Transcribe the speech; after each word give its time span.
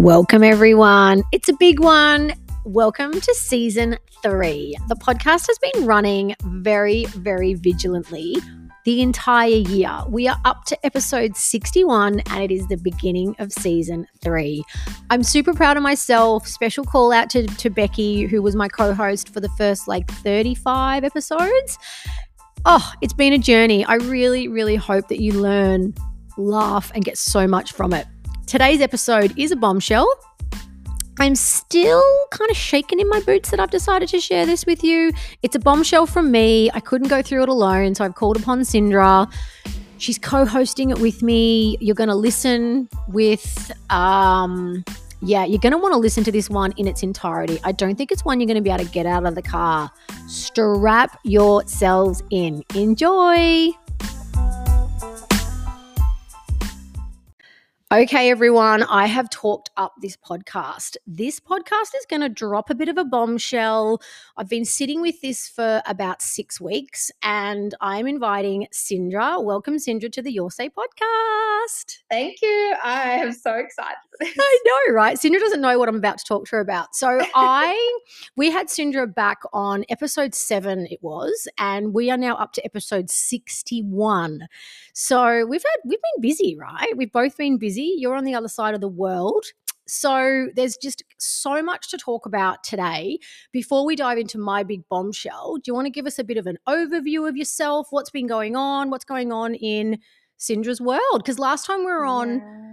Welcome, 0.00 0.42
everyone. 0.42 1.24
It's 1.30 1.50
a 1.50 1.52
big 1.52 1.78
one. 1.78 2.32
Welcome 2.64 3.20
to 3.20 3.34
season 3.34 3.98
three. 4.22 4.74
The 4.88 4.94
podcast 4.94 5.46
has 5.46 5.58
been 5.58 5.84
running 5.84 6.34
very, 6.42 7.04
very 7.04 7.52
vigilantly 7.52 8.36
the 8.86 9.02
entire 9.02 9.50
year. 9.50 9.94
We 10.08 10.26
are 10.26 10.40
up 10.46 10.64
to 10.64 10.86
episode 10.86 11.36
61 11.36 12.20
and 12.20 12.42
it 12.42 12.50
is 12.50 12.66
the 12.68 12.78
beginning 12.78 13.36
of 13.40 13.52
season 13.52 14.06
three. 14.22 14.64
I'm 15.10 15.22
super 15.22 15.52
proud 15.52 15.76
of 15.76 15.82
myself. 15.82 16.48
Special 16.48 16.82
call 16.82 17.12
out 17.12 17.28
to, 17.30 17.46
to 17.46 17.68
Becky, 17.68 18.22
who 18.22 18.40
was 18.40 18.56
my 18.56 18.68
co 18.68 18.94
host 18.94 19.28
for 19.28 19.40
the 19.40 19.50
first 19.50 19.86
like 19.86 20.10
35 20.10 21.04
episodes. 21.04 21.78
Oh, 22.64 22.90
it's 23.02 23.12
been 23.12 23.34
a 23.34 23.38
journey. 23.38 23.84
I 23.84 23.96
really, 23.96 24.48
really 24.48 24.76
hope 24.76 25.08
that 25.08 25.20
you 25.20 25.34
learn, 25.34 25.92
laugh, 26.38 26.90
and 26.94 27.04
get 27.04 27.18
so 27.18 27.46
much 27.46 27.72
from 27.72 27.92
it. 27.92 28.06
Today's 28.50 28.80
episode 28.80 29.32
is 29.38 29.52
a 29.52 29.56
bombshell. 29.56 30.12
I'm 31.20 31.36
still 31.36 32.02
kind 32.32 32.50
of 32.50 32.56
shaking 32.56 32.98
in 32.98 33.08
my 33.08 33.20
boots 33.20 33.48
that 33.52 33.60
I've 33.60 33.70
decided 33.70 34.08
to 34.08 34.18
share 34.18 34.44
this 34.44 34.66
with 34.66 34.82
you. 34.82 35.12
It's 35.44 35.54
a 35.54 35.60
bombshell 35.60 36.06
from 36.06 36.32
me. 36.32 36.68
I 36.74 36.80
couldn't 36.80 37.06
go 37.06 37.22
through 37.22 37.44
it 37.44 37.48
alone, 37.48 37.94
so 37.94 38.04
I've 38.04 38.16
called 38.16 38.36
upon 38.36 38.62
Cindra. 38.62 39.32
She's 39.98 40.18
co-hosting 40.18 40.90
it 40.90 40.98
with 40.98 41.22
me. 41.22 41.76
You're 41.80 41.94
going 41.94 42.08
to 42.08 42.16
listen 42.16 42.88
with 43.06 43.70
um 43.88 44.84
yeah, 45.22 45.44
you're 45.44 45.60
going 45.60 45.72
to 45.72 45.78
want 45.78 45.92
to 45.92 45.98
listen 45.98 46.24
to 46.24 46.32
this 46.32 46.50
one 46.50 46.72
in 46.76 46.88
its 46.88 47.04
entirety. 47.04 47.60
I 47.62 47.70
don't 47.70 47.94
think 47.94 48.10
it's 48.10 48.24
one 48.24 48.40
you're 48.40 48.48
going 48.48 48.56
to 48.56 48.62
be 48.62 48.70
able 48.70 48.84
to 48.84 48.90
get 48.90 49.06
out 49.06 49.26
of 49.26 49.36
the 49.36 49.42
car. 49.42 49.92
Strap 50.26 51.20
yourselves 51.22 52.24
in. 52.30 52.64
Enjoy. 52.74 53.70
Okay, 57.92 58.30
everyone, 58.30 58.84
I 58.84 59.06
have 59.06 59.28
talked 59.30 59.70
up 59.76 59.94
this 60.00 60.16
podcast. 60.16 60.96
This 61.08 61.40
podcast 61.40 61.92
is 61.96 62.06
going 62.08 62.20
to 62.20 62.28
drop 62.28 62.70
a 62.70 62.74
bit 62.76 62.88
of 62.88 62.96
a 62.96 63.04
bombshell. 63.04 64.00
I've 64.36 64.48
been 64.48 64.64
sitting 64.64 65.00
with 65.00 65.20
this 65.22 65.48
for 65.48 65.82
about 65.86 66.22
six 66.22 66.60
weeks 66.60 67.10
and 67.24 67.74
I'm 67.80 68.06
inviting 68.06 68.68
Cindra. 68.72 69.42
Welcome, 69.42 69.74
Cindra, 69.74 70.12
to 70.12 70.22
the 70.22 70.30
Your 70.30 70.52
Say 70.52 70.68
podcast. 70.68 71.96
Thank 72.08 72.40
you. 72.42 72.76
I 72.80 73.14
am 73.14 73.32
so 73.32 73.54
excited 73.54 73.96
I 74.38 74.58
know, 74.66 74.94
right? 74.94 75.16
Cindra 75.16 75.38
doesn't 75.38 75.62
know 75.62 75.78
what 75.78 75.88
I'm 75.88 75.96
about 75.96 76.18
to 76.18 76.24
talk 76.24 76.44
to 76.46 76.56
her 76.56 76.60
about. 76.60 76.94
So 76.94 77.20
I, 77.34 77.98
we 78.36 78.50
had 78.50 78.68
Cindra 78.68 79.12
back 79.12 79.38
on 79.52 79.84
episode 79.88 80.34
seven, 80.34 80.86
it 80.90 80.98
was, 81.02 81.48
and 81.56 81.94
we 81.94 82.10
are 82.10 82.18
now 82.18 82.36
up 82.36 82.52
to 82.54 82.64
episode 82.64 83.08
61. 83.10 84.46
So 84.92 85.46
we've 85.46 85.62
had, 85.62 85.88
we've 85.88 85.98
been 85.98 86.20
busy, 86.20 86.54
right? 86.54 86.94
We've 86.96 87.12
both 87.12 87.38
been 87.38 87.56
busy. 87.56 87.94
You're 87.96 88.14
on 88.14 88.24
the 88.24 88.34
other 88.34 88.48
side 88.48 88.74
of 88.74 88.82
the 88.82 88.88
world. 88.88 89.46
So 89.86 90.48
there's 90.54 90.76
just 90.76 91.02
so 91.18 91.62
much 91.62 91.90
to 91.90 91.96
talk 91.96 92.26
about 92.26 92.62
today. 92.62 93.18
Before 93.52 93.84
we 93.84 93.96
dive 93.96 94.18
into 94.18 94.38
my 94.38 94.62
big 94.62 94.82
bombshell, 94.88 95.56
do 95.56 95.62
you 95.66 95.74
want 95.74 95.86
to 95.86 95.90
give 95.90 96.06
us 96.06 96.18
a 96.18 96.24
bit 96.24 96.36
of 96.36 96.46
an 96.46 96.58
overview 96.68 97.28
of 97.28 97.36
yourself? 97.36 97.88
What's 97.90 98.10
been 98.10 98.26
going 98.26 98.54
on? 98.54 98.90
What's 98.90 99.04
going 99.04 99.32
on 99.32 99.54
in 99.54 99.98
Cindra's 100.38 100.80
world? 100.80 101.18
Because 101.18 101.38
last 101.38 101.66
time 101.66 101.80
we 101.80 101.86
were 101.86 102.04
on, 102.04 102.38
yeah. 102.38 102.69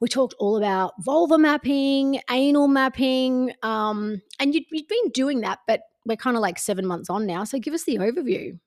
We 0.00 0.08
talked 0.08 0.34
all 0.38 0.56
about 0.56 0.92
vulva 1.00 1.38
mapping, 1.38 2.20
anal 2.30 2.68
mapping, 2.68 3.52
um, 3.62 4.20
and 4.38 4.54
you'd, 4.54 4.64
you'd 4.70 4.88
been 4.88 5.10
doing 5.10 5.40
that, 5.40 5.60
but 5.66 5.80
we're 6.04 6.16
kind 6.16 6.36
of 6.36 6.42
like 6.42 6.58
seven 6.58 6.86
months 6.86 7.10
on 7.10 7.26
now. 7.26 7.44
So 7.44 7.58
give 7.58 7.74
us 7.74 7.84
the 7.84 7.96
overview. 7.96 8.58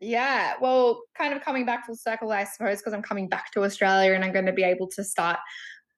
Yeah, 0.00 0.54
well, 0.60 1.02
kind 1.16 1.32
of 1.32 1.42
coming 1.42 1.64
back 1.64 1.86
full 1.86 1.96
circle, 1.96 2.32
I 2.32 2.44
suppose, 2.44 2.78
because 2.78 2.92
I'm 2.92 3.02
coming 3.02 3.28
back 3.28 3.52
to 3.52 3.64
Australia 3.64 4.12
and 4.12 4.24
I'm 4.24 4.32
going 4.32 4.46
to 4.46 4.52
be 4.52 4.64
able 4.64 4.88
to 4.88 5.04
start 5.04 5.38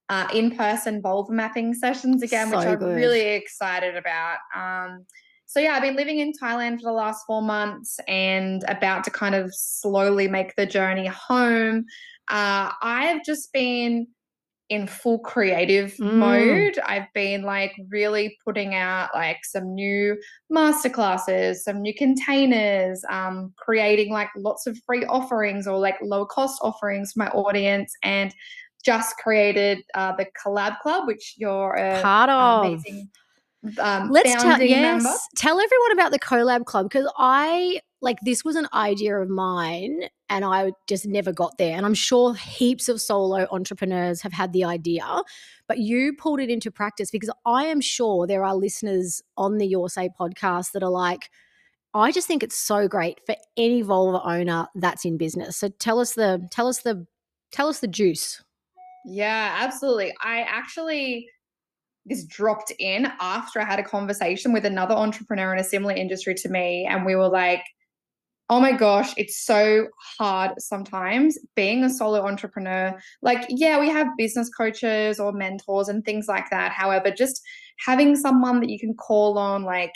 uh, 0.09 0.28
in-person 0.33 1.03
vulva 1.03 1.33
mapping 1.33 1.75
sessions 1.75 2.22
again, 2.22 2.50
so 2.50 2.59
which 2.59 2.67
I'm 2.67 2.78
good. 2.78 2.97
really 2.97 3.21
excited 3.21 3.97
about. 3.97 4.38
Um, 4.55 5.06
so 5.47 5.60
yeah, 5.60 5.72
I've 5.72 5.82
been 5.82 5.97
living 5.97 6.19
in 6.19 6.32
Thailand 6.32 6.76
for 6.76 6.84
the 6.84 6.93
last 6.93 7.25
four 7.26 7.43
months 7.43 7.99
and 8.06 8.65
about 8.69 9.05
to 9.05 9.10
kind 9.10 9.34
of 9.34 9.53
slowly 9.55 10.28
make 10.28 10.55
the 10.56 10.66
journey 10.66 11.06
home. 11.06 11.87
Uh, 12.28 12.72
I've 12.82 13.25
just 13.25 13.53
been 13.53 14.09
in 14.69 14.87
full 14.87 15.19
creative 15.21 15.94
mm. 15.94 16.15
mode. 16.15 16.78
I've 16.84 17.12
been 17.15 17.43
like 17.43 17.75
really 17.88 18.37
putting 18.44 18.75
out 18.75 19.10
like 19.15 19.44
some 19.44 19.75
new 19.75 20.16
masterclasses, 20.53 21.56
some 21.56 21.81
new 21.82 21.94
containers, 21.94 23.05
um, 23.10 23.53
creating 23.56 24.12
like 24.12 24.28
lots 24.37 24.66
of 24.66 24.78
free 24.84 25.05
offerings 25.05 25.66
or 25.66 25.78
like 25.78 25.97
low 26.03 26.26
cost 26.26 26.59
offerings 26.62 27.12
for 27.12 27.21
my 27.21 27.28
audience 27.28 27.94
and 28.03 28.34
just 28.84 29.16
created 29.19 29.82
uh, 29.94 30.15
the 30.16 30.26
collab 30.44 30.78
club, 30.81 31.06
which 31.06 31.34
you're 31.37 31.75
a 31.75 32.00
part 32.03 32.31
of. 32.31 32.66
Amazing, 32.66 33.09
um, 33.78 34.10
Let's 34.10 34.32
tell 34.43 34.60
yes, 34.60 35.03
member. 35.03 35.19
tell 35.37 35.60
everyone 35.60 35.93
about 35.93 36.12
the 36.12 36.19
collab 36.19 36.65
club 36.65 36.88
because 36.88 37.10
I 37.19 37.81
like 38.02 38.18
this 38.22 38.44
was 38.44 38.56
an 38.56 38.68
idea 38.74 39.16
of 39.16 39.28
mine 39.28 40.02
and 40.28 40.44
I 40.44 40.72
just 40.86 41.06
never 41.06 41.32
got 41.32 41.56
there. 41.58 41.76
And 41.76 41.86
I'm 41.86 41.94
sure 41.94 42.34
heaps 42.34 42.88
of 42.88 43.00
solo 43.00 43.46
entrepreneurs 43.50 44.22
have 44.22 44.32
had 44.32 44.52
the 44.52 44.64
idea, 44.64 45.22
but 45.66 45.78
you 45.78 46.14
pulled 46.14 46.40
it 46.40 46.50
into 46.50 46.70
practice 46.70 47.10
because 47.10 47.30
I 47.46 47.64
am 47.64 47.80
sure 47.80 48.26
there 48.26 48.44
are 48.44 48.54
listeners 48.54 49.22
on 49.36 49.58
the 49.58 49.66
Your 49.66 49.88
Say 49.88 50.10
podcast 50.18 50.72
that 50.72 50.82
are 50.82 50.90
like, 50.90 51.30
I 51.94 52.12
just 52.12 52.26
think 52.26 52.42
it's 52.42 52.58
so 52.58 52.88
great 52.88 53.20
for 53.24 53.36
any 53.56 53.80
vulva 53.80 54.22
owner 54.22 54.66
that's 54.74 55.04
in 55.04 55.16
business. 55.16 55.56
So 55.56 55.68
tell 55.68 55.98
us 55.98 56.12
the 56.12 56.46
tell 56.50 56.68
us 56.68 56.82
the 56.82 57.06
tell 57.52 57.68
us 57.68 57.80
the 57.80 57.88
juice. 57.88 58.42
Yeah, 59.06 59.56
absolutely. 59.60 60.12
I 60.22 60.40
actually 60.40 61.28
this 62.04 62.24
dropped 62.24 62.72
in 62.78 63.10
after 63.20 63.60
I 63.60 63.64
had 63.64 63.80
a 63.80 63.82
conversation 63.82 64.52
with 64.52 64.64
another 64.64 64.94
entrepreneur 64.94 65.54
in 65.54 65.58
a 65.58 65.64
similar 65.64 65.94
industry 65.94 66.34
to 66.34 66.48
me 66.48 66.86
and 66.88 67.04
we 67.04 67.16
were 67.16 67.28
like 67.28 67.62
oh 68.48 68.60
my 68.60 68.72
gosh, 68.72 69.12
it's 69.16 69.44
so 69.44 69.88
hard 70.18 70.52
sometimes 70.58 71.36
being 71.56 71.82
a 71.82 71.90
solo 71.90 72.24
entrepreneur. 72.26 72.96
Like, 73.22 73.44
yeah, 73.48 73.80
we 73.80 73.88
have 73.88 74.06
business 74.16 74.48
coaches 74.48 75.18
or 75.18 75.32
mentors 75.32 75.88
and 75.88 76.04
things 76.04 76.26
like 76.28 76.50
that. 76.50 76.72
However, 76.72 77.10
just 77.10 77.40
having 77.84 78.14
someone 78.14 78.60
that 78.60 78.70
you 78.70 78.78
can 78.78 78.94
call 78.94 79.36
on, 79.36 79.64
like, 79.64 79.92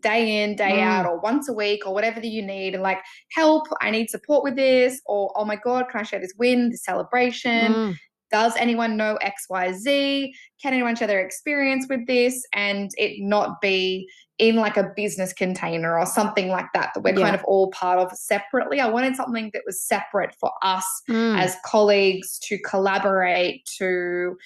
day 0.00 0.42
in, 0.42 0.56
day 0.56 0.78
mm. 0.78 0.82
out, 0.82 1.04
or 1.04 1.20
once 1.20 1.50
a 1.50 1.52
week, 1.52 1.86
or 1.86 1.92
whatever 1.92 2.18
that 2.18 2.28
you 2.28 2.40
need, 2.40 2.74
and 2.74 2.82
like, 2.82 2.98
help, 3.32 3.64
I 3.82 3.90
need 3.90 4.08
support 4.08 4.42
with 4.42 4.56
this, 4.56 5.00
or 5.04 5.30
oh 5.36 5.44
my 5.44 5.56
God, 5.56 5.90
can 5.90 6.00
I 6.00 6.02
share 6.02 6.20
this 6.20 6.32
win, 6.38 6.70
this 6.70 6.84
celebration? 6.84 7.72
Mm. 7.72 7.96
Does 8.32 8.56
anyone 8.56 8.96
know 8.96 9.18
XYZ? 9.22 10.30
Can 10.60 10.72
anyone 10.72 10.96
share 10.96 11.06
their 11.06 11.24
experience 11.24 11.86
with 11.88 12.06
this 12.06 12.44
and 12.52 12.90
it 12.96 13.20
not 13.20 13.60
be 13.60 14.08
in 14.38 14.56
like 14.56 14.76
a 14.76 14.90
business 14.96 15.32
container 15.32 15.96
or 15.96 16.04
something 16.04 16.48
like 16.48 16.66
that 16.74 16.90
that 16.94 17.02
we're 17.02 17.16
yeah. 17.16 17.26
kind 17.26 17.36
of 17.36 17.44
all 17.44 17.70
part 17.70 17.98
of 17.98 18.10
separately. 18.16 18.80
I 18.80 18.88
wanted 18.88 19.14
something 19.14 19.50
that 19.52 19.62
was 19.64 19.80
separate 19.80 20.34
for 20.40 20.50
us 20.62 20.84
mm. 21.08 21.38
as 21.38 21.56
colleagues 21.64 22.40
to 22.44 22.58
collaborate, 22.58 23.64
to 23.78 24.36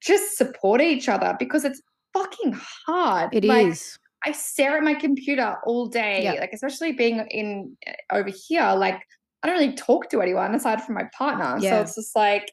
just 0.00 0.36
support 0.36 0.82
each 0.82 1.08
other 1.08 1.34
because 1.38 1.64
it's 1.64 1.80
fucking 2.12 2.60
hard. 2.86 3.34
It 3.34 3.44
like, 3.44 3.68
is. 3.68 3.98
I 4.24 4.32
stare 4.32 4.76
at 4.76 4.82
my 4.82 4.94
computer 4.94 5.56
all 5.64 5.86
day, 5.86 6.24
yeah. 6.24 6.32
like 6.34 6.52
especially 6.52 6.92
being 6.92 7.26
in 7.30 7.76
over 8.12 8.28
here, 8.28 8.74
like 8.74 9.00
I 9.42 9.46
don't 9.46 9.58
really 9.58 9.74
talk 9.74 10.10
to 10.10 10.20
anyone 10.20 10.54
aside 10.54 10.82
from 10.82 10.96
my 10.96 11.04
partner. 11.16 11.56
Yeah. 11.60 11.70
So 11.70 11.80
it's 11.82 11.94
just 11.94 12.16
like 12.16 12.50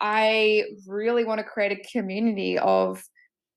I 0.00 0.64
really 0.86 1.24
want 1.24 1.38
to 1.38 1.44
create 1.44 1.72
a 1.72 1.88
community 1.90 2.58
of 2.58 3.02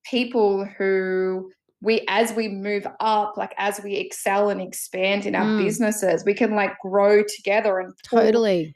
people 0.06 0.66
who 0.66 1.52
we 1.82 2.06
as 2.08 2.34
we 2.34 2.48
move 2.48 2.88
up 3.00 3.38
like 3.38 3.54
as 3.58 3.82
we 3.84 3.96
excel 3.96 4.50
and 4.50 4.62
expand 4.62 5.26
in 5.26 5.36
our 5.36 5.46
mm. 5.46 5.64
businesses 5.64 6.24
we 6.26 6.34
can 6.34 6.56
like 6.56 6.74
grow 6.80 7.24
together 7.24 7.80
and 7.80 7.94
totally 8.04 8.74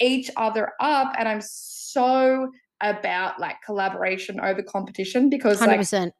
each 0.00 0.30
other 0.36 0.72
up 0.80 1.12
and 1.18 1.28
i'm 1.28 1.40
so 1.40 2.50
about 2.82 3.38
like 3.38 3.56
collaboration 3.64 4.40
over 4.40 4.62
competition 4.62 5.28
because 5.28 5.60
100%. 5.60 6.00
like 6.02 6.12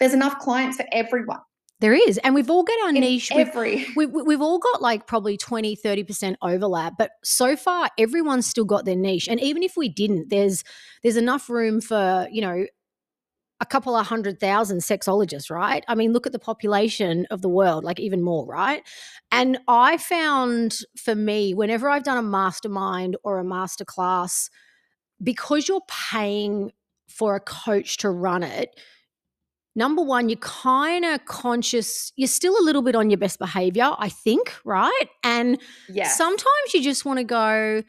there's 0.00 0.14
enough 0.14 0.38
clients 0.38 0.76
for 0.76 0.86
everyone 0.92 1.40
there 1.80 1.92
is. 1.92 2.18
And 2.18 2.34
we've 2.34 2.50
all 2.50 2.62
got 2.62 2.78
our 2.84 2.88
In 2.88 2.94
niche. 2.96 3.30
Every. 3.32 3.86
We've, 3.96 4.10
we, 4.10 4.22
we've 4.22 4.40
all 4.40 4.58
got 4.58 4.80
like 4.80 5.06
probably 5.06 5.36
20, 5.36 5.76
30% 5.76 6.36
overlap. 6.40 6.94
But 6.98 7.10
so 7.22 7.54
far, 7.56 7.90
everyone's 7.98 8.46
still 8.46 8.64
got 8.64 8.84
their 8.84 8.96
niche. 8.96 9.28
And 9.28 9.40
even 9.40 9.62
if 9.62 9.76
we 9.76 9.88
didn't, 9.88 10.30
there's 10.30 10.64
there's 11.02 11.16
enough 11.16 11.50
room 11.50 11.80
for, 11.80 12.26
you 12.30 12.40
know, 12.40 12.64
a 13.60 13.66
couple 13.66 13.96
of 13.96 14.06
hundred 14.06 14.38
thousand 14.38 14.78
sexologists, 14.78 15.50
right? 15.50 15.84
I 15.88 15.94
mean, 15.94 16.12
look 16.12 16.26
at 16.26 16.32
the 16.32 16.38
population 16.38 17.26
of 17.30 17.42
the 17.42 17.48
world, 17.48 17.84
like 17.84 17.98
even 18.00 18.22
more, 18.22 18.46
right? 18.46 18.82
And 19.30 19.58
I 19.66 19.96
found 19.96 20.78
for 20.96 21.14
me, 21.14 21.54
whenever 21.54 21.88
I've 21.88 22.04
done 22.04 22.18
a 22.18 22.22
mastermind 22.22 23.16
or 23.22 23.38
a 23.38 23.44
masterclass, 23.44 24.50
because 25.22 25.68
you're 25.68 25.82
paying 25.88 26.72
for 27.08 27.34
a 27.34 27.40
coach 27.40 27.96
to 27.98 28.10
run 28.10 28.42
it, 28.42 28.78
number 29.76 30.02
one, 30.02 30.28
you're 30.28 30.38
kind 30.38 31.04
of 31.04 31.24
conscious, 31.26 32.12
you're 32.16 32.26
still 32.26 32.58
a 32.58 32.64
little 32.64 32.82
bit 32.82 32.96
on 32.96 33.10
your 33.10 33.18
best 33.18 33.38
behavior, 33.38 33.92
I 33.98 34.08
think, 34.08 34.52
right? 34.64 35.08
And 35.22 35.60
yeah. 35.88 36.08
sometimes 36.08 36.74
you 36.74 36.82
just 36.82 37.04
want 37.04 37.18
to 37.18 37.24
go, 37.24 37.82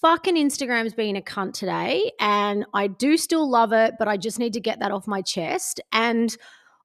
fucking 0.00 0.36
Instagram's 0.36 0.94
been 0.94 1.16
a 1.16 1.20
cunt 1.20 1.52
today 1.52 2.12
and 2.20 2.64
I 2.72 2.86
do 2.86 3.16
still 3.16 3.50
love 3.50 3.72
it, 3.72 3.94
but 3.98 4.08
I 4.08 4.16
just 4.16 4.38
need 4.38 4.52
to 4.52 4.60
get 4.60 4.78
that 4.78 4.92
off 4.92 5.06
my 5.06 5.20
chest. 5.20 5.80
And 5.90 6.34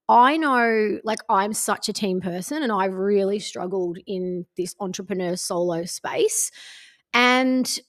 I 0.10 0.38
know 0.38 1.00
like 1.04 1.20
I'm 1.30 1.54
such 1.54 1.88
a 1.88 1.94
team 1.94 2.20
person 2.20 2.64
and 2.64 2.72
I've 2.72 2.96
really 2.96 3.40
struggled 3.40 4.00
in 4.08 4.46
this 4.58 4.76
entrepreneur 4.80 5.36
solo 5.36 5.86
space. 5.86 6.52
And 7.14 7.80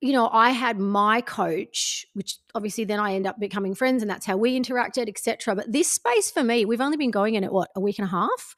you 0.00 0.12
know, 0.12 0.28
I 0.32 0.50
had 0.50 0.78
my 0.78 1.20
coach, 1.20 2.06
which 2.14 2.38
obviously 2.54 2.84
then 2.84 2.98
I 2.98 3.14
end 3.14 3.26
up 3.26 3.38
becoming 3.38 3.74
friends, 3.74 4.02
and 4.02 4.10
that's 4.10 4.26
how 4.26 4.36
we 4.36 4.58
interacted, 4.58 5.08
etc. 5.08 5.54
But 5.54 5.70
this 5.70 5.88
space 5.88 6.30
for 6.30 6.42
me, 6.42 6.64
we've 6.64 6.80
only 6.80 6.96
been 6.96 7.10
going 7.10 7.34
in 7.34 7.44
it 7.44 7.52
what 7.52 7.70
a 7.76 7.80
week 7.80 7.98
and 7.98 8.06
a 8.06 8.10
half, 8.10 8.56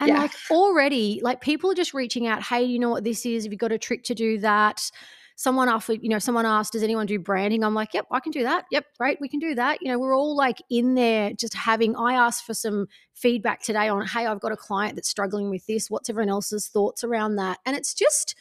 and 0.00 0.08
Yeah. 0.08 0.18
like 0.20 0.32
already, 0.50 1.20
like 1.22 1.40
people 1.40 1.70
are 1.70 1.74
just 1.74 1.94
reaching 1.94 2.26
out. 2.26 2.42
Hey, 2.42 2.66
do 2.66 2.72
you 2.72 2.78
know 2.78 2.90
what 2.90 3.04
this 3.04 3.26
is? 3.26 3.44
Have 3.44 3.52
you 3.52 3.58
got 3.58 3.72
a 3.72 3.78
trick 3.78 4.02
to 4.04 4.14
do 4.14 4.38
that? 4.38 4.90
Someone 5.36 5.68
offered, 5.68 6.00
you 6.02 6.08
know, 6.08 6.18
someone 6.18 6.46
asked, 6.46 6.72
does 6.72 6.82
anyone 6.82 7.06
do 7.06 7.18
branding? 7.18 7.64
I'm 7.64 7.74
like, 7.74 7.94
yep, 7.94 8.06
I 8.10 8.20
can 8.20 8.32
do 8.32 8.42
that. 8.42 8.66
Yep, 8.70 8.84
great, 8.98 9.18
we 9.20 9.28
can 9.28 9.40
do 9.40 9.54
that. 9.54 9.80
You 9.80 9.88
know, 9.88 9.98
we're 9.98 10.16
all 10.16 10.36
like 10.36 10.62
in 10.70 10.94
there 10.94 11.32
just 11.32 11.54
having. 11.54 11.96
I 11.96 12.14
asked 12.14 12.44
for 12.44 12.54
some 12.54 12.86
feedback 13.14 13.62
today 13.62 13.88
on, 13.88 14.06
hey, 14.06 14.26
I've 14.26 14.40
got 14.40 14.52
a 14.52 14.56
client 14.56 14.94
that's 14.94 15.08
struggling 15.08 15.50
with 15.50 15.66
this. 15.66 15.90
What's 15.90 16.10
everyone 16.10 16.28
else's 16.28 16.68
thoughts 16.68 17.02
around 17.02 17.36
that? 17.36 17.58
And 17.66 17.76
it's 17.76 17.94
just 17.94 18.36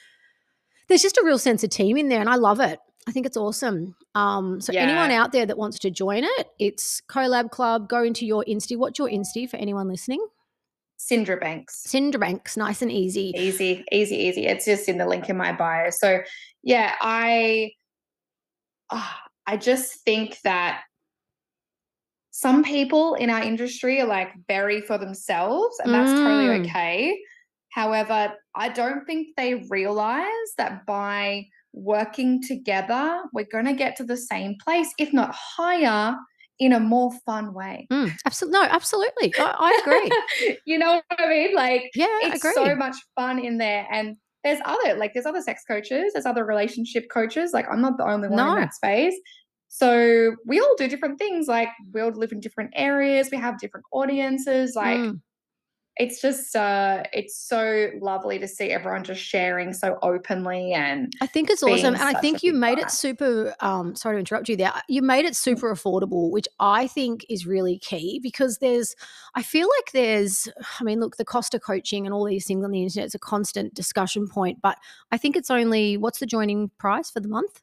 there's 0.92 1.02
just 1.02 1.18
a 1.18 1.24
real 1.24 1.38
sense 1.40 1.64
of 1.64 1.70
team 1.70 1.96
in 1.96 2.10
there 2.10 2.20
and 2.20 2.28
I 2.30 2.36
love 2.36 2.60
it. 2.60 2.78
I 3.08 3.14
think 3.14 3.26
it's 3.26 3.38
awesome. 3.38 3.96
Um, 4.14 4.60
so 4.60 4.74
Yeah. 4.74 4.82
anyone 4.82 5.10
out 5.10 5.32
there 5.32 5.46
that 5.46 5.58
wants 5.58 5.80
to 5.80 5.90
join 5.90 6.26
it, 6.26 6.48
it's 6.60 7.02
Collab 7.10 7.50
Club. 7.50 7.88
Go 7.88 8.04
into 8.04 8.26
your 8.26 8.44
Insta. 8.46 8.76
What's 8.78 9.00
your 9.00 9.08
Insta 9.08 9.50
for 9.50 9.56
anyone 9.56 9.88
listening? 9.88 10.26
Cindra 11.00 11.40
Banks. 11.40 11.86
Cindra 11.88 12.20
Banks, 12.20 12.58
nice 12.58 12.82
and 12.82 12.92
easy. 12.92 13.32
Easy, 13.38 13.86
easy, 13.92 14.16
easy. 14.18 14.46
It's 14.46 14.66
just 14.66 14.90
in 14.90 14.98
the 14.98 15.08
link 15.08 15.30
in 15.30 15.38
my 15.38 15.54
bio. 15.54 15.92
So 15.92 16.20
yeah, 16.62 16.96
I 17.00 17.72
ah, 18.90 19.22
I 19.48 19.56
just 19.56 20.02
think 20.04 20.40
that 20.44 20.82
some 22.32 22.64
people 22.64 23.16
in 23.16 23.30
our 23.30 23.42
industry 23.42 24.02
are 24.02 24.08
like 24.08 24.30
very 24.48 24.82
for 24.82 24.98
themselves, 24.98 25.80
and 25.80 25.94
that's 25.94 26.12
totally 26.12 26.48
Mm. 26.48 26.66
okay. 26.70 27.18
However, 27.71 28.33
I 28.56 28.69
don't 28.69 29.06
think 29.06 29.29
they 29.38 29.65
realize 29.69 30.27
that 30.57 30.85
by 30.85 31.47
working 31.73 32.41
together, 32.44 33.23
we're 33.33 33.47
going 33.51 33.65
to 33.65 33.73
get 33.73 33.95
to 33.97 34.03
the 34.03 34.18
same 34.18 34.57
place, 34.63 34.94
if 34.97 35.13
not 35.13 35.33
higher, 35.33 36.15
in 36.59 36.73
a 36.73 36.79
more 36.79 37.12
fun 37.25 37.53
way. 37.53 37.88
Mm, 37.91 38.12
absolutely, 38.25 38.59
no, 38.59 38.65
absolutely. 38.69 39.33
I, 39.39 39.56
I 39.57 39.79
agree. 39.81 40.57
you 40.65 40.77
know 40.77 41.01
what 41.07 41.19
I 41.19 41.27
mean? 41.27 41.56
Like, 41.56 41.89
Yeah, 41.95 42.07
it's 42.21 42.41
so 42.53 42.75
much 42.75 42.95
fun 43.15 43.39
in 43.39 43.57
there 43.57 43.88
and 43.91 44.18
there's 44.44 44.59
other 44.65 44.95
like 44.95 45.13
there's 45.13 45.27
other 45.27 45.39
sex 45.41 45.62
coaches 45.68 46.13
there's 46.13 46.25
other 46.25 46.44
relationship 46.44 47.06
coaches 47.13 47.51
like 47.53 47.68
i'm 47.71 47.79
not 47.79 47.95
the 47.97 48.03
only 48.03 48.27
one 48.27 48.38
No. 48.38 48.56
in 48.56 48.59
that 48.62 48.73
space 48.73 49.13
so 49.68 50.35
we 50.47 50.59
all 50.59 50.75
do 50.77 50.88
different 50.88 51.19
things 51.19 51.47
like 51.47 51.69
we 51.94 52.01
all 52.01 52.09
live 52.09 52.31
in 52.31 52.39
different 52.39 52.71
areas 52.75 53.29
we 53.31 53.38
have 53.38 53.59
different 53.59 53.85
audiences 53.94 54.75
like 54.75 54.97
Mm. 54.97 55.21
It's 55.98 56.22
just 56.22 56.56
uh 56.56 57.04
it's 57.12 57.38
so 57.38 57.90
lovely 58.00 58.40
to 58.40 58.48
see 58.48 58.72
everyone 58.72 59.04
just 59.04 59.22
sharing 59.22 59.74
so 59.74 60.00
openly 60.02 60.72
and 60.72 61.14
I 61.22 61.28
think 61.28 61.50
it's 61.50 61.62
awesome. 61.62 61.96
And 61.96 62.04
I 62.04 62.14
think 62.14 62.44
you 62.44 62.54
made 62.54 62.78
part. 62.78 62.88
it 62.88 62.92
super 62.92 63.54
um 63.60 63.96
sorry 63.96 64.16
to 64.16 64.20
interrupt 64.20 64.48
you 64.48 64.56
there. 64.56 64.72
You 64.88 65.02
made 65.02 65.26
it 65.26 65.36
super 65.36 65.74
affordable, 65.74 66.32
which 66.32 66.48
I 66.60 66.88
think 66.88 67.26
is 67.30 67.46
really 67.46 67.78
key 67.78 68.20
because 68.24 68.60
there's 68.60 68.96
I 69.36 69.44
feel 69.44 69.68
like 69.68 69.92
there's 69.92 70.48
I 70.80 70.84
mean, 70.84 71.00
look, 71.02 71.18
the 71.18 71.26
cost 71.26 71.54
of 71.54 71.62
coaching 71.62 72.06
and 72.06 72.14
all 72.14 72.26
these 72.26 72.48
things 72.48 72.64
on 72.64 72.72
the 72.72 72.84
internet 72.84 73.08
is 73.08 73.16
a 73.16 73.20
constant 73.20 73.74
discussion 73.74 74.28
point, 74.28 74.60
but 74.62 74.78
I 75.12 75.18
think 75.18 75.36
it's 75.36 75.52
only 75.52 75.98
what's 75.98 76.20
the 76.20 76.26
joining 76.26 76.70
price 76.78 77.12
for 77.12 77.20
the 77.20 77.28
month? 77.28 77.62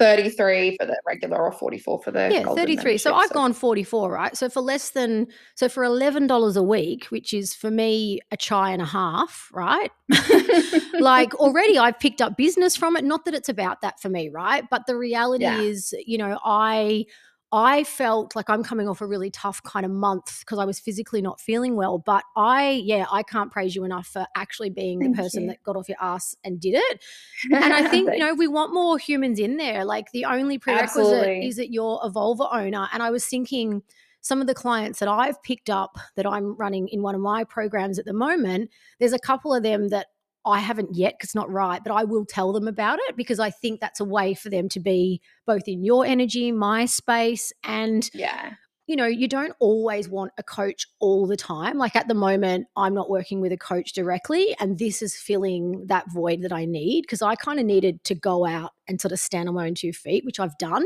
33 0.00 0.78
for 0.80 0.86
the 0.86 0.98
regular 1.06 1.36
or 1.38 1.52
44 1.52 2.02
for 2.02 2.10
the 2.10 2.30
yeah, 2.32 2.54
33. 2.54 2.96
So 2.96 3.14
I've 3.14 3.30
gone 3.32 3.52
44, 3.52 4.10
right? 4.10 4.36
So 4.36 4.48
for 4.48 4.62
less 4.62 4.90
than 4.90 5.26
so 5.54 5.68
for 5.68 5.84
$11 5.84 6.56
a 6.56 6.62
week, 6.62 7.04
which 7.06 7.34
is 7.34 7.54
for 7.54 7.70
me 7.70 8.20
a 8.32 8.36
chai 8.36 8.70
and 8.70 8.80
a 8.80 8.86
half, 8.86 9.50
right? 9.52 9.90
like 11.00 11.34
already 11.34 11.78
I've 11.78 12.00
picked 12.00 12.22
up 12.22 12.36
business 12.36 12.76
from 12.76 12.96
it. 12.96 13.04
Not 13.04 13.26
that 13.26 13.34
it's 13.34 13.50
about 13.50 13.82
that 13.82 14.00
for 14.00 14.08
me, 14.08 14.30
right? 14.30 14.64
But 14.70 14.86
the 14.86 14.96
reality 14.96 15.44
Yeah. 15.44 15.60
is, 15.60 15.94
you 16.06 16.16
know, 16.16 16.38
I 16.44 17.04
I 17.52 17.82
felt 17.82 18.36
like 18.36 18.48
I'm 18.48 18.62
coming 18.62 18.88
off 18.88 19.00
a 19.00 19.06
really 19.06 19.30
tough 19.30 19.60
kind 19.64 19.84
of 19.84 19.90
month 19.90 20.40
because 20.40 20.58
I 20.60 20.64
was 20.64 20.78
physically 20.78 21.20
not 21.20 21.40
feeling 21.40 21.74
well. 21.74 21.98
But 21.98 22.22
I, 22.36 22.82
yeah, 22.84 23.06
I 23.10 23.24
can't 23.24 23.50
praise 23.50 23.74
you 23.74 23.84
enough 23.84 24.06
for 24.06 24.26
actually 24.36 24.70
being 24.70 25.00
Thank 25.00 25.16
the 25.16 25.22
person 25.22 25.42
you. 25.42 25.48
that 25.48 25.62
got 25.64 25.76
off 25.76 25.88
your 25.88 25.98
ass 26.00 26.36
and 26.44 26.60
did 26.60 26.74
it. 26.76 27.04
And 27.52 27.72
I 27.72 27.88
think, 27.88 28.10
you 28.12 28.18
know, 28.24 28.34
we 28.34 28.46
want 28.46 28.72
more 28.72 28.98
humans 28.98 29.40
in 29.40 29.56
there. 29.56 29.84
Like 29.84 30.12
the 30.12 30.26
only 30.26 30.58
prerequisite 30.58 31.02
Absolutely. 31.02 31.48
is 31.48 31.56
that 31.56 31.72
you're 31.72 31.98
a 32.02 32.08
vulva 32.08 32.46
owner. 32.52 32.88
And 32.92 33.02
I 33.02 33.10
was 33.10 33.26
thinking 33.26 33.82
some 34.20 34.40
of 34.40 34.46
the 34.46 34.54
clients 34.54 35.00
that 35.00 35.08
I've 35.08 35.42
picked 35.42 35.70
up 35.70 35.98
that 36.14 36.26
I'm 36.26 36.54
running 36.56 36.86
in 36.88 37.02
one 37.02 37.16
of 37.16 37.20
my 37.20 37.42
programs 37.42 37.98
at 37.98 38.04
the 38.04 38.12
moment, 38.12 38.70
there's 39.00 39.12
a 39.12 39.18
couple 39.18 39.52
of 39.52 39.62
them 39.62 39.88
that 39.88 40.08
I 40.44 40.60
haven't 40.60 40.94
yet 40.94 41.14
because 41.14 41.28
it's 41.28 41.34
not 41.34 41.50
right, 41.50 41.82
but 41.84 41.92
I 41.92 42.04
will 42.04 42.24
tell 42.24 42.52
them 42.52 42.68
about 42.68 42.98
it 43.08 43.16
because 43.16 43.38
I 43.38 43.50
think 43.50 43.80
that's 43.80 44.00
a 44.00 44.04
way 44.04 44.34
for 44.34 44.48
them 44.48 44.68
to 44.70 44.80
be 44.80 45.20
both 45.46 45.66
in 45.66 45.84
your 45.84 46.04
energy, 46.06 46.52
my 46.52 46.86
space, 46.86 47.52
and 47.64 48.08
yeah 48.14 48.54
you 48.90 48.96
know, 48.96 49.06
you 49.06 49.28
don't 49.28 49.54
always 49.60 50.08
want 50.08 50.32
a 50.36 50.42
coach 50.42 50.84
all 50.98 51.24
the 51.24 51.36
time. 51.36 51.78
Like 51.78 51.94
at 51.94 52.08
the 52.08 52.14
moment, 52.14 52.66
I'm 52.74 52.92
not 52.92 53.08
working 53.08 53.40
with 53.40 53.52
a 53.52 53.56
coach 53.56 53.92
directly, 53.92 54.56
and 54.58 54.80
this 54.80 55.00
is 55.00 55.14
filling 55.14 55.86
that 55.86 56.10
void 56.12 56.42
that 56.42 56.52
I 56.52 56.64
need 56.64 57.02
because 57.02 57.22
I 57.22 57.36
kind 57.36 57.60
of 57.60 57.66
needed 57.66 58.02
to 58.02 58.16
go 58.16 58.44
out 58.44 58.72
and 58.88 59.00
sort 59.00 59.12
of 59.12 59.20
stand 59.20 59.48
on 59.48 59.54
my 59.54 59.68
own 59.68 59.76
two 59.76 59.92
feet, 59.92 60.24
which 60.24 60.40
I've 60.40 60.58
done. 60.58 60.84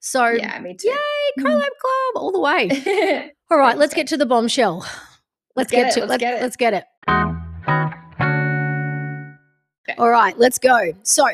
So, 0.00 0.28
yeah 0.28 0.58
me 0.60 0.76
too 0.80 0.88
yay, 0.88 1.44
Collab 1.44 1.60
Club 1.60 2.14
all 2.14 2.32
the 2.32 2.40
way. 2.40 2.68
Mm. 2.70 3.30
All 3.50 3.58
right, 3.58 3.76
let's 3.76 3.94
get 3.94 4.06
to 4.08 4.16
the 4.16 4.26
bombshell. 4.26 4.86
Let's, 5.54 5.70
get 5.70 5.84
get, 5.84 5.88
it, 5.88 5.94
to 5.94 6.00
let's 6.00 6.10
let, 6.10 6.20
get 6.20 6.34
it. 6.34 6.42
let's 6.42 6.56
get 6.56 6.74
it. 6.74 7.35
All 9.98 10.10
right, 10.10 10.38
let's 10.38 10.58
go. 10.58 10.92
So, 11.04 11.26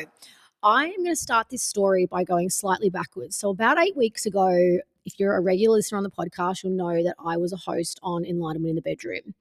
I 0.63 0.85
am 0.85 1.03
going 1.03 1.07
to 1.07 1.17
start 1.17 1.47
this 1.49 1.61
story 1.61 2.05
by 2.05 2.23
going 2.23 2.49
slightly 2.49 2.89
backwards. 2.89 3.35
So, 3.35 3.49
about 3.49 3.77
eight 3.77 3.97
weeks 3.97 4.25
ago, 4.25 4.79
if 5.05 5.19
you're 5.19 5.35
a 5.35 5.41
regular 5.41 5.75
listener 5.75 5.97
on 5.97 6.05
the 6.05 6.09
podcast, 6.09 6.63
you'll 6.63 6.71
know 6.71 7.03
that 7.03 7.15
I 7.19 7.35
was 7.35 7.51
a 7.51 7.57
host 7.57 7.99
on 8.03 8.23
Enlightenment 8.23 8.69
in 8.69 8.75
the 8.77 8.81
Bedroom. 8.81 9.33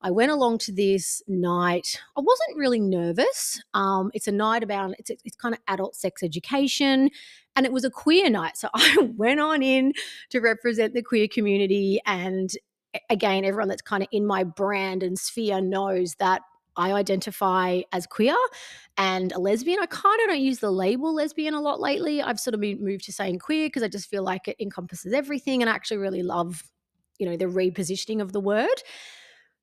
I 0.00 0.12
went 0.12 0.30
along 0.30 0.58
to 0.58 0.72
this 0.72 1.20
night. 1.26 2.00
I 2.16 2.20
wasn't 2.20 2.56
really 2.56 2.78
nervous. 2.78 3.60
Um, 3.74 4.12
it's 4.14 4.28
a 4.28 4.32
night 4.32 4.62
about 4.62 4.94
it's 4.96 5.10
it's 5.24 5.34
kind 5.34 5.56
of 5.56 5.60
adult 5.66 5.96
sex 5.96 6.22
education, 6.22 7.10
and 7.56 7.66
it 7.66 7.72
was 7.72 7.82
a 7.82 7.90
queer 7.90 8.30
night. 8.30 8.56
So 8.56 8.68
I 8.74 9.10
went 9.16 9.40
on 9.40 9.60
in 9.60 9.92
to 10.30 10.38
represent 10.38 10.94
the 10.94 11.02
queer 11.02 11.26
community, 11.26 12.00
and 12.06 12.48
again, 13.10 13.44
everyone 13.44 13.66
that's 13.66 13.82
kind 13.82 14.04
of 14.04 14.08
in 14.12 14.24
my 14.24 14.44
brand 14.44 15.02
and 15.02 15.18
sphere 15.18 15.60
knows 15.60 16.14
that 16.20 16.42
I 16.78 16.92
identify 16.92 17.82
as 17.92 18.06
queer 18.06 18.36
and 18.96 19.32
a 19.32 19.38
lesbian. 19.38 19.80
I 19.82 19.86
kind 19.86 20.20
of 20.22 20.28
don't 20.28 20.40
use 20.40 20.60
the 20.60 20.70
label 20.70 21.14
lesbian 21.14 21.54
a 21.54 21.60
lot 21.60 21.80
lately. 21.80 22.22
I've 22.22 22.40
sort 22.40 22.54
of 22.54 22.60
been 22.60 22.82
moved 22.82 23.04
to 23.04 23.12
saying 23.12 23.40
queer 23.40 23.66
because 23.66 23.82
I 23.82 23.88
just 23.88 24.08
feel 24.08 24.22
like 24.22 24.48
it 24.48 24.56
encompasses 24.60 25.12
everything, 25.12 25.62
and 25.62 25.68
I 25.68 25.74
actually 25.74 25.98
really 25.98 26.22
love, 26.22 26.62
you 27.18 27.26
know, 27.28 27.36
the 27.36 27.46
repositioning 27.46 28.22
of 28.22 28.32
the 28.32 28.40
word. 28.40 28.82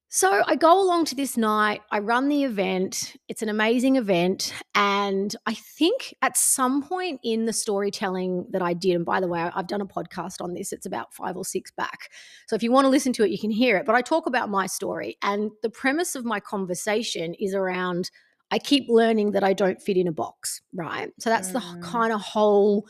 So 0.10 0.44
I 0.46 0.56
go 0.56 0.82
along 0.82 1.06
to 1.06 1.16
this 1.16 1.36
night, 1.36 1.82
I 1.92 2.00
run 2.00 2.30
the 2.30 2.44
event. 2.46 3.16
It's 3.28 3.42
an 3.42 3.50
amazing 3.50 3.98
event. 3.98 4.54
And 4.74 5.36
I 5.46 5.54
think 5.56 6.14
at 6.22 6.38
some 6.38 6.82
point 6.84 7.20
in 7.24 7.46
the 7.46 7.52
storytelling 7.52 8.46
that 8.52 8.62
I 8.62 8.74
did, 8.74 8.96
and 8.96 9.04
by 9.06 9.20
the 9.20 9.28
way, 9.28 9.42
I've 9.54 9.68
done 9.68 9.82
a 9.82 9.86
podcast 9.86 10.36
on 10.40 10.54
this, 10.54 10.72
it's 10.72 10.86
about 10.86 11.14
five 11.14 11.36
or 11.36 11.44
six 11.44 11.70
back. 11.72 12.12
So 12.48 12.56
if 12.56 12.64
you 12.64 12.72
want 12.72 12.86
to 12.86 12.90
listen 12.90 13.12
to 13.14 13.24
it, 13.26 13.32
you 13.32 13.40
can 13.40 13.52
hear 13.52 13.76
it. 13.78 13.86
But 13.86 13.96
I 13.96 14.02
talk 14.02 14.26
about 14.26 14.50
my 14.50 14.68
story. 14.68 15.18
And 15.22 15.52
the 15.64 15.70
premise 15.70 16.16
of 16.16 16.24
my 16.24 16.40
conversation 16.40 17.34
is 17.34 17.54
around 17.54 18.10
I 18.52 18.60
keep 18.60 18.86
learning 18.88 19.32
that 19.32 19.44
I 19.44 19.54
don't 19.54 19.82
fit 19.82 19.98
in 19.98 20.08
a 20.08 20.12
box, 20.14 20.62
right? 20.74 21.12
So 21.20 21.30
that's 21.32 21.52
the 21.52 21.60
Mm. 21.60 21.82
kind 21.82 22.14
of 22.14 22.22
whole 22.22 22.88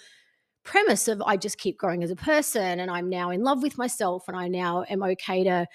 premise 0.63 1.07
of 1.07 1.21
I 1.21 1.37
just 1.37 1.59
keep 1.59 1.77
growing 1.77 2.03
as 2.03 2.09
a 2.09 2.15
person 2.15 2.79
and 2.79 2.89
I'm 2.89 3.07
now 3.07 3.29
in 3.29 3.43
love 3.43 3.61
with 3.61 3.77
myself 3.77 4.23
and 4.27 4.35
I 4.35 4.47
now 4.47 4.83
am 4.89 5.03
okay 5.03 5.43
to 5.43 5.67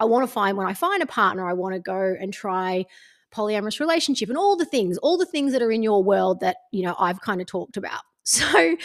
I 0.00 0.04
want 0.04 0.26
to 0.26 0.32
find 0.32 0.56
when 0.56 0.66
I 0.66 0.74
find 0.74 1.02
a 1.02 1.06
partner 1.06 1.48
I 1.48 1.52
want 1.52 1.74
to 1.74 1.80
go 1.80 2.14
and 2.18 2.32
try 2.32 2.84
polyamorous 3.32 3.80
relationship 3.80 4.28
and 4.28 4.38
all 4.38 4.56
the 4.56 4.64
things 4.64 4.98
all 4.98 5.18
the 5.18 5.26
things 5.26 5.52
that 5.52 5.62
are 5.62 5.72
in 5.72 5.82
your 5.82 6.02
world 6.02 6.40
that 6.40 6.56
you 6.72 6.82
know 6.82 6.94
I've 6.98 7.20
kind 7.20 7.40
of 7.40 7.46
talked 7.46 7.76
about. 7.76 8.00
So 8.28 8.76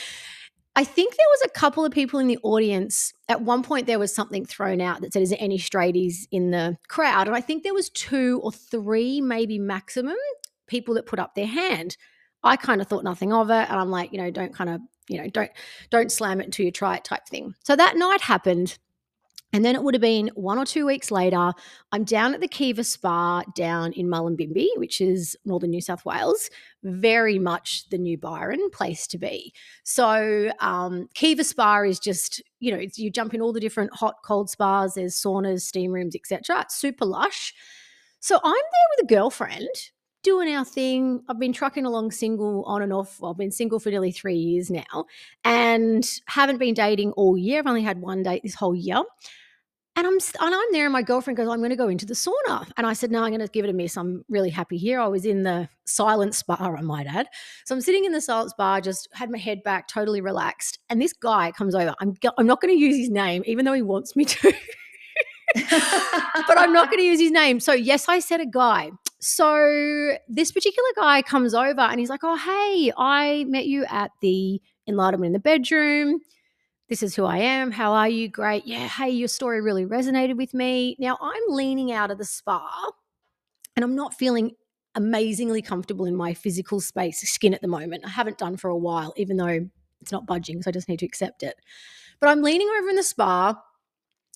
I 0.76 0.84
think 0.84 1.16
there 1.16 1.26
was 1.32 1.42
a 1.46 1.60
couple 1.60 1.84
of 1.84 1.92
people 1.92 2.20
in 2.20 2.28
the 2.28 2.38
audience. 2.44 3.12
At 3.28 3.42
one 3.42 3.62
point, 3.62 3.88
there 3.88 4.00
was 4.00 4.14
something 4.14 4.46
thrown 4.46 4.80
out 4.80 5.02
that 5.02 5.12
said, 5.12 5.22
"Is 5.22 5.32
there 5.32 5.38
any 5.42 5.58
straighties 5.58 6.28
in 6.32 6.52
the 6.52 6.78
crowd?" 6.88 7.28
And 7.28 7.36
I 7.36 7.42
think 7.42 7.64
there 7.64 7.74
was 7.74 7.90
two 7.90 8.40
or 8.44 8.52
three, 8.52 9.20
maybe 9.20 9.60
maximum, 9.60 10.16
people 10.68 10.94
that 10.96 11.06
put 11.06 11.20
up 11.20 11.36
their 11.36 11.48
hand. 11.48 11.98
I 12.44 12.56
kind 12.56 12.82
of 12.82 12.88
thought 12.88 13.04
nothing 13.04 13.34
of 13.34 13.50
it, 13.50 13.70
and 13.70 13.80
I'm 13.80 13.92
like, 13.92 14.14
you 14.14 14.18
know, 14.18 14.32
don't 14.32 14.54
kind 14.54 14.70
of, 14.70 14.82
you 15.10 15.22
know, 15.22 15.28
don't 15.30 15.52
don't 15.90 16.12
slam 16.12 16.40
it 16.40 16.46
until 16.46 16.66
you 16.66 16.72
try 16.72 16.96
it 16.96 17.04
type 17.04 17.28
thing. 17.28 17.54
So 17.66 17.76
that 17.76 17.98
night 17.98 18.22
happened. 18.22 18.78
And 19.54 19.66
then 19.66 19.76
it 19.76 19.84
would 19.84 19.94
have 19.94 20.02
been 20.02 20.32
one 20.36 20.58
or 20.58 20.66
two 20.66 20.86
weeks 20.86 21.12
later, 21.12 21.52
I'm 21.92 22.06
down 22.06 22.34
at 22.34 22.40
the 22.40 22.48
Kiva 22.48 22.84
Spa 22.84 23.44
down 23.54 23.92
in 23.94 24.08
Mullumbimby, 24.08 24.68
which 24.78 25.02
is 25.02 25.36
northern 25.44 25.72
New 25.72 25.82
South 25.82 26.06
Wales. 26.06 26.50
Very 26.84 27.38
much 27.38 27.90
the 27.90 27.98
new 27.98 28.18
Byron 28.18 28.70
place 28.72 29.06
to 29.08 29.18
be. 29.18 29.54
So, 29.84 30.52
um, 30.60 31.10
Kiva 31.16 31.44
Spa 31.44 31.82
is 31.82 32.00
just, 32.00 32.42
you 32.60 32.72
know, 32.72 32.82
you 32.96 33.12
jump 33.12 33.34
in 33.34 33.42
all 33.42 33.52
the 33.52 33.60
different 33.60 33.94
hot, 33.94 34.16
cold 34.24 34.50
spas, 34.50 34.94
there's 34.94 35.16
saunas, 35.16 35.62
steam 35.62 35.92
rooms, 35.92 36.16
etc. 36.16 36.62
It's 36.62 36.76
super 36.76 37.06
lush. 37.06 37.54
So, 38.20 38.40
I'm 38.42 38.52
there 38.52 38.88
with 38.98 39.04
a 39.04 39.14
girlfriend 39.14 39.68
doing 40.24 40.54
our 40.56 40.66
thing. 40.66 41.24
I've 41.28 41.40
been 41.40 41.54
trucking 41.54 41.86
along 41.86 42.12
single 42.12 42.64
on 42.66 42.82
and 42.82 42.94
off. 42.94 43.20
Well, 43.20 43.32
I've 43.32 43.38
been 43.38 43.52
single 43.52 43.80
for 43.80 43.90
nearly 43.90 44.12
three 44.12 44.36
years 44.36 44.70
now 44.70 45.06
and 45.44 46.08
haven't 46.28 46.58
been 46.60 46.74
dating 46.74 47.12
all 47.14 47.38
year. 47.38 47.60
I've 47.60 47.68
only 47.68 47.82
had 47.82 48.00
one 48.00 48.24
date 48.24 48.44
this 48.44 48.56
whole 48.56 48.76
year. 48.76 49.02
And 50.02 50.08
I'm 50.08 50.18
and 50.48 50.56
I'm 50.56 50.72
there, 50.72 50.88
and 50.88 50.94
my 50.94 51.04
girlfriend 51.04 51.38
goes, 51.38 51.48
"I'm 51.48 51.60
going 51.60 51.70
to 51.70 51.76
go 51.76 51.88
into 51.88 52.08
the 52.08 52.16
sauna." 52.16 52.68
And 52.76 52.88
I 52.88 52.94
said, 52.94 53.12
"No, 53.12 53.22
I'm 53.24 53.30
going 53.30 53.40
to 53.40 53.48
give 53.48 53.66
it 53.66 53.70
a 53.70 53.74
miss. 53.74 53.96
I'm 53.96 54.26
really 54.30 54.50
happy 54.50 54.76
here." 54.76 55.00
I 55.00 55.06
was 55.06 55.28
in 55.28 55.44
the 55.44 55.70
silent 55.86 56.34
spa, 56.34 56.56
I 56.56 56.82
might 56.82 57.06
add. 57.06 57.28
So 57.66 57.76
I'm 57.76 57.82
sitting 57.82 58.06
in 58.06 58.12
the 58.12 58.20
silent 58.20 58.50
spa, 58.50 58.80
just 58.80 59.08
had 59.14 59.30
my 59.30 59.38
head 59.38 59.62
back, 59.62 59.88
totally 59.88 60.20
relaxed. 60.20 60.80
And 60.90 61.00
this 61.00 61.14
guy 61.14 61.52
comes 61.52 61.76
over. 61.76 61.94
I'm 62.00 62.16
I'm 62.40 62.48
not 62.48 62.62
going 62.62 62.74
to 62.74 62.80
use 62.80 62.98
his 62.98 63.12
name, 63.12 63.44
even 63.46 63.64
though 63.64 63.74
he 63.74 63.84
wants 63.84 64.16
me 64.16 64.26
to. 64.26 64.54
but 65.54 66.58
I'm 66.58 66.74
not 66.74 66.90
going 66.90 66.98
to 66.98 67.06
use 67.06 67.20
his 67.20 67.30
name. 67.32 67.60
So 67.60 67.74
yes, 67.74 68.10
I 68.10 68.18
said 68.18 68.42
a 68.42 68.48
guy. 68.48 68.90
So 69.20 70.18
this 70.28 70.52
particular 70.52 70.90
guy 70.96 71.22
comes 71.22 71.54
over 71.54 71.82
and 71.82 72.00
he's 72.00 72.10
like, 72.10 72.22
"Oh, 72.24 72.38
hey, 72.38 72.92
I 72.98 73.46
met 73.48 73.68
you 73.68 73.86
at 73.88 74.10
the 74.22 74.60
enlightenment 74.88 75.28
in 75.28 75.34
the 75.34 75.40
bedroom." 75.40 76.22
This 76.92 77.04
is 77.04 77.16
who 77.16 77.24
I 77.24 77.38
am. 77.38 77.72
How 77.72 77.94
are 77.94 78.10
you? 78.10 78.28
Great. 78.28 78.68
Yeah. 78.68 78.86
Hey, 78.86 79.12
your 79.12 79.30
story 79.30 79.62
really 79.62 79.86
resonated 79.86 80.36
with 80.36 80.54
me. 80.54 80.98
Now 81.00 81.18
I'm 81.22 81.44
leaning 81.48 81.94
out 81.94 82.12
of 82.12 82.18
the 82.18 82.26
spa 82.26 82.92
and 83.78 83.86
I'm 83.86 83.96
not 83.96 84.14
feeling 84.14 84.52
amazingly 84.96 85.62
comfortable 85.62 86.04
in 86.04 86.18
my 86.18 86.34
physical 86.34 86.82
space, 86.82 87.22
skin 87.22 87.54
at 87.54 87.62
the 87.62 87.70
moment. 87.70 88.04
I 88.06 88.10
haven't 88.10 88.38
done 88.38 88.58
for 88.58 88.70
a 88.70 88.76
while, 88.76 89.14
even 89.16 89.38
though 89.38 89.70
it's 90.02 90.12
not 90.12 90.26
budging. 90.26 90.62
So 90.62 90.68
I 90.68 90.74
just 90.74 90.90
need 90.90 91.00
to 91.00 91.06
accept 91.06 91.44
it. 91.44 91.56
But 92.20 92.28
I'm 92.28 92.42
leaning 92.42 92.68
over 92.78 92.90
in 92.90 92.98
the 92.98 93.04
spa 93.04 93.58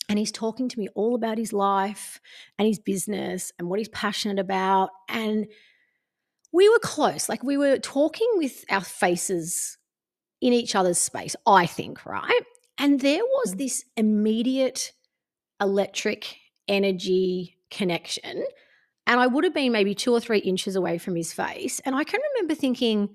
and 0.07 0.17
he's 0.17 0.31
talking 0.31 0.69
to 0.69 0.79
me 0.79 0.88
all 0.95 1.13
about 1.13 1.38
his 1.38 1.51
life 1.51 2.21
and 2.57 2.69
his 2.69 2.79
business 2.79 3.51
and 3.59 3.67
what 3.67 3.79
he's 3.79 3.89
passionate 3.89 4.39
about. 4.39 4.91
And 5.09 5.47
we 6.53 6.69
were 6.69 6.79
close. 6.79 7.27
Like 7.27 7.43
we 7.43 7.57
were 7.57 7.79
talking 7.79 8.29
with 8.35 8.63
our 8.69 8.79
faces 8.79 9.77
in 10.45 10.53
each 10.53 10.75
other's 10.75 10.99
space, 10.99 11.35
I 11.47 11.65
think, 11.65 12.05
right? 12.05 12.41
And 12.77 12.99
there 12.99 13.23
was 13.23 13.55
mm. 13.55 13.57
this 13.57 13.83
immediate 13.97 14.91
electric 15.59 16.37
energy 16.67 17.57
connection. 17.71 18.45
And 19.07 19.19
I 19.19 19.25
would 19.25 19.43
have 19.43 19.55
been 19.55 19.71
maybe 19.71 19.95
two 19.95 20.13
or 20.13 20.19
three 20.19 20.37
inches 20.37 20.75
away 20.75 20.99
from 20.99 21.15
his 21.15 21.33
face. 21.33 21.79
And 21.79 21.95
I 21.95 22.03
can 22.03 22.19
remember 22.33 22.53
thinking, 22.53 23.09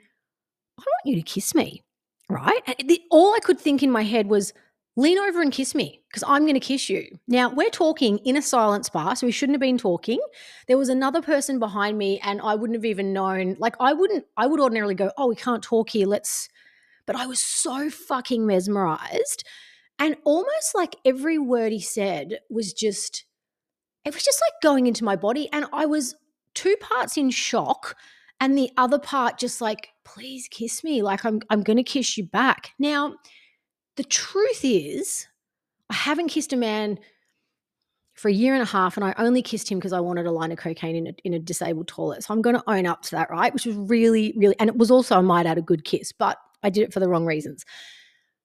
I 0.76 0.82
want 0.82 1.06
you 1.06 1.14
to 1.14 1.22
kiss 1.22 1.54
me, 1.54 1.84
right? 2.28 2.62
And 2.66 2.90
the, 2.90 3.00
all 3.12 3.32
I 3.32 3.38
could 3.38 3.60
think 3.60 3.84
in 3.84 3.92
my 3.92 4.02
head 4.02 4.26
was, 4.26 4.52
lean 4.96 5.18
over 5.18 5.40
and 5.40 5.52
kiss 5.52 5.72
me 5.72 6.02
because 6.08 6.25
I'm 6.26 6.42
going 6.42 6.54
to 6.54 6.60
kiss 6.60 6.90
you. 6.90 7.18
Now, 7.28 7.49
we're 7.50 7.70
talking 7.70 8.18
in 8.18 8.37
a 8.37 8.42
silence 8.42 8.88
bar, 8.88 9.14
so 9.14 9.25
we 9.25 9.32
shouldn't 9.32 9.54
have 9.54 9.60
been 9.60 9.78
talking. 9.78 10.20
There 10.66 10.76
was 10.76 10.88
another 10.88 11.22
person 11.22 11.60
behind 11.60 11.96
me, 11.96 12.18
and 12.25 12.40
I 12.42 12.56
wouldn't 12.56 12.76
have 12.76 12.84
even 12.84 13.12
known. 13.12 13.56
Like, 13.60 13.76
I 13.78 13.92
wouldn't, 13.92 14.25
I 14.37 14.46
would 14.46 14.60
ordinarily 14.60 14.94
go, 14.94 15.12
Oh, 15.16 15.28
we 15.28 15.37
can't 15.37 15.62
talk 15.62 15.90
here. 15.90 16.08
Let's, 16.08 16.49
but 17.11 17.19
I 17.19 17.26
was 17.26 17.40
so 17.40 17.90
fucking 17.90 18.47
mesmerized. 18.47 19.43
And 19.99 20.14
almost 20.25 20.76
like 20.76 20.95
every 21.05 21.38
word 21.38 21.73
he 21.73 21.81
said 21.81 22.38
was 22.49 22.73
just, 22.73 23.25
it 24.05 24.14
was 24.14 24.23
just 24.23 24.40
like 24.40 24.62
going 24.62 24.87
into 24.87 25.02
my 25.02 25.17
body. 25.17 25.49
And 25.52 25.67
I 25.73 25.87
was 25.87 26.14
two 26.55 26.76
parts 26.81 27.17
in 27.17 27.31
shock 27.31 27.97
and 28.38 28.57
the 28.57 28.71
other 28.76 29.00
part 29.00 29.40
just 29.40 29.61
like, 29.61 29.88
please 30.05 30.47
kiss 30.52 30.85
me. 30.85 31.02
Like 31.02 31.25
I'm, 31.25 31.40
I'm 31.50 31.64
going 31.64 31.79
to 31.79 31.83
kiss 31.83 32.17
you 32.17 32.26
back. 32.26 32.71
Now, 32.79 33.17
the 33.97 34.05
truth 34.05 34.61
is, 34.62 35.26
I 35.90 35.95
haven't 35.95 36.29
kissed 36.29 36.52
a 36.52 36.57
man 36.57 36.97
for 38.14 38.29
a 38.29 38.33
year 38.33 38.55
and 38.55 38.62
a 38.62 38.67
half, 38.67 38.97
and 38.97 39.05
I 39.05 39.14
only 39.19 39.43
kissed 39.43 39.69
him 39.69 39.79
because 39.79 39.93
I 39.93 39.99
wanted 39.99 40.26
a 40.26 40.31
line 40.31 40.52
of 40.52 40.59
cocaine 40.59 40.95
in 40.95 41.07
a, 41.09 41.12
in 41.25 41.35
a 41.35 41.40
disabled 41.40 41.88
toilet. 41.88 42.23
So 42.23 42.33
I'm 42.33 42.43
going 42.43 42.55
to 42.55 42.62
own 42.69 42.87
up 42.87 43.02
to 43.02 43.11
that, 43.12 43.31
right? 43.31 43.52
Which 43.52 43.67
was 43.67 43.75
really, 43.75 44.33
really, 44.37 44.55
and 44.61 44.69
it 44.69 44.76
was 44.76 44.93
also, 44.93 45.17
I 45.17 45.23
might 45.23 45.47
add, 45.47 45.59
a 45.59 45.62
good 45.62 45.85
kiss, 45.85 46.12
but 46.12 46.38
I 46.62 46.71
did 46.71 46.83
it 46.83 46.93
for 46.93 47.00
the 47.00 47.09
wrong 47.09 47.26
reasons. 47.26 47.64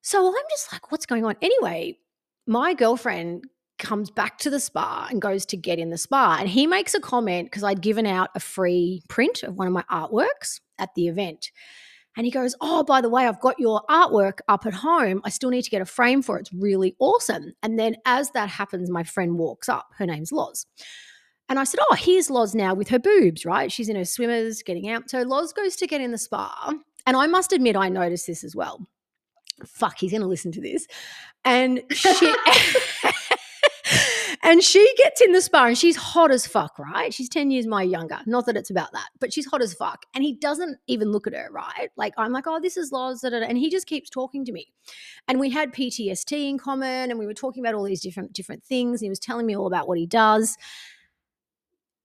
So 0.01 0.27
I'm 0.27 0.43
just 0.51 0.71
like, 0.71 0.91
what's 0.91 1.05
going 1.05 1.25
on? 1.25 1.35
Anyway, 1.41 1.97
my 2.45 2.73
girlfriend 2.73 3.45
comes 3.79 4.09
back 4.09 4.37
to 4.39 4.49
the 4.49 4.59
spa 4.59 5.07
and 5.09 5.21
goes 5.21 5.45
to 5.47 5.57
get 5.57 5.79
in 5.79 5.89
the 5.89 5.97
spa. 5.97 6.37
And 6.39 6.47
he 6.47 6.67
makes 6.67 6.93
a 6.93 6.99
comment 6.99 7.47
because 7.47 7.63
I'd 7.63 7.81
given 7.81 8.05
out 8.05 8.29
a 8.35 8.39
free 8.39 9.01
print 9.09 9.43
of 9.43 9.55
one 9.55 9.67
of 9.67 9.73
my 9.73 9.83
artworks 9.91 10.59
at 10.77 10.93
the 10.95 11.07
event. 11.07 11.51
And 12.17 12.25
he 12.25 12.31
goes, 12.31 12.55
Oh, 12.61 12.83
by 12.83 13.01
the 13.01 13.09
way, 13.09 13.27
I've 13.27 13.41
got 13.41 13.59
your 13.59 13.81
artwork 13.89 14.39
up 14.47 14.65
at 14.65 14.73
home. 14.73 15.21
I 15.25 15.29
still 15.29 15.49
need 15.49 15.63
to 15.63 15.69
get 15.69 15.81
a 15.81 15.85
frame 15.85 16.21
for 16.21 16.37
it. 16.37 16.41
It's 16.41 16.53
really 16.53 16.95
awesome. 16.99 17.53
And 17.61 17.77
then 17.77 17.95
as 18.05 18.31
that 18.31 18.49
happens, 18.49 18.89
my 18.89 19.03
friend 19.03 19.37
walks 19.37 19.67
up. 19.67 19.87
Her 19.97 20.05
name's 20.05 20.31
Loz. 20.31 20.65
And 21.49 21.59
I 21.59 21.65
said, 21.65 21.79
Oh, 21.89 21.95
here's 21.95 22.29
Loz 22.29 22.55
now 22.55 22.73
with 22.73 22.87
her 22.89 22.99
boobs, 22.99 23.45
right? 23.45 23.71
She's 23.71 23.89
in 23.89 23.97
her 23.97 24.05
swimmers 24.05 24.63
getting 24.63 24.89
out. 24.89 25.09
So 25.09 25.23
Loz 25.23 25.51
goes 25.51 25.75
to 25.77 25.87
get 25.87 25.99
in 25.99 26.11
the 26.11 26.17
spa 26.17 26.73
and 27.05 27.15
I 27.15 27.27
must 27.27 27.53
admit, 27.53 27.75
I 27.75 27.89
noticed 27.89 28.27
this 28.27 28.43
as 28.43 28.55
well. 28.55 28.87
Fuck, 29.65 29.99
he's 29.99 30.11
going 30.11 30.21
to 30.21 30.27
listen 30.27 30.51
to 30.53 30.61
this. 30.61 30.87
And 31.43 31.81
she. 31.91 32.33
and 34.43 34.63
she 34.63 34.93
gets 34.97 35.21
in 35.21 35.31
the 35.31 35.41
spa 35.41 35.65
and 35.65 35.77
she's 35.77 35.95
hot 35.95 36.31
as 36.31 36.45
fuck, 36.45 36.77
right? 36.77 37.13
She's 37.13 37.29
10 37.29 37.51
years 37.51 37.65
my 37.65 37.83
younger. 37.83 38.19
Not 38.25 38.45
that 38.45 38.57
it's 38.57 38.69
about 38.69 38.91
that, 38.93 39.09
but 39.19 39.33
she's 39.33 39.45
hot 39.45 39.61
as 39.61 39.73
fuck. 39.73 40.05
And 40.13 40.23
he 40.23 40.33
doesn't 40.33 40.77
even 40.87 41.11
look 41.11 41.27
at 41.27 41.33
her, 41.33 41.49
right? 41.51 41.89
Like, 41.95 42.13
I'm 42.17 42.31
like, 42.31 42.45
oh, 42.47 42.59
this 42.59 42.77
is 42.77 42.91
Loz. 42.91 43.23
And 43.23 43.57
he 43.57 43.69
just 43.69 43.87
keeps 43.87 44.09
talking 44.09 44.45
to 44.45 44.51
me. 44.51 44.67
And 45.27 45.39
we 45.39 45.49
had 45.49 45.73
PTSD 45.73 46.49
in 46.49 46.57
common 46.57 47.09
and 47.09 47.17
we 47.17 47.25
were 47.25 47.33
talking 47.33 47.63
about 47.63 47.75
all 47.75 47.83
these 47.83 48.01
different 48.01 48.33
different 48.33 48.63
things. 48.63 49.01
And 49.01 49.05
he 49.05 49.09
was 49.09 49.19
telling 49.19 49.45
me 49.45 49.55
all 49.55 49.67
about 49.67 49.87
what 49.87 49.97
he 49.97 50.05
does. 50.05 50.57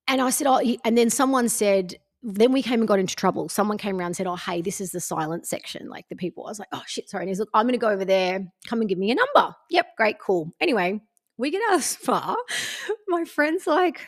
And 0.08 0.20
I 0.20 0.30
said, 0.30 0.46
oh, 0.48 0.60
and 0.84 0.98
then 0.98 1.10
someone 1.10 1.48
said, 1.48 1.96
then 2.22 2.52
we 2.52 2.62
came 2.62 2.80
and 2.80 2.88
got 2.88 2.98
into 2.98 3.16
trouble. 3.16 3.48
Someone 3.48 3.78
came 3.78 3.98
around 3.98 4.08
and 4.08 4.16
said, 4.16 4.26
Oh, 4.26 4.36
hey, 4.36 4.60
this 4.60 4.80
is 4.80 4.92
the 4.92 5.00
silent 5.00 5.46
section. 5.46 5.88
Like 5.88 6.08
the 6.08 6.16
people, 6.16 6.46
I 6.46 6.50
was 6.50 6.58
like, 6.58 6.68
Oh, 6.72 6.82
shit, 6.86 7.08
sorry. 7.08 7.22
And 7.22 7.28
he's 7.28 7.40
like, 7.40 7.48
I'm 7.54 7.64
going 7.64 7.72
to 7.72 7.78
go 7.78 7.88
over 7.88 8.04
there. 8.04 8.46
Come 8.66 8.80
and 8.80 8.88
give 8.88 8.98
me 8.98 9.10
a 9.10 9.14
number. 9.14 9.54
Yep, 9.70 9.96
great, 9.96 10.18
cool. 10.18 10.52
Anyway, 10.60 11.00
we 11.38 11.50
get 11.50 11.62
out 11.70 11.76
of 11.76 11.84
spa. 11.84 12.36
My 13.08 13.24
friend's 13.24 13.66
like, 13.66 14.06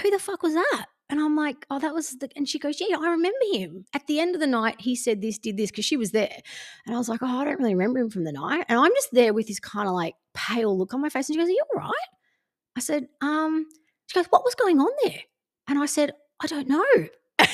Who 0.00 0.10
the 0.10 0.18
fuck 0.18 0.42
was 0.42 0.54
that? 0.54 0.86
And 1.10 1.20
I'm 1.20 1.36
like, 1.36 1.66
Oh, 1.70 1.78
that 1.78 1.92
was 1.92 2.16
the, 2.18 2.30
and 2.36 2.48
she 2.48 2.58
goes, 2.58 2.80
Yeah, 2.80 2.96
I 2.98 3.10
remember 3.10 3.44
him. 3.52 3.84
At 3.92 4.06
the 4.06 4.18
end 4.18 4.34
of 4.34 4.40
the 4.40 4.46
night, 4.46 4.80
he 4.80 4.96
said 4.96 5.20
this, 5.20 5.38
did 5.38 5.58
this, 5.58 5.70
because 5.70 5.84
she 5.84 5.98
was 5.98 6.12
there. 6.12 6.38
And 6.86 6.94
I 6.94 6.98
was 6.98 7.10
like, 7.10 7.20
Oh, 7.22 7.26
I 7.26 7.44
don't 7.44 7.58
really 7.58 7.74
remember 7.74 7.98
him 8.00 8.10
from 8.10 8.24
the 8.24 8.32
night. 8.32 8.64
And 8.68 8.78
I'm 8.78 8.92
just 8.94 9.12
there 9.12 9.34
with 9.34 9.46
this 9.46 9.60
kind 9.60 9.88
of 9.88 9.94
like 9.94 10.14
pale 10.32 10.76
look 10.76 10.94
on 10.94 11.02
my 11.02 11.10
face. 11.10 11.28
And 11.28 11.34
she 11.34 11.40
goes, 11.40 11.48
Are 11.48 11.52
you 11.52 11.64
all 11.74 11.80
right? 11.80 12.08
I 12.76 12.80
said, 12.80 13.08
Um, 13.20 13.66
she 14.06 14.18
goes, 14.18 14.26
What 14.30 14.44
was 14.44 14.54
going 14.54 14.80
on 14.80 14.90
there? 15.02 15.20
And 15.68 15.78
I 15.78 15.86
said, 15.86 16.12
I 16.42 16.46
don't 16.46 16.68
know. 16.68 17.08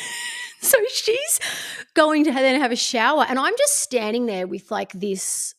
so 0.61 0.79
she's 0.93 1.41
going 1.95 2.25
to 2.25 2.33
then 2.33 2.61
have 2.61 2.73
a 2.73 2.77
shower. 2.77 3.25
And 3.29 3.39
I'm 3.39 3.57
just 3.57 3.81
standing 3.81 4.27
there 4.27 4.47
with 4.47 4.71
like 4.71 4.93
this. 4.93 5.55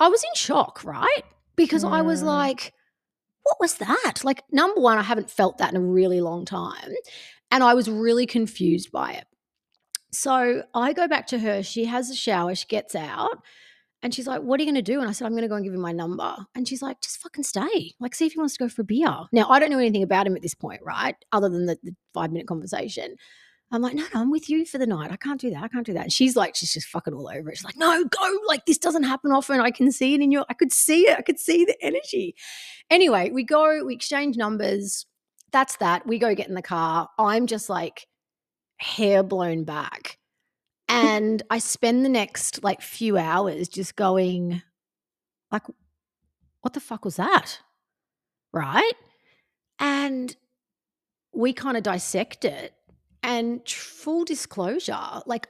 I 0.00 0.08
was 0.08 0.24
in 0.24 0.34
shock, 0.34 0.82
right? 0.84 1.22
Because 1.54 1.84
I 1.84 2.00
was 2.00 2.22
like, 2.22 2.72
what 3.42 3.56
was 3.60 3.74
that? 3.74 4.24
Like, 4.24 4.42
number 4.50 4.80
one, 4.80 4.98
I 4.98 5.02
haven't 5.02 5.30
felt 5.30 5.58
that 5.58 5.70
in 5.70 5.76
a 5.76 5.80
really 5.80 6.20
long 6.20 6.44
time. 6.44 6.92
And 7.50 7.62
I 7.62 7.74
was 7.74 7.90
really 7.90 8.26
confused 8.26 8.90
by 8.90 9.12
it. 9.12 9.26
So 10.10 10.62
I 10.74 10.92
go 10.92 11.08
back 11.08 11.26
to 11.28 11.38
her. 11.38 11.62
She 11.62 11.86
has 11.86 12.10
a 12.10 12.14
shower. 12.14 12.54
She 12.54 12.66
gets 12.66 12.94
out. 12.94 13.42
And 14.02 14.12
she's 14.12 14.26
like, 14.26 14.42
What 14.42 14.58
are 14.58 14.62
you 14.62 14.70
going 14.70 14.82
to 14.84 14.92
do? 14.92 15.00
And 15.00 15.08
I 15.08 15.12
said, 15.12 15.26
I'm 15.26 15.32
going 15.32 15.42
to 15.42 15.48
go 15.48 15.54
and 15.54 15.64
give 15.64 15.74
him 15.74 15.80
my 15.80 15.92
number. 15.92 16.34
And 16.54 16.66
she's 16.66 16.82
like, 16.82 17.00
Just 17.00 17.18
fucking 17.18 17.44
stay. 17.44 17.94
Like, 18.00 18.14
see 18.14 18.26
if 18.26 18.32
he 18.32 18.38
wants 18.38 18.54
to 18.56 18.64
go 18.64 18.68
for 18.68 18.82
a 18.82 18.84
beer. 18.84 19.14
Now, 19.32 19.48
I 19.48 19.58
don't 19.58 19.70
know 19.70 19.78
anything 19.78 20.02
about 20.02 20.26
him 20.26 20.36
at 20.36 20.42
this 20.42 20.54
point, 20.54 20.82
right? 20.84 21.14
Other 21.32 21.48
than 21.48 21.66
the, 21.66 21.78
the 21.82 21.94
five 22.12 22.32
minute 22.32 22.48
conversation. 22.48 23.16
I'm 23.72 23.80
like, 23.80 23.94
no, 23.94 24.02
no, 24.14 24.20
I'm 24.20 24.30
with 24.30 24.50
you 24.50 24.66
for 24.66 24.76
the 24.76 24.86
night. 24.86 25.10
I 25.10 25.16
can't 25.16 25.40
do 25.40 25.48
that. 25.50 25.62
I 25.62 25.68
can't 25.68 25.86
do 25.86 25.94
that. 25.94 26.02
And 26.02 26.12
she's 26.12 26.36
like, 26.36 26.54
she's 26.54 26.74
just 26.74 26.88
fucking 26.88 27.14
all 27.14 27.26
over 27.26 27.48
it. 27.48 27.56
She's 27.56 27.64
like, 27.64 27.78
no, 27.78 28.04
go. 28.04 28.38
Like, 28.46 28.66
this 28.66 28.76
doesn't 28.76 29.04
happen 29.04 29.32
often. 29.32 29.60
I 29.60 29.70
can 29.70 29.90
see 29.90 30.14
it 30.14 30.20
in 30.20 30.30
your, 30.30 30.44
I 30.50 30.54
could 30.54 30.74
see 30.74 31.08
it. 31.08 31.18
I 31.18 31.22
could 31.22 31.38
see 31.38 31.64
the 31.64 31.74
energy. 31.80 32.34
Anyway, 32.90 33.30
we 33.30 33.44
go, 33.44 33.82
we 33.82 33.94
exchange 33.94 34.36
numbers. 34.36 35.06
That's 35.52 35.76
that. 35.78 36.06
We 36.06 36.18
go 36.18 36.34
get 36.34 36.48
in 36.48 36.54
the 36.54 36.60
car. 36.60 37.08
I'm 37.18 37.46
just 37.46 37.70
like 37.70 38.06
hair 38.76 39.22
blown 39.22 39.64
back. 39.64 40.18
And 40.92 41.42
I 41.50 41.58
spend 41.58 42.04
the 42.04 42.08
next 42.08 42.62
like 42.62 42.82
few 42.82 43.16
hours 43.16 43.68
just 43.68 43.96
going, 43.96 44.62
like, 45.50 45.62
what 46.60 46.74
the 46.74 46.80
fuck 46.80 47.04
was 47.04 47.16
that? 47.16 47.58
Right. 48.52 48.92
And 49.78 50.36
we 51.34 51.52
kind 51.52 51.76
of 51.76 51.82
dissect 51.82 52.44
it. 52.44 52.74
And 53.22 53.66
full 53.68 54.24
disclosure, 54.24 55.22
like, 55.26 55.48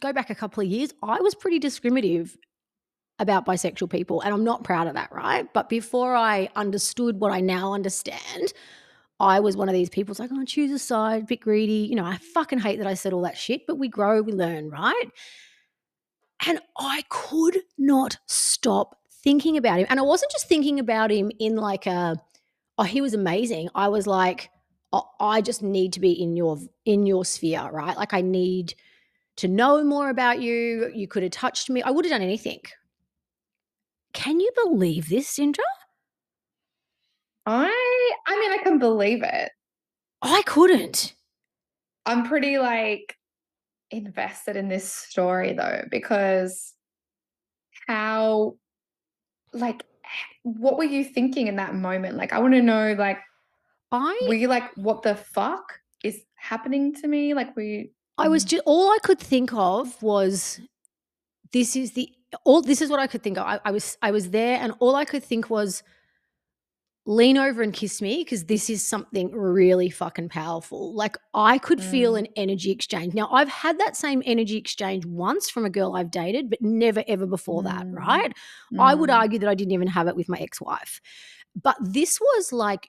go 0.00 0.12
back 0.12 0.30
a 0.30 0.34
couple 0.34 0.62
of 0.62 0.68
years, 0.68 0.92
I 1.02 1.20
was 1.20 1.34
pretty 1.34 1.58
discriminative 1.58 2.36
about 3.18 3.44
bisexual 3.46 3.90
people, 3.90 4.22
and 4.22 4.34
I'm 4.34 4.42
not 4.42 4.64
proud 4.64 4.86
of 4.86 4.94
that, 4.94 5.12
right? 5.12 5.46
But 5.52 5.68
before 5.68 6.16
I 6.16 6.48
understood 6.56 7.20
what 7.20 7.30
I 7.30 7.40
now 7.40 7.74
understand, 7.74 8.52
I 9.22 9.38
was 9.38 9.56
one 9.56 9.68
of 9.68 9.72
these 9.72 9.88
people. 9.88 10.10
It's 10.10 10.18
like, 10.18 10.30
oh, 10.32 10.44
choose 10.44 10.72
a 10.72 10.80
side, 10.80 11.22
a 11.22 11.26
bit 11.26 11.40
greedy. 11.40 11.86
You 11.88 11.94
know, 11.94 12.04
I 12.04 12.18
fucking 12.34 12.58
hate 12.58 12.78
that 12.78 12.88
I 12.88 12.94
said 12.94 13.12
all 13.12 13.22
that 13.22 13.38
shit, 13.38 13.68
but 13.68 13.78
we 13.78 13.86
grow, 13.88 14.20
we 14.20 14.32
learn, 14.32 14.68
right? 14.68 15.10
And 16.44 16.58
I 16.76 17.04
could 17.08 17.58
not 17.78 18.18
stop 18.26 18.98
thinking 19.22 19.56
about 19.56 19.78
him. 19.78 19.86
And 19.88 20.00
I 20.00 20.02
wasn't 20.02 20.32
just 20.32 20.48
thinking 20.48 20.80
about 20.80 21.12
him 21.12 21.30
in 21.38 21.54
like 21.54 21.86
a, 21.86 22.16
oh, 22.78 22.82
he 22.82 23.00
was 23.00 23.14
amazing. 23.14 23.68
I 23.76 23.86
was 23.86 24.08
like, 24.08 24.50
oh, 24.92 25.08
I 25.20 25.40
just 25.40 25.62
need 25.62 25.92
to 25.92 26.00
be 26.00 26.10
in 26.12 26.36
your 26.36 26.58
in 26.84 27.06
your 27.06 27.24
sphere, 27.24 27.70
right? 27.70 27.96
Like 27.96 28.12
I 28.14 28.22
need 28.22 28.74
to 29.36 29.46
know 29.46 29.84
more 29.84 30.10
about 30.10 30.40
you. 30.40 30.90
You 30.92 31.06
could 31.06 31.22
have 31.22 31.30
touched 31.30 31.70
me. 31.70 31.80
I 31.80 31.90
would 31.90 32.04
have 32.04 32.10
done 32.10 32.22
anything. 32.22 32.60
Can 34.12 34.40
you 34.40 34.50
believe 34.64 35.08
this, 35.08 35.38
Cindra? 35.38 35.60
I 37.46 38.12
I 38.26 38.38
mean 38.38 38.52
I 38.52 38.58
can 38.62 38.78
believe 38.78 39.22
it. 39.22 39.50
I 40.20 40.42
couldn't. 40.42 41.14
I'm 42.06 42.26
pretty 42.26 42.58
like 42.58 43.16
invested 43.90 44.56
in 44.56 44.68
this 44.68 44.88
story 44.88 45.52
though 45.52 45.84
because 45.90 46.74
how 47.86 48.56
like 49.52 49.84
what 50.42 50.78
were 50.78 50.84
you 50.84 51.04
thinking 51.04 51.46
in 51.46 51.56
that 51.56 51.74
moment? 51.74 52.16
Like 52.16 52.32
I 52.32 52.38
want 52.38 52.54
to 52.54 52.62
know 52.62 52.94
like 52.98 53.18
I 53.90 54.20
were 54.26 54.34
you 54.34 54.48
like 54.48 54.74
what 54.76 55.02
the 55.02 55.16
fuck 55.16 55.80
is 56.02 56.22
happening 56.36 56.94
to 56.96 57.08
me? 57.08 57.34
Like 57.34 57.54
we 57.56 57.90
I 58.18 58.28
was 58.28 58.44
mm. 58.44 58.48
just 58.48 58.62
all 58.66 58.90
I 58.90 58.98
could 59.02 59.18
think 59.18 59.52
of 59.52 60.00
was 60.02 60.60
this 61.52 61.76
is 61.76 61.92
the 61.92 62.10
all 62.44 62.62
this 62.62 62.80
is 62.80 62.90
what 62.90 63.00
I 63.00 63.06
could 63.06 63.22
think 63.22 63.38
of. 63.38 63.46
I, 63.46 63.60
I 63.64 63.70
was 63.70 63.96
I 64.02 64.10
was 64.10 64.30
there 64.30 64.58
and 64.60 64.72
all 64.80 64.94
I 64.94 65.04
could 65.04 65.22
think 65.22 65.50
was 65.50 65.82
lean 67.04 67.36
over 67.36 67.62
and 67.62 67.72
kiss 67.72 68.00
me 68.00 68.22
because 68.22 68.44
this 68.44 68.70
is 68.70 68.86
something 68.86 69.32
really 69.32 69.90
fucking 69.90 70.28
powerful. 70.28 70.94
Like 70.94 71.16
I 71.34 71.58
could 71.58 71.78
mm. 71.78 71.90
feel 71.90 72.16
an 72.16 72.28
energy 72.36 72.70
exchange. 72.70 73.14
Now 73.14 73.28
I've 73.32 73.48
had 73.48 73.78
that 73.80 73.96
same 73.96 74.22
energy 74.24 74.56
exchange 74.56 75.04
once 75.04 75.50
from 75.50 75.64
a 75.64 75.70
girl 75.70 75.96
I've 75.96 76.10
dated, 76.10 76.48
but 76.48 76.62
never 76.62 77.02
ever 77.08 77.26
before 77.26 77.62
mm. 77.62 77.64
that, 77.64 77.86
right? 77.90 78.32
Mm. 78.72 78.80
I 78.80 78.94
would 78.94 79.10
mm. 79.10 79.18
argue 79.18 79.38
that 79.40 79.48
I 79.48 79.54
didn't 79.54 79.72
even 79.72 79.88
have 79.88 80.06
it 80.06 80.16
with 80.16 80.28
my 80.28 80.38
ex-wife. 80.38 81.00
But 81.60 81.76
this 81.80 82.20
was 82.20 82.52
like 82.52 82.88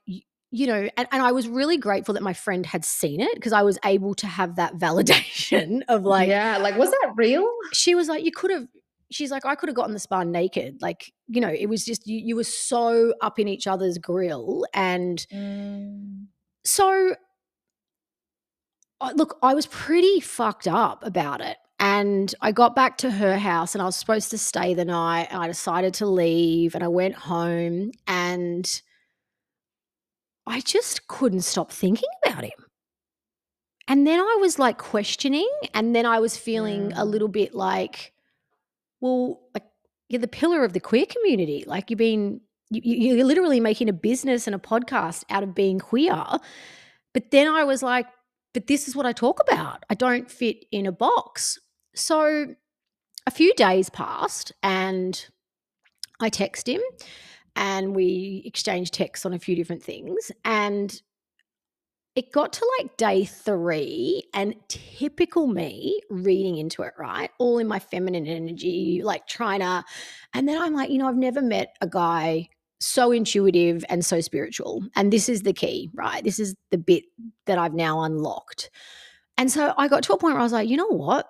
you 0.56 0.68
know, 0.68 0.88
and, 0.98 1.08
and 1.12 1.24
I 1.24 1.32
was 1.32 1.48
really 1.48 1.78
grateful 1.78 2.14
that 2.14 2.22
my 2.22 2.34
friend 2.34 2.64
had 2.64 2.86
seen 2.86 3.20
it 3.20 3.34
because 3.34 3.54
I 3.54 3.64
was 3.64 3.80
able 3.84 4.14
to 4.14 4.28
have 4.28 4.56
that 4.58 4.76
validation 4.78 5.82
of 5.88 6.04
like, 6.04 6.30
yeah, 6.30 6.58
like, 6.60 6.78
was 6.78 6.92
that 6.92 7.14
real? 7.16 7.50
She 7.74 7.96
was 7.96 8.08
like, 8.08 8.24
you 8.24 8.32
could 8.32 8.52
have, 8.52 8.68
she's 9.14 9.32
like, 9.32 9.46
I 9.46 9.56
could 9.56 9.70
have 9.70 9.76
gotten 9.76 9.94
the 9.94 10.00
spa 10.00 10.24
naked. 10.24 10.82
Like, 10.82 11.12
you 11.28 11.42
know, 11.42 11.50
it 11.50 11.68
was 11.68 11.86
just, 11.86 12.08
you, 12.08 12.18
you 12.18 12.36
were 12.36 12.44
so 12.44 13.14
up 13.22 13.40
in 13.40 13.48
each 13.48 13.68
other's 13.68 13.98
grill. 13.98 14.66
And 14.74 15.26
mm. 15.32 16.26
so, 16.66 17.16
look, 19.16 19.38
I 19.42 19.54
was 19.54 19.66
pretty 19.68 20.20
fucked 20.20 20.68
up 20.68 21.06
about 21.06 21.42
it. 21.42 21.58
And 21.80 22.34
I 22.42 22.52
got 22.52 22.76
back 22.76 22.98
to 23.00 23.12
her 23.12 23.38
house 23.38 23.76
and 23.76 23.82
I 23.82 23.86
was 23.86 23.98
supposed 23.98 24.32
to 24.32 24.38
stay 24.38 24.74
the 24.74 24.86
night. 24.86 25.28
And 25.32 25.42
I 25.42 25.48
decided 25.48 25.94
to 25.96 26.06
leave 26.06 26.76
and 26.76 26.84
I 26.84 26.88
went 26.88 27.16
home 27.16 27.92
and 28.08 28.82
I 30.46 30.62
just 30.62 31.08
couldn't 31.08 31.42
stop 31.42 31.72
thinking 31.72 32.10
about 32.26 32.44
him. 32.44 32.52
And 33.88 34.08
then 34.08 34.20
I 34.20 34.38
was 34.40 34.58
like 34.60 34.78
questioning, 34.78 35.50
and 35.74 35.94
then 35.94 36.06
I 36.06 36.20
was 36.20 36.38
feeling 36.38 36.92
mm. 36.92 36.94
a 36.96 37.04
little 37.04 37.28
bit 37.28 37.54
like, 37.54 38.13
well, 39.04 39.42
like 39.54 39.66
you're 40.08 40.22
the 40.22 40.30
pillar 40.30 40.64
of 40.64 40.72
the 40.72 40.80
queer 40.80 41.06
community. 41.06 41.66
Like 41.68 41.90
you've 41.90 41.98
been, 41.98 42.40
you, 42.70 43.16
you're 43.16 43.26
literally 43.26 43.60
making 43.60 43.90
a 43.90 43.94
business 43.94 44.48
and 44.48 44.56
a 44.56 44.60
podcast 44.60 45.26
out 45.30 45.44
of 45.44 45.54
being 45.54 45.78
queer. 45.78 46.24
But 47.14 47.30
then 47.32 47.50
I 47.50 47.66
was 47.66 47.84
like, 47.84 48.08
but 48.54 48.68
this 48.68 48.88
is 48.88 48.96
what 48.96 49.06
I 49.06 49.12
talk 49.12 49.42
about. 49.42 49.84
I 49.90 49.96
don't 49.96 50.32
fit 50.32 50.64
in 50.72 50.86
a 50.86 50.94
box. 50.94 51.60
So 51.96 52.56
a 53.28 53.32
few 53.32 53.54
days 53.56 53.90
passed, 53.90 54.54
and 54.64 55.28
I 56.22 56.30
text 56.30 56.70
him 56.70 56.82
and 57.58 57.94
we 57.94 58.42
exchanged 58.46 58.94
texts 58.94 59.26
on 59.26 59.34
a 59.34 59.40
few 59.40 59.54
different 59.58 59.84
things. 59.84 60.32
And 60.46 61.02
it 62.16 62.32
got 62.32 62.54
to 62.54 62.72
like 62.80 62.96
day 62.98 63.26
three, 63.26 64.24
and 64.34 64.56
typical 64.68 65.48
me 65.48 66.00
reading 66.10 66.58
into 66.58 66.84
it, 66.84 66.94
right? 66.98 67.32
All 67.40 67.58
in 67.58 67.68
my 67.68 67.80
feminine 67.80 68.28
energy, 68.28 69.00
mm. 69.02 69.04
like 69.04 69.28
trying 69.28 69.62
to. 69.62 69.84
And 70.34 70.48
then 70.48 70.62
I'm 70.62 70.74
like, 70.74 70.92
you 70.92 71.00
know, 71.00 71.08
I've 71.08 71.16
never 71.16 71.42
met 71.42 71.76
a 71.82 71.88
guy 71.88 72.50
so 72.80 73.12
intuitive 73.12 73.84
and 73.90 74.06
so 74.06 74.22
spiritual. 74.22 74.84
And 74.96 75.12
this 75.12 75.30
is 75.30 75.42
the 75.42 75.54
key, 75.54 75.90
right? 75.94 76.24
This 76.24 76.40
is 76.40 76.56
the 76.70 76.78
bit 76.78 77.06
that 77.46 77.58
I've 77.58 77.74
now 77.74 78.02
unlocked. 78.02 78.70
And 79.38 79.52
so 79.52 79.74
I 79.78 79.88
got 79.88 80.04
to 80.04 80.14
a 80.14 80.18
point 80.18 80.34
where 80.34 80.42
I 80.42 80.44
was 80.44 80.52
like, 80.52 80.70
you 80.70 80.78
know 80.78 80.88
what? 80.88 81.28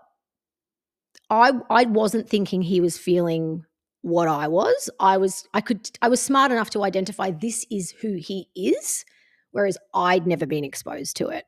I 1.30 1.54
I 1.70 1.86
wasn't 1.86 2.30
thinking 2.30 2.62
he 2.62 2.82
was 2.82 2.98
feeling 2.98 3.64
what 4.02 4.28
I 4.28 4.48
was. 4.48 4.90
I 5.00 5.18
was 5.18 5.48
I 5.54 5.62
could 5.62 5.90
I 6.02 6.10
was 6.10 6.22
smart 6.22 6.52
enough 6.52 6.70
to 6.72 6.84
identify 6.84 7.32
this 7.32 7.66
is 7.72 7.92
who 7.92 8.14
he 8.16 8.50
is, 8.56 9.06
whereas 9.54 9.78
I'd 9.94 10.28
never 10.28 10.46
been 10.46 10.66
exposed 10.66 11.16
to 11.18 11.30
it. 11.30 11.46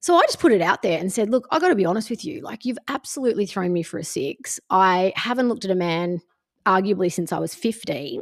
So 0.00 0.16
I 0.16 0.22
just 0.22 0.40
put 0.40 0.52
it 0.52 0.60
out 0.60 0.82
there 0.82 0.98
and 0.98 1.12
said, 1.12 1.30
"Look, 1.30 1.46
I 1.52 1.60
got 1.60 1.68
to 1.68 1.76
be 1.76 1.84
honest 1.84 2.10
with 2.10 2.24
you. 2.24 2.40
Like 2.40 2.64
you've 2.64 2.78
absolutely 2.88 3.46
thrown 3.46 3.72
me 3.72 3.84
for 3.84 3.98
a 3.98 4.04
six. 4.04 4.58
I 4.68 5.12
haven't 5.14 5.48
looked 5.48 5.64
at 5.64 5.70
a 5.70 5.76
man 5.76 6.20
arguably 6.66 7.12
since 7.12 7.32
I 7.32 7.38
was 7.38 7.54
15, 7.54 8.20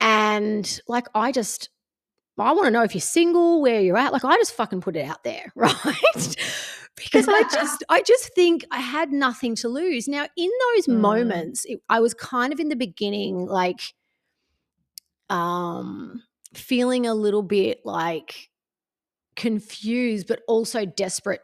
and 0.00 0.80
like 0.86 1.06
I 1.14 1.32
just 1.32 1.70
I 2.38 2.52
want 2.52 2.66
to 2.66 2.70
know 2.70 2.82
if 2.82 2.94
you're 2.94 3.00
single, 3.00 3.62
where 3.62 3.80
you're 3.80 3.96
at. 3.96 4.12
Like 4.12 4.24
I 4.24 4.36
just 4.36 4.54
fucking 4.54 4.82
put 4.82 4.96
it 4.96 5.08
out 5.08 5.24
there, 5.24 5.50
right? 5.54 6.36
because 6.96 7.28
I 7.28 7.42
just 7.52 7.84
I 7.88 8.02
just 8.02 8.34
think 8.34 8.64
I 8.70 8.80
had 8.80 9.12
nothing 9.12 9.54
to 9.56 9.68
lose. 9.68 10.08
Now 10.08 10.26
in 10.36 10.50
those 10.74 10.86
mm. 10.86 11.00
moments, 11.00 11.64
it, 11.64 11.80
I 11.88 12.00
was 12.00 12.14
kind 12.14 12.52
of 12.52 12.60
in 12.60 12.68
the 12.68 12.76
beginning 12.76 13.46
like 13.46 13.80
um 15.30 16.22
feeling 16.54 17.06
a 17.06 17.14
little 17.14 17.42
bit 17.42 17.80
like 17.84 18.50
confused 19.36 20.26
but 20.26 20.40
also 20.48 20.84
desperate 20.84 21.40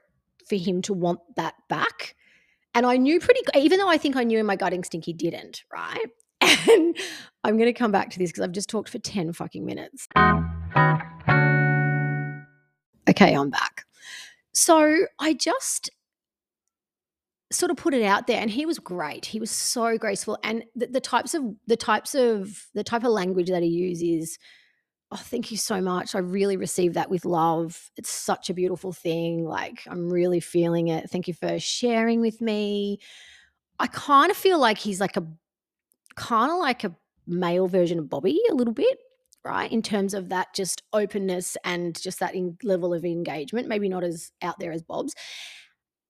for 0.48 0.56
him 0.56 0.82
to 0.82 0.92
want 0.92 1.20
that 1.36 1.54
back. 1.68 2.16
And 2.74 2.84
I 2.84 2.96
knew 2.96 3.20
pretty 3.20 3.40
even 3.54 3.78
though 3.78 3.88
I 3.88 3.98
think 3.98 4.16
I 4.16 4.24
knew 4.24 4.38
in 4.38 4.46
my 4.46 4.56
gut 4.56 4.72
instinct 4.72 5.06
he 5.06 5.12
didn't, 5.12 5.64
right? 5.72 6.06
And 6.70 6.96
I'm 7.42 7.56
going 7.56 7.72
to 7.72 7.78
come 7.78 7.92
back 7.92 8.10
to 8.10 8.18
this 8.18 8.30
because 8.30 8.42
I've 8.42 8.52
just 8.52 8.68
talked 8.68 8.88
for 8.88 8.98
10 8.98 9.32
fucking 9.32 9.64
minutes. 9.64 10.08
Okay, 13.08 13.34
I'm 13.34 13.50
back. 13.50 13.84
So 14.52 15.06
I 15.18 15.34
just 15.34 15.90
sort 17.52 17.70
of 17.70 17.76
put 17.76 17.94
it 17.94 18.02
out 18.02 18.26
there 18.26 18.40
and 18.40 18.50
he 18.50 18.66
was 18.66 18.78
great 18.78 19.26
he 19.26 19.38
was 19.38 19.50
so 19.50 19.96
graceful 19.96 20.36
and 20.42 20.64
the, 20.74 20.86
the, 20.86 21.00
types 21.00 21.34
of 21.34 21.42
the 21.66 21.76
types 21.76 22.14
of 22.14 22.66
the 22.74 22.82
type 22.82 23.04
of 23.04 23.12
language 23.12 23.48
that 23.48 23.62
he 23.62 23.68
uses 23.68 24.38
oh 25.10 25.16
thank 25.16 25.50
you 25.50 25.56
so 25.56 25.80
much. 25.80 26.14
I 26.14 26.18
really 26.18 26.56
received 26.56 26.94
that 26.94 27.10
with 27.10 27.24
love. 27.24 27.90
It's 27.96 28.10
such 28.10 28.50
a 28.50 28.54
beautiful 28.54 28.92
thing. 28.92 29.44
Like 29.44 29.82
i'm 29.88 30.10
really 30.12 30.40
feeling 30.40 30.88
it. 30.88 31.10
Thank 31.10 31.28
you 31.28 31.34
for 31.34 31.58
sharing 31.58 32.20
with 32.20 32.40
me. 32.40 32.98
I 33.78 33.86
kind 33.88 34.30
of 34.30 34.36
feel 34.36 34.58
like 34.58 34.78
he's 34.78 35.00
like 35.00 35.16
a 35.16 35.26
kind 36.16 36.52
of 36.52 36.58
like 36.58 36.84
a 36.84 36.94
male 37.26 37.66
version 37.66 37.98
of 37.98 38.08
bobby 38.08 38.38
a 38.50 38.54
little 38.54 38.74
bit 38.74 38.98
right? 39.44 39.70
In 39.70 39.82
terms 39.82 40.14
of 40.14 40.30
that 40.30 40.54
just 40.54 40.82
openness 40.92 41.56
and 41.64 42.00
just 42.00 42.18
that 42.20 42.34
in- 42.34 42.56
level 42.62 42.94
of 42.94 43.04
engagement, 43.04 43.68
maybe 43.68 43.88
not 43.88 44.02
as 44.02 44.32
out 44.42 44.58
there 44.58 44.72
as 44.72 44.82
Bob's. 44.82 45.14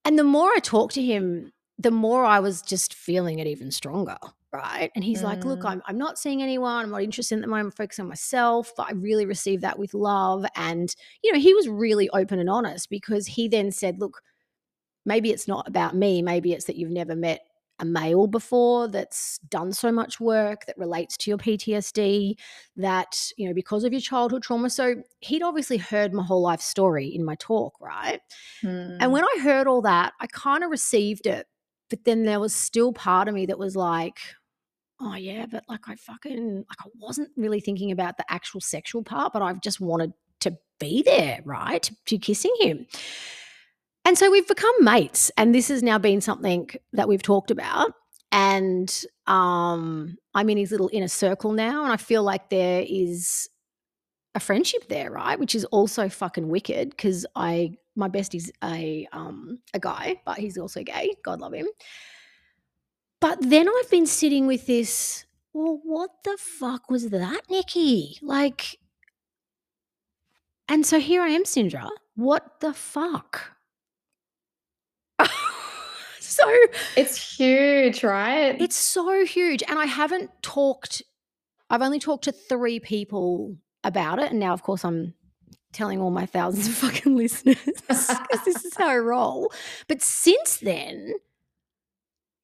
And 0.05 0.19
the 0.19 0.25
more 0.25 0.51
I 0.55 0.61
talked 0.61 0.95
to 0.95 1.03
him, 1.03 1.53
the 1.79 1.91
more 1.91 2.25
I 2.25 2.39
was 2.39 2.63
just 2.63 2.95
feeling 2.95 3.41
it 3.41 3.47
even 3.47 3.71
stronger, 3.71 4.19
right? 4.55 4.91
And 4.95 5.05
he's 5.05 5.21
mm. 5.21 5.25
like, 5.25 5.45
Look, 5.45 5.65
I'm, 5.65 5.83
I'm 5.87 5.99
not 5.99 6.19
seeing 6.19 6.43
anyone. 6.43 6.85
I'm 6.85 6.91
not 6.91 7.03
interested 7.03 7.37
at 7.37 7.41
the 7.43 7.49
moment. 7.49 7.67
I'm 7.67 7.71
focusing 7.73 8.05
on 8.05 8.09
myself. 8.09 8.73
But 8.77 8.87
I 8.89 8.93
really 8.93 9.27
received 9.27 9.63
that 9.63 9.79
with 9.79 9.93
love. 9.93 10.47
And, 10.55 10.95
you 11.23 11.33
know, 11.33 11.39
he 11.39 11.53
was 11.53 11.69
really 11.69 12.09
open 12.11 12.39
and 12.39 12.49
honest 12.49 12.89
because 12.89 13.27
he 13.27 13.49
then 13.49 13.73
said, 13.73 14.01
Look, 14.01 14.23
maybe 15.05 15.31
it's 15.31 15.49
not 15.49 15.69
about 15.69 15.97
me. 15.97 16.23
Maybe 16.23 16.53
it's 16.53 16.67
that 16.67 16.77
you've 16.77 16.91
never 16.91 17.17
met 17.17 17.41
a 17.81 17.85
male 17.85 18.29
before 18.29 18.87
that's 18.87 19.39
done 19.49 19.73
so 19.73 19.91
much 19.91 20.21
work 20.21 20.65
that 20.67 20.79
relates 20.79 21.17
to 21.17 21.31
your 21.31 21.39
PTSD, 21.39 22.37
that, 22.77 23.33
you 23.37 23.49
know, 23.49 23.55
because 23.55 23.83
of 23.83 23.93
your 23.93 24.01
childhood 24.01 24.45
trauma. 24.45 24.71
So 24.71 25.03
he'd 25.21 25.43
obviously 25.43 25.79
heard 25.79 26.13
my 26.13 26.23
whole 26.23 26.43
life 26.43 26.61
story 26.61 27.09
in 27.09 27.25
my 27.25 27.35
talk, 27.41 27.75
right? 27.81 28.21
Hmm. 28.61 28.97
And 29.01 29.13
when 29.13 29.25
I 29.25 29.41
heard 29.43 29.67
all 29.67 29.83
that, 29.83 30.13
I 30.21 30.29
kind 30.29 30.63
of 30.63 30.71
received 30.71 31.27
it. 31.27 31.47
But 31.91 32.05
then 32.05 32.25
there 32.25 32.41
was 32.41 32.55
still 32.55 32.93
part 32.93 33.29
of 33.29 33.35
me 33.35 33.47
that 33.47 33.59
was 33.59 33.77
like, 33.77 34.19
oh, 35.01 35.15
yeah, 35.17 35.47
but 35.47 35.65
like 35.69 35.89
I 35.89 35.97
fucking, 35.97 36.57
like 36.57 36.81
I 36.81 36.89
wasn't 36.99 37.31
really 37.37 37.61
thinking 37.61 37.93
about 37.93 38.17
the 38.17 38.25
actual 38.33 38.61
sexual 38.61 39.03
part, 39.03 39.33
but 39.33 39.43
I've 39.43 39.61
just 39.61 39.81
wanted 39.81 40.13
to 40.41 40.57
be 40.79 41.03
there, 41.03 41.41
right? 41.45 41.91
To, 42.07 42.19
kissing 42.19 42.55
him. 42.61 42.87
And 44.05 44.19
so 44.19 44.31
we've 44.31 44.47
become 44.49 44.75
mates. 44.81 45.31
And 45.37 45.55
this 45.55 45.69
has 45.69 45.83
now 45.83 45.99
been 45.99 46.21
something 46.21 46.71
that 46.93 47.09
we've 47.09 47.23
talked 47.23 47.51
about. 47.51 47.93
and 48.33 49.05
um, 49.27 50.19
I'm 50.35 50.51
in 50.51 50.59
his 50.59 50.71
little 50.73 50.91
inner 50.93 51.09
circle 51.09 51.53
now, 51.53 51.85
and 51.85 51.93
I 51.93 51.97
feel 51.97 52.23
like 52.23 52.51
there 52.51 52.85
is 52.87 53.49
a 54.35 54.41
friendship 54.41 54.89
there, 54.89 55.11
right? 55.11 55.39
Which 55.39 55.55
is 55.55 55.65
also 55.67 56.09
fucking 56.09 56.49
wicked 56.49 56.91
because 56.91 57.25
I 57.37 57.77
my 57.97 58.09
bestie's 58.09 58.51
a 58.65 59.07
um 59.13 59.61
a 59.73 59.79
guy, 59.79 60.21
but 60.27 60.39
he's 60.39 60.59
also 60.59 60.83
gay. 60.83 61.15
God 61.25 61.41
love 61.41 61.55
him. 61.55 61.69
But 63.25 63.39
then 63.41 63.71
I've 63.71 63.89
been 63.91 64.05
sitting 64.05 64.47
with 64.47 64.67
this. 64.67 65.25
Well, 65.55 65.81
what 65.83 66.11
the 66.25 66.37
fuck 66.39 66.91
was 66.91 67.09
that, 67.09 67.41
Nicky? 67.49 68.19
Like, 68.21 68.79
and 70.69 70.85
so 70.85 71.01
here 71.01 71.23
I 71.23 71.29
am, 71.29 71.45
Cindra. 71.45 71.89
What 72.17 72.61
the 72.61 72.75
fuck? 72.75 73.53
so 76.21 76.45
It's 76.99 77.39
huge, 77.39 78.05
right? 78.05 78.61
it's 78.61 78.77
so 78.77 79.25
huge. 79.25 79.63
And 79.69 79.79
I 79.79 79.87
haven't 79.87 80.31
talked, 80.43 81.01
I've 81.71 81.81
only 81.81 82.01
talked 82.01 82.25
to 82.25 82.33
three 82.33 82.79
people 82.79 83.57
about 83.85 84.19
it. 84.19 84.33
And 84.33 84.39
now, 84.39 84.53
of 84.53 84.63
course, 84.63 84.85
I'm 84.85 85.15
telling 85.73 85.99
all 85.99 86.11
my 86.11 86.27
thousands 86.27 86.69
of 86.69 86.75
fucking 86.75 87.17
listeners 87.23 87.57
because 87.65 88.07
this 88.45 88.67
is 88.67 88.77
how 88.77 88.89
I 88.89 88.99
roll. 88.99 89.51
But 89.89 90.03
since 90.03 90.59
then, 90.59 91.15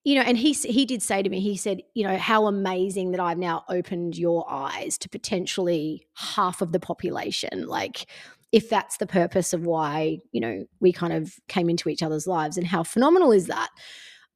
you 0.05 0.15
know, 0.15 0.23
and 0.23 0.39
he 0.39 0.53
he 0.53 0.87
did 0.87 1.03
say 1.03 1.23
to 1.23 1.29
me, 1.29 1.41
he 1.41 1.57
said, 1.57 1.83
you 1.95 2.07
know, 2.07 2.17
how 2.17 2.47
amazing 2.47 3.11
that 3.13 3.21
I've 3.21 3.39
now 3.39 3.65
opened 3.69 4.17
your 4.17 4.51
eyes 4.51 4.97
to 4.99 5.09
potentially 5.09 6.07
half 6.15 6.63
of 6.63 6.73
the 6.73 6.81
population. 6.81 7.67
Like, 7.67 8.07
if 8.53 8.71
that's 8.71 8.97
the 8.97 9.07
purpose 9.07 9.53
of 9.53 9.67
why 9.67 10.19
you 10.33 10.41
know 10.41 10.65
we 10.81 10.93
kind 10.93 11.13
of 11.13 11.35
came 11.49 11.69
into 11.69 11.89
each 11.89 12.03
other's 12.03 12.27
lives, 12.27 12.57
and 12.57 12.67
how 12.67 12.83
phenomenal 12.83 13.33
is 13.33 13.47
that? 13.47 13.69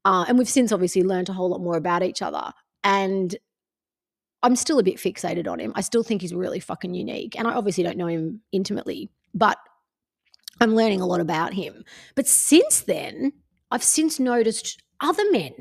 Uh, 0.05 0.24
and 0.29 0.37
we've 0.38 0.48
since 0.48 0.70
obviously 0.70 1.03
learned 1.03 1.29
a 1.29 1.33
whole 1.33 1.48
lot 1.48 1.62
more 1.62 1.77
about 1.77 2.03
each 2.03 2.20
other. 2.20 2.53
And 2.83 3.35
I'm 4.42 4.57
still 4.57 4.79
a 4.79 4.83
bit 4.83 4.96
fixated 4.96 5.48
on 5.48 5.59
him. 5.59 5.72
I 5.74 5.81
still 5.81 6.03
think 6.03 6.20
he's 6.20 6.35
really 6.35 6.61
fucking 6.61 6.92
unique. 6.92 7.38
And 7.38 7.48
I 7.48 7.55
obviously 7.55 7.83
don't 7.83 7.96
know 7.96 8.07
him 8.07 8.42
intimately, 8.53 9.09
but 9.33 9.57
I'm 10.61 10.74
learning 10.74 11.00
a 11.00 11.07
lot 11.07 11.20
about 11.20 11.55
him. 11.55 11.83
But 12.14 12.27
since 12.27 12.81
then, 12.83 13.33
I've 13.70 13.83
since 13.83 14.20
noticed 14.20 14.84
other 15.05 15.31
men. 15.31 15.53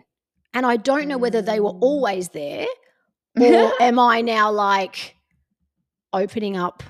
And 0.54 0.66
I 0.66 0.78
don't 0.78 1.08
know 1.08 1.18
whether 1.18 1.42
they 1.42 1.60
were 1.60 1.74
Mm. 1.74 1.82
always 1.82 2.30
there 2.30 2.68
or 3.40 3.72
am 3.82 4.00
I 4.00 4.22
now 4.22 4.52
like 4.52 5.16
opening 6.12 6.56
up 6.58 6.84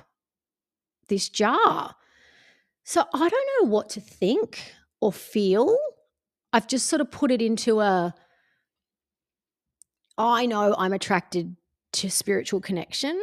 this 1.08 1.30
jar? 1.30 1.96
So 2.84 3.06
I 3.13 3.30
don't 3.30 3.50
know 3.62 3.70
what 3.70 3.89
to 3.92 4.02
think 4.02 4.74
or 5.00 5.13
feel. 5.13 5.78
I've 6.52 6.68
just 6.68 6.88
sort 6.88 7.02
of 7.02 7.10
put 7.10 7.32
it 7.32 7.42
into 7.42 7.80
a 7.80 8.13
I 10.18 10.46
know 10.46 10.76
I'm 10.78 10.94
attracted 10.94 11.56
to 11.94 12.10
spiritual 12.10 12.62
connection. 12.62 13.20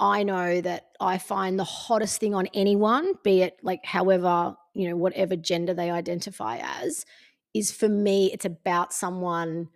I 0.00 0.22
know 0.24 0.60
that 0.60 0.88
I 1.00 1.18
find 1.18 1.58
the 1.58 1.64
hottest 1.64 2.20
thing 2.20 2.34
on 2.34 2.46
anyone, 2.52 3.14
be 3.22 3.42
it 3.42 3.58
like 3.62 3.84
however, 3.84 4.56
you 4.74 4.88
know, 4.88 4.96
whatever 4.96 5.36
gender 5.36 5.72
they 5.72 5.90
identify 5.90 6.58
as, 6.58 7.06
is 7.54 7.70
for 7.72 7.88
me, 7.88 8.32
it's 8.32 8.44
about 8.44 8.92
someone 8.92 9.68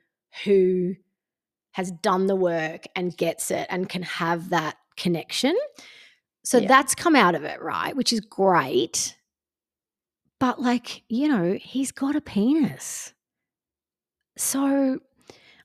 who 0.45 0.97
has 1.73 1.91
done 1.91 2.27
the 2.27 2.37
work 2.37 2.85
and 2.97 3.17
gets 3.17 3.51
it 3.51 3.67
and 3.71 3.88
can 3.88 4.03
have 4.03 4.51
that 4.51 4.77
connection. 4.97 5.57
So 6.45 6.59
Yeah. 6.59 6.69
that's 6.69 6.95
come 6.95 7.14
out 7.14 7.35
of 7.35 7.45
it, 7.45 7.61
right? 7.62 7.95
Which 7.95 8.12
is 8.12 8.21
great. 8.21 9.17
But 10.41 10.61
like, 10.61 11.03
you 11.09 11.29
know, 11.29 11.59
he's 11.61 11.93
got 11.93 12.17
a 12.17 12.21
penis. 12.21 13.12
So 14.37 15.01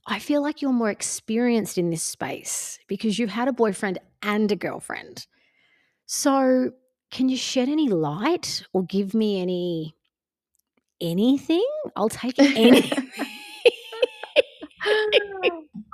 I 0.08 0.20
feel 0.20 0.42
like 0.42 0.62
you're 0.62 0.74
more 0.74 0.90
experienced 0.90 1.78
in 1.78 1.90
this 1.90 2.04
space 2.04 2.80
because 2.88 3.18
you've 3.18 3.30
had 3.30 3.48
a 3.48 3.54
boyfriend 3.54 4.00
and 4.22 4.52
a 4.52 4.56
girlfriend. 4.56 5.26
So, 6.06 6.72
can 7.12 7.30
you 7.30 7.38
shed 7.38 7.70
any 7.70 7.88
light 7.90 8.64
or 8.74 8.84
give 8.84 9.14
me 9.14 9.42
any 9.42 9.96
anything? 11.04 11.66
I'll 11.96 12.10
take 12.10 12.40
anything. 12.40 13.12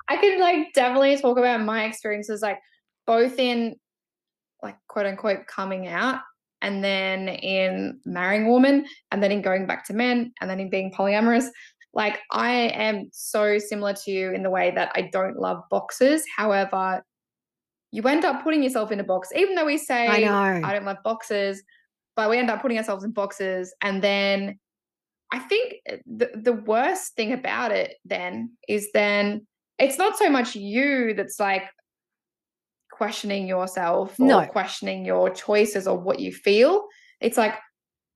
I 0.07 0.17
could 0.17 0.39
like 0.39 0.73
definitely 0.73 1.17
talk 1.17 1.37
about 1.37 1.61
my 1.61 1.83
experiences, 1.83 2.41
like 2.41 2.59
both 3.05 3.37
in 3.37 3.75
like 4.63 4.77
quote 4.87 5.05
unquote 5.05 5.47
coming 5.47 5.87
out 5.87 6.21
and 6.61 6.83
then 6.83 7.27
in 7.29 7.99
marrying 8.05 8.47
a 8.47 8.49
woman 8.49 8.85
and 9.11 9.23
then 9.23 9.31
in 9.31 9.41
going 9.41 9.65
back 9.65 9.85
to 9.85 9.93
men 9.93 10.33
and 10.41 10.49
then 10.49 10.59
in 10.59 10.69
being 10.69 10.91
polyamorous. 10.91 11.47
Like 11.93 12.19
I 12.31 12.51
am 12.51 13.09
so 13.11 13.57
similar 13.57 13.93
to 13.93 14.11
you 14.11 14.31
in 14.31 14.43
the 14.43 14.49
way 14.49 14.71
that 14.71 14.91
I 14.95 15.09
don't 15.11 15.37
love 15.37 15.63
boxes. 15.69 16.23
However, 16.35 17.03
you 17.91 18.03
end 18.03 18.25
up 18.25 18.43
putting 18.43 18.61
yourself 18.61 18.91
in 18.91 18.99
a 18.99 19.03
box, 19.03 19.29
even 19.35 19.55
though 19.55 19.65
we 19.65 19.77
say 19.77 20.07
I 20.07 20.21
know. 20.21 20.67
I 20.67 20.73
don't 20.73 20.85
love 20.85 20.97
boxes, 21.03 21.63
but 22.15 22.29
we 22.29 22.37
end 22.37 22.51
up 22.51 22.61
putting 22.61 22.77
ourselves 22.77 23.03
in 23.03 23.11
boxes. 23.11 23.73
And 23.81 24.03
then 24.03 24.59
I 25.31 25.39
think 25.39 25.75
uh, 25.91 25.97
the, 26.05 26.31
the 26.35 26.53
worst 26.53 27.15
thing 27.15 27.33
about 27.33 27.71
it 27.71 27.95
then 28.05 28.51
is 28.67 28.89
then 28.93 29.45
it's 29.77 29.97
not 29.97 30.17
so 30.17 30.29
much 30.29 30.55
you 30.55 31.13
that's 31.13 31.39
like 31.39 31.63
questioning 32.91 33.47
yourself 33.47 34.19
or 34.19 34.27
No. 34.27 34.45
questioning 34.47 35.05
your 35.05 35.29
choices 35.29 35.87
or 35.87 35.97
what 35.97 36.19
you 36.19 36.33
feel. 36.33 36.85
It's 37.21 37.37
like, 37.37 37.53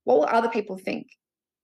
what 0.04 0.18
will 0.18 0.26
other 0.26 0.48
people 0.50 0.76
think 0.76 1.06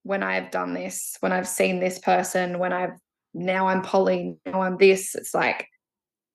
when 0.05 0.23
I've 0.23 0.51
done 0.51 0.73
this, 0.73 1.17
when 1.21 1.33
I've 1.33 1.49
seen 1.49 1.81
this 1.81 1.99
person, 1.99 2.59
when 2.59 2.73
I've 2.73 2.95
now 3.35 3.67
I'm 3.69 3.83
poly, 3.83 4.37
now 4.47 4.63
I'm 4.63 4.79
this? 4.79 5.15
It's 5.15 5.35
like, 5.35 5.67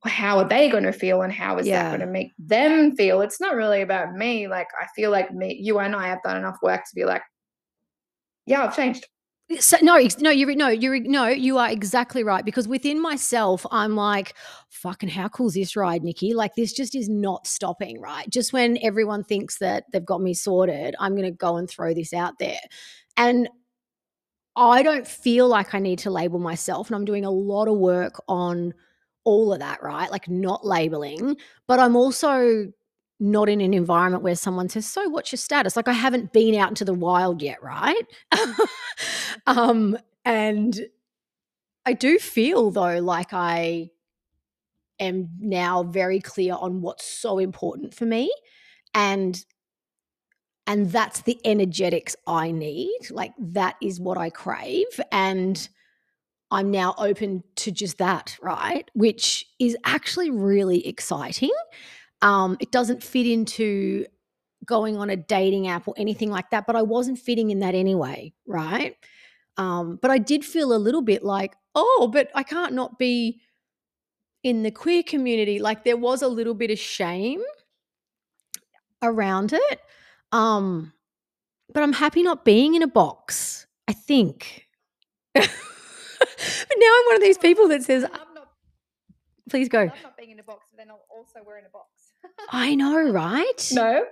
how 0.04 0.38
are 0.38 0.48
they 0.48 0.70
going 0.70 0.84
to 0.84 0.92
feel 0.94 1.24
and 1.24 1.34
how 1.34 1.58
is 1.58 1.66
Yeah. 1.66 1.82
that 1.84 1.90
going 1.98 2.06
to 2.08 2.14
make 2.14 2.34
them 2.38 2.96
feel? 2.96 3.22
It's 3.22 3.42
not 3.42 3.56
really 3.56 3.82
about 3.82 4.14
me. 4.14 4.48
Like, 4.48 4.68
I 4.80 4.86
feel 4.96 5.10
like 5.10 5.32
me, 5.32 5.58
you 5.60 5.80
and 5.80 5.96
I 5.96 6.10
have 6.10 6.22
done 6.22 6.38
enough 6.38 6.58
work 6.62 6.82
to 6.82 6.96
be 6.96 7.06
like, 7.06 7.24
yeah, 8.46 8.66
I've 8.66 8.76
changed. 8.76 9.08
So, 9.60 9.78
no, 9.84 10.00
no, 10.20 10.32
you're 10.32 10.56
no, 10.56 10.70
you're 10.70 11.00
no, 11.02 11.28
you 11.28 11.60
are 11.60 11.70
exactly 11.70 12.24
right. 12.24 12.44
Because 12.44 12.68
within 12.68 13.00
myself, 13.00 13.64
I'm 13.70 13.96
like, 13.96 14.34
fucking, 14.70 15.10
how 15.10 15.28
cool 15.28 15.48
is 15.48 15.54
this 15.54 15.76
ride, 15.76 16.04
Nicky? 16.04 16.34
Like, 16.34 16.56
this 16.56 16.74
just 16.74 16.96
is 16.96 17.10
not 17.10 17.46
stopping, 17.46 18.02
right? 18.02 18.28
Just 18.28 18.54
when 18.54 18.80
everyone 18.82 19.24
thinks 19.24 19.60
that 19.60 19.84
they've 19.94 20.04
got 20.06 20.22
me 20.22 20.34
sorted, 20.34 20.96
I'm 21.00 21.16
to 21.16 21.30
go 21.30 21.58
and 21.58 21.70
throw 21.70 21.94
this 21.94 22.12
out 22.12 22.34
there, 22.40 22.58
and 23.18 23.48
I 24.56 24.82
don't 24.82 25.08
feel 25.08 25.48
like 25.48 25.76
I 25.76 25.80
need 25.80 26.00
to 26.00 26.10
label 26.10 26.40
myself, 26.40 26.88
and 26.88 26.96
I'm 26.96 27.06
doing 27.06 27.26
a 27.26 27.30
lot 27.30 27.68
of 27.68 27.78
work 27.78 28.20
on 28.28 28.74
all 29.26 29.54
of 29.54 29.60
that, 29.60 29.84
right? 29.84 30.10
Like, 30.10 30.28
not 30.28 30.66
labeling, 30.66 31.38
but 31.68 31.80
I'm 31.80 31.96
also 31.96 32.72
not 33.20 33.50
in 33.50 33.62
an 33.62 33.74
environment 33.74 34.24
where 34.24 34.36
someone 34.36 34.70
says, 34.70 34.86
"So, 34.86 35.10
what's 35.10 35.32
your 35.32 35.38
status?" 35.38 35.76
Like, 35.76 35.88
I 35.88 35.94
haven't 35.94 36.34
been 36.34 36.56
out 36.56 36.70
into 36.70 36.86
the 36.86 36.94
wild 36.94 37.42
yet, 37.42 37.62
right? 37.64 38.04
um, 39.48 39.98
and 40.24 40.80
I 41.86 41.94
do 41.94 42.18
feel 42.20 42.72
though 42.72 43.00
like 43.00 43.34
I 43.34 43.92
am 45.00 45.30
now 45.40 45.84
very 45.84 46.20
clear 46.20 46.56
on 46.56 46.82
what's 46.82 47.06
so 47.06 47.40
important 47.40 47.94
for 47.94 48.06
me, 48.06 48.32
and 48.94 49.44
and 50.68 50.92
that's 50.92 51.22
the 51.22 51.40
energetics 51.46 52.16
I 52.26 52.52
need. 52.52 52.98
Like 53.12 53.34
that 53.40 53.76
is 53.82 54.00
what 54.00 54.18
I 54.18 54.30
crave, 54.30 55.00
and 55.12 55.68
I'm 56.52 56.72
now 56.72 56.96
open 56.98 57.44
to 57.58 57.72
just 57.72 57.98
that, 57.98 58.38
right? 58.42 58.90
Which 58.94 59.46
is 59.60 59.76
actually 59.84 60.32
really 60.32 60.88
exciting. 60.88 61.52
Um, 62.22 62.58
it 62.60 62.72
doesn't 62.72 63.04
fit 63.04 63.28
into 63.28 64.06
going 64.66 64.98
on 64.98 65.10
a 65.10 65.16
dating 65.16 65.68
app 65.68 65.88
or 65.88 65.94
anything 65.98 66.32
like 66.32 66.50
that, 66.50 66.66
but 66.66 66.76
I 66.76 66.82
wasn't 66.82 67.20
fitting 67.20 67.52
in 67.52 67.60
that 67.60 67.76
anyway, 67.76 68.34
right? 68.48 68.96
Um, 69.58 70.00
but 70.02 70.12
I 70.12 70.18
did 70.18 70.44
feel 70.44 70.74
a 70.74 70.78
little 70.78 71.02
bit 71.02 71.24
like, 71.24 71.56
oh, 71.76 72.10
but 72.12 72.30
I 72.34 72.44
can't 72.44 72.74
not 72.74 72.98
be 72.98 73.42
in 74.44 74.64
the 74.64 74.72
queer 74.72 75.04
community. 75.04 75.60
Like 75.60 75.84
there 75.84 75.98
was 75.98 76.22
a 76.22 76.28
little 76.28 76.54
bit 76.54 76.72
of 76.72 76.80
shame 76.80 77.42
around 79.02 79.54
it. 79.54 79.82
Um, 80.32 80.94
but 81.74 81.84
I'm 81.84 81.94
happy 81.94 82.24
not 82.24 82.46
being 82.46 82.76
in 82.76 82.84
a 82.84 82.88
box, 82.88 83.68
I 83.88 83.94
think. 83.94 84.68
but 85.34 85.44
now 85.44 86.88
I'm 86.88 87.06
one 87.08 87.16
of 87.16 87.22
these 87.22 87.38
people 87.38 87.68
that 87.70 87.84
says, 87.84 88.04
I 88.04 88.10
love 88.10 88.28
not, 88.36 88.48
please 89.50 89.68
I 89.68 89.70
go. 89.70 89.80
love 89.86 90.04
not 90.04 90.18
being 90.18 90.32
in 90.32 90.40
a 90.40 90.44
box, 90.44 90.66
but 90.72 90.78
then 90.78 90.90
I'll 90.90 91.06
also 91.10 91.40
we're 91.46 91.58
in 91.58 91.66
a 91.66 91.70
box. 91.70 91.90
I 92.50 92.76
know, 92.76 93.10
right? 93.10 93.70
No. 93.74 94.06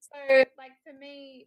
So 0.00 0.44
like 0.58 0.72
for 0.84 0.92
me, 0.98 1.46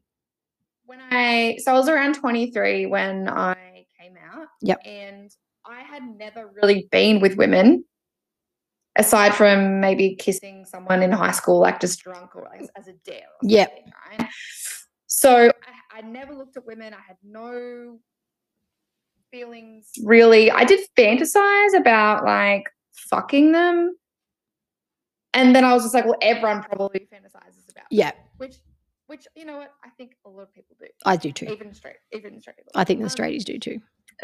when 0.86 1.00
I 1.10 1.58
so 1.63 1.71
I 1.71 1.76
was 1.76 1.89
around 1.89 2.15
23 2.15 2.86
when 2.88 3.30
I 3.30 3.86
came 4.00 4.15
out. 4.17 4.47
Yep. 4.62 4.82
And 4.86 5.32
I 5.65 5.82
had 5.82 6.04
never 6.17 6.50
really 6.62 6.88
been 6.91 7.19
with 7.19 7.38
women 7.38 7.86
aside 8.97 9.34
from 9.34 9.80
maybe 9.80 10.15
kissing 10.15 10.65
someone 10.65 11.02
in 11.02 11.12
high 11.12 11.32
school, 11.32 11.60
like 11.60 11.80
just 11.80 12.02
drunk 12.02 12.36
or 12.36 12.54
as, 12.54 12.69
as 12.76 12.88
a 12.88 12.93
dare. 13.06 13.21
Yep. 13.43 13.89
Right. 14.10 14.30
So 15.08 15.52
I, 15.93 16.00
I 16.00 16.02
never 16.02 16.34
looked 16.36 16.58
at 16.58 16.65
women. 16.65 16.93
I 16.93 17.02
had 17.08 17.17
no 17.24 18.00
feelings 19.32 19.89
really. 20.04 20.52
I 20.52 20.65
did 20.65 20.82
fantasize 20.97 21.78
about 21.78 22.26
like 22.26 22.69
fucking 22.91 23.52
them, 23.54 23.95
and 25.34 25.56
then 25.56 25.63
I 25.63 25.74
was 25.74 25.84
just 25.84 25.94
like, 25.94 26.06
well, 26.06 26.17
everyone 26.22 26.63
probably 26.63 27.08
fantasizes 27.13 27.70
about. 27.72 27.86
Yeah, 27.89 28.12
which, 28.38 28.56
which 29.08 29.28
you 29.36 29.46
know 29.46 29.58
what 29.58 29.74
I 29.84 29.89
think 29.98 30.15
a 30.26 30.30
lot 30.30 30.44
of 30.44 30.54
people 30.54 30.76
do, 30.80 30.88
I 31.06 31.15
do 31.17 31.32
too. 31.32 31.46
even 31.48 31.74
straight, 31.74 31.98
even 32.13 32.39
straight 32.41 32.58
people. 32.58 32.72
I 32.76 32.84
think 32.84 33.00
the 33.00 33.06
Um, 33.06 33.12
straighties 33.12 33.44
do 33.44 33.58
too. 33.60 33.82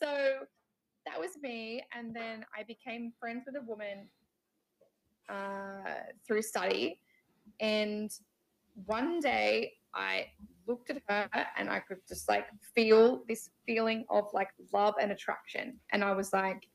so 0.00 0.40
that 1.06 1.18
was 1.20 1.30
me, 1.42 1.82
and 1.96 2.14
then 2.14 2.44
I 2.56 2.62
became 2.64 3.12
friends 3.20 3.44
with 3.46 3.56
a 3.56 3.62
woman 3.64 4.08
uh, 5.28 6.00
through 6.26 6.42
study, 6.42 7.00
and 7.60 8.10
one 8.86 9.20
day 9.20 9.72
I 9.94 10.26
looked 10.66 10.90
at 10.90 11.00
her 11.08 11.28
and 11.56 11.70
I 11.70 11.78
could 11.80 11.98
just 12.08 12.28
like 12.28 12.46
feel 12.74 13.22
this 13.28 13.50
feeling 13.66 14.04
of 14.10 14.24
like 14.32 14.48
love 14.72 14.94
and 15.00 15.12
attraction, 15.12 15.78
and 15.92 16.02
I 16.04 16.12
was 16.12 16.32
like. 16.32 16.66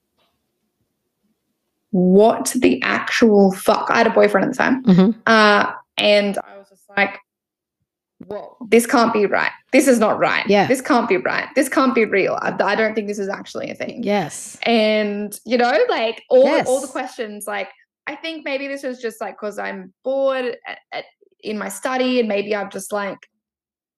What 1.91 2.53
the 2.55 2.81
actual 2.83 3.51
fuck? 3.51 3.89
I 3.89 3.97
had 3.97 4.07
a 4.07 4.11
boyfriend 4.11 4.45
at 4.45 4.51
the 4.51 4.57
time. 4.57 4.83
Mhm. 4.83 5.15
Uh, 5.25 5.71
and 5.97 6.37
I 6.37 6.57
was 6.57 6.69
just 6.69 6.83
like, 6.95 7.19
whoa, 8.19 8.57
this 8.69 8.85
can't 8.85 9.13
be 9.13 9.25
right. 9.25 9.51
This 9.71 9.87
is 9.87 9.99
not 9.99 10.19
right. 10.19 10.45
Yeah. 10.47 10.67
This 10.67 10.81
can't 10.81 11.09
be 11.09 11.17
right. 11.17 11.47
This 11.55 11.69
can't 11.69 11.95
be 11.95 12.05
real. 12.05 12.37
I, 12.41 12.55
I 12.61 12.75
don't 12.75 12.93
think 12.93 13.07
this 13.07 13.19
is 13.19 13.29
actually 13.29 13.69
a 13.69 13.75
thing. 13.75 14.03
Yes. 14.03 14.57
And, 14.63 15.37
you 15.45 15.57
know, 15.57 15.85
like 15.89 16.23
all, 16.29 16.47
all 16.67 16.81
the 16.81 16.87
questions, 16.87 17.47
like, 17.47 17.69
I 18.07 18.15
think 18.15 18.43
maybe 18.43 18.67
this 18.67 18.83
was 18.83 18.99
just 18.99 19.21
like 19.21 19.35
because 19.39 19.59
I'm 19.59 19.93
bored 20.03 20.57
at, 20.65 20.79
at, 20.91 21.05
in 21.43 21.57
my 21.57 21.69
study 21.69 22.19
and 22.19 22.27
maybe 22.27 22.55
I've 22.55 22.71
just 22.71 22.91
like 22.91 23.29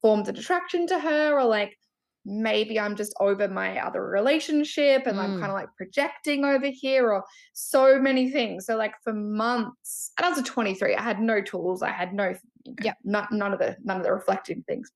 formed 0.01 0.27
an 0.27 0.37
attraction 0.37 0.85
to 0.87 0.99
her 0.99 1.39
or 1.39 1.45
like 1.45 1.77
maybe 2.25 2.79
I'm 2.79 2.95
just 2.95 3.13
over 3.19 3.47
my 3.47 3.79
other 3.79 4.05
relationship 4.05 5.07
and 5.07 5.19
I'm 5.19 5.31
Mm. 5.33 5.39
kind 5.39 5.51
of 5.51 5.55
like 5.57 5.69
projecting 5.75 6.45
over 6.45 6.67
here 6.67 7.11
or 7.11 7.23
so 7.53 7.99
many 7.99 8.29
things. 8.31 8.65
So 8.67 8.75
like 8.75 8.93
for 9.03 9.13
months, 9.13 10.11
and 10.17 10.25
I 10.25 10.29
was 10.29 10.37
a 10.39 10.43
23, 10.43 10.95
I 10.95 11.01
had 11.01 11.19
no 11.19 11.41
tools, 11.41 11.81
I 11.81 11.89
had 11.91 12.13
no, 12.13 12.29
you 12.29 12.73
know, 12.73 12.75
Yep. 12.83 12.97
not, 13.03 13.31
none 13.31 13.53
of 13.53 13.59
the 13.59 13.75
none 13.83 13.97
of 13.97 14.03
the 14.03 14.13
reflective 14.13 14.59
things. 14.67 14.91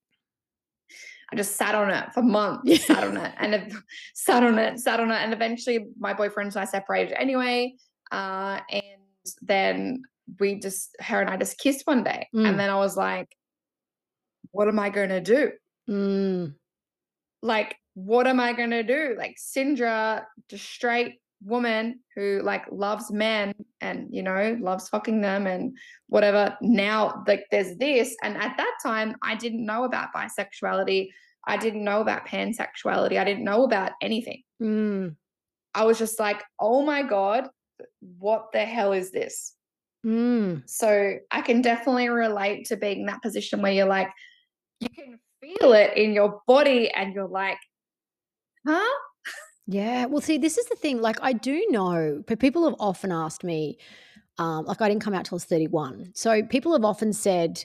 I 1.32 1.36
just 1.36 1.56
sat 1.56 1.74
on 1.74 1.90
it 1.90 2.12
for 2.12 2.22
months, 2.22 2.84
sat 2.86 3.02
on 3.02 3.16
it, 3.16 3.34
and 3.38 3.54
it, 3.54 3.72
sat 4.14 4.44
on 4.44 4.58
it, 4.60 4.78
sat 4.78 5.00
on 5.00 5.10
it, 5.10 5.16
and 5.16 5.32
eventually 5.32 5.86
my 5.98 6.14
boyfriend 6.14 6.52
and 6.54 6.62
I 6.62 6.64
separated 6.64 7.20
anyway. 7.20 7.74
Uh, 8.12 8.60
and 8.70 9.02
then 9.42 10.02
we 10.38 10.60
just, 10.60 10.94
her 11.00 11.20
and 11.20 11.28
I 11.28 11.36
just 11.36 11.58
kissed 11.58 11.84
one 11.86 12.04
day, 12.04 12.28
Mm. 12.32 12.46
and 12.50 12.60
then 12.60 12.70
I 12.70 12.76
was 12.76 12.96
like, 12.96 13.36
"What 14.52 14.68
am 14.68 14.78
I 14.78 14.90
going 14.90 15.08
to 15.08 15.20
do?" 15.20 15.52
Mm. 15.88 16.54
Like 17.46 17.76
what 17.94 18.26
am 18.26 18.40
i 18.40 18.52
going 18.52 18.70
to 18.70 18.82
do? 18.82 19.14
Like 19.16 19.36
Cindra 19.38 20.24
just 20.50 20.64
straight 20.64 21.14
woman 21.42 22.00
who 22.14 22.40
like 22.42 22.64
loves 22.70 23.10
men 23.10 23.54
and 23.80 24.08
you 24.10 24.22
know 24.22 24.56
loves 24.60 24.88
fucking 24.88 25.20
them 25.20 25.46
and 25.46 25.76
whatever. 26.08 26.56
Now 26.60 27.24
like 27.26 27.46
there's 27.50 27.76
this 27.76 28.16
and 28.22 28.36
at 28.36 28.56
that 28.56 28.74
time 28.82 29.16
i 29.22 29.34
didn't 29.34 29.64
know 29.64 29.84
about 29.84 30.14
bisexuality. 30.14 31.08
I 31.48 31.56
didn't 31.56 31.84
know 31.84 32.00
about 32.00 32.26
pansexuality. 32.26 33.18
I 33.18 33.24
didn't 33.24 33.44
know 33.44 33.64
about 33.64 33.92
anything. 34.02 34.42
Mm. 34.62 35.16
i 35.74 35.84
was 35.84 35.98
just 35.98 36.18
like 36.18 36.42
oh 36.58 36.82
my 36.82 37.02
god 37.02 37.48
what 38.18 38.52
the 38.52 38.64
hell 38.64 38.92
is 38.92 39.10
this? 39.10 39.54
Mm. 40.04 40.62
so 40.66 41.16
I 41.32 41.40
can 41.40 41.62
definitely 41.62 42.08
relate 42.08 42.66
to 42.66 42.76
being 42.76 43.00
in 43.00 43.06
that 43.06 43.22
position 43.22 43.60
where 43.60 43.72
you're 43.72 43.86
like, 43.86 44.08
you 44.78 44.88
can 44.88 45.18
feel 45.58 45.72
it 45.72 45.96
in 45.96 46.12
your 46.12 46.40
body 46.46 46.90
and 46.90 47.14
you're 47.14 47.28
like, 47.28 47.58
huh? 48.66 48.98
Yeah. 49.66 50.06
Well, 50.06 50.20
see, 50.20 50.38
this 50.38 50.58
is 50.58 50.66
the 50.66 50.76
thing. 50.76 51.00
Like, 51.00 51.18
I 51.22 51.32
do 51.32 51.66
know, 51.70 52.22
but 52.26 52.38
people 52.38 52.64
have 52.64 52.76
often 52.78 53.10
asked 53.10 53.42
me, 53.42 53.78
um, 54.38 54.64
like, 54.64 54.80
I 54.80 54.88
didn't 54.88 55.02
come 55.02 55.14
out 55.14 55.24
till 55.24 55.34
I 55.34 55.36
was 55.36 55.44
31. 55.44 56.12
So 56.14 56.42
people 56.42 56.72
have 56.72 56.84
often 56.84 57.12
said, 57.12 57.64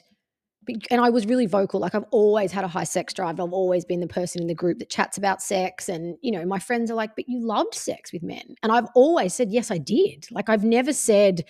and 0.90 1.00
I 1.00 1.10
was 1.10 1.26
really 1.26 1.46
vocal. 1.46 1.80
Like, 1.80 1.94
I've 1.94 2.06
always 2.10 2.50
had 2.50 2.64
a 2.64 2.68
high 2.68 2.84
sex 2.84 3.12
drive. 3.12 3.38
I've 3.40 3.52
always 3.52 3.84
been 3.84 4.00
the 4.00 4.06
person 4.06 4.40
in 4.40 4.48
the 4.48 4.54
group 4.54 4.78
that 4.78 4.90
chats 4.90 5.18
about 5.18 5.42
sex. 5.42 5.88
And, 5.88 6.16
you 6.22 6.32
know, 6.32 6.44
my 6.44 6.58
friends 6.58 6.90
are 6.90 6.94
like, 6.94 7.14
but 7.14 7.28
you 7.28 7.40
loved 7.40 7.74
sex 7.74 8.12
with 8.12 8.22
men. 8.22 8.56
And 8.62 8.72
I've 8.72 8.88
always 8.94 9.34
said, 9.34 9.50
yes, 9.50 9.70
I 9.70 9.78
did. 9.78 10.26
Like, 10.30 10.48
I've 10.48 10.64
never 10.64 10.92
said 10.92 11.44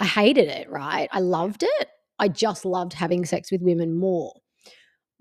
I 0.00 0.06
hated 0.06 0.48
it, 0.48 0.70
right? 0.70 1.08
I 1.12 1.20
loved 1.20 1.62
it. 1.62 1.88
I 2.18 2.28
just 2.28 2.64
loved 2.64 2.92
having 2.92 3.24
sex 3.24 3.50
with 3.50 3.62
women 3.62 3.98
more. 3.98 4.32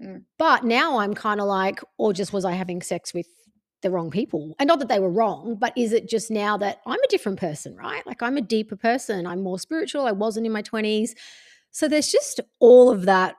Mm. 0.01 0.23
But 0.38 0.63
now 0.63 0.99
I'm 0.99 1.13
kind 1.13 1.39
of 1.39 1.47
like, 1.47 1.79
or 1.97 2.13
just 2.13 2.33
was 2.33 2.45
I 2.45 2.53
having 2.53 2.81
sex 2.81 3.13
with 3.13 3.27
the 3.81 3.91
wrong 3.91 4.12
people? 4.12 4.55
And 4.60 4.67
not 4.67 4.79
that 4.79 4.89
they 4.89 4.99
were 4.99 5.10
wrong, 5.10 5.55
but 5.60 5.73
is 5.77 5.93
it 5.93 6.10
just 6.10 6.31
now 6.31 6.57
that 6.57 6.81
I'm 6.86 6.99
a 6.99 7.07
different 7.07 7.39
person, 7.39 7.75
right? 7.75 8.05
Like 8.05 8.21
I'm 8.21 8.38
a 8.38 8.41
deeper 8.41 8.75
person. 8.75 9.25
I'm 9.25 9.41
more 9.41 9.60
spiritual. 9.60 10.05
I 10.05 10.12
wasn't 10.12 10.45
in 10.45 10.51
my 10.51 10.62
20s. 10.63 11.12
So 11.71 11.88
there's 11.88 12.12
just 12.12 12.39
all 12.60 12.89
of 12.89 13.03
that 13.03 13.36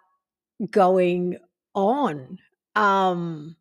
going 0.71 1.39
on. 1.75 2.39
Um, 2.75 3.57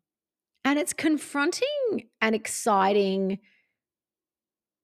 and 0.64 0.78
it's 0.78 0.92
confronting 0.92 2.08
and 2.20 2.34
exciting, 2.34 3.38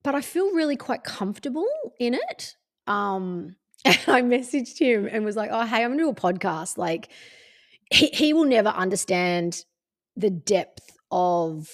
but 0.03 0.15
I 0.15 0.21
feel 0.21 0.53
really 0.53 0.77
quite 0.77 1.05
comfortable 1.05 1.69
in 1.99 2.15
it. 2.15 2.57
Um, 2.87 3.57
and 3.85 3.99
I 4.07 4.23
messaged 4.23 4.79
him 4.79 5.09
and 5.11 5.25
was 5.25 5.37
like, 5.37 5.51
"Oh, 5.53 5.67
hey, 5.67 5.85
I'm 5.85 5.91
gonna 5.91 6.03
do 6.05 6.09
a 6.09 6.15
podcast. 6.15 6.79
Like, 6.79 7.11
he 7.91 8.07
he 8.09 8.33
will 8.33 8.45
never 8.45 8.69
understand 8.71 9.65
the 10.17 10.31
depth 10.31 10.97
of 11.11 11.69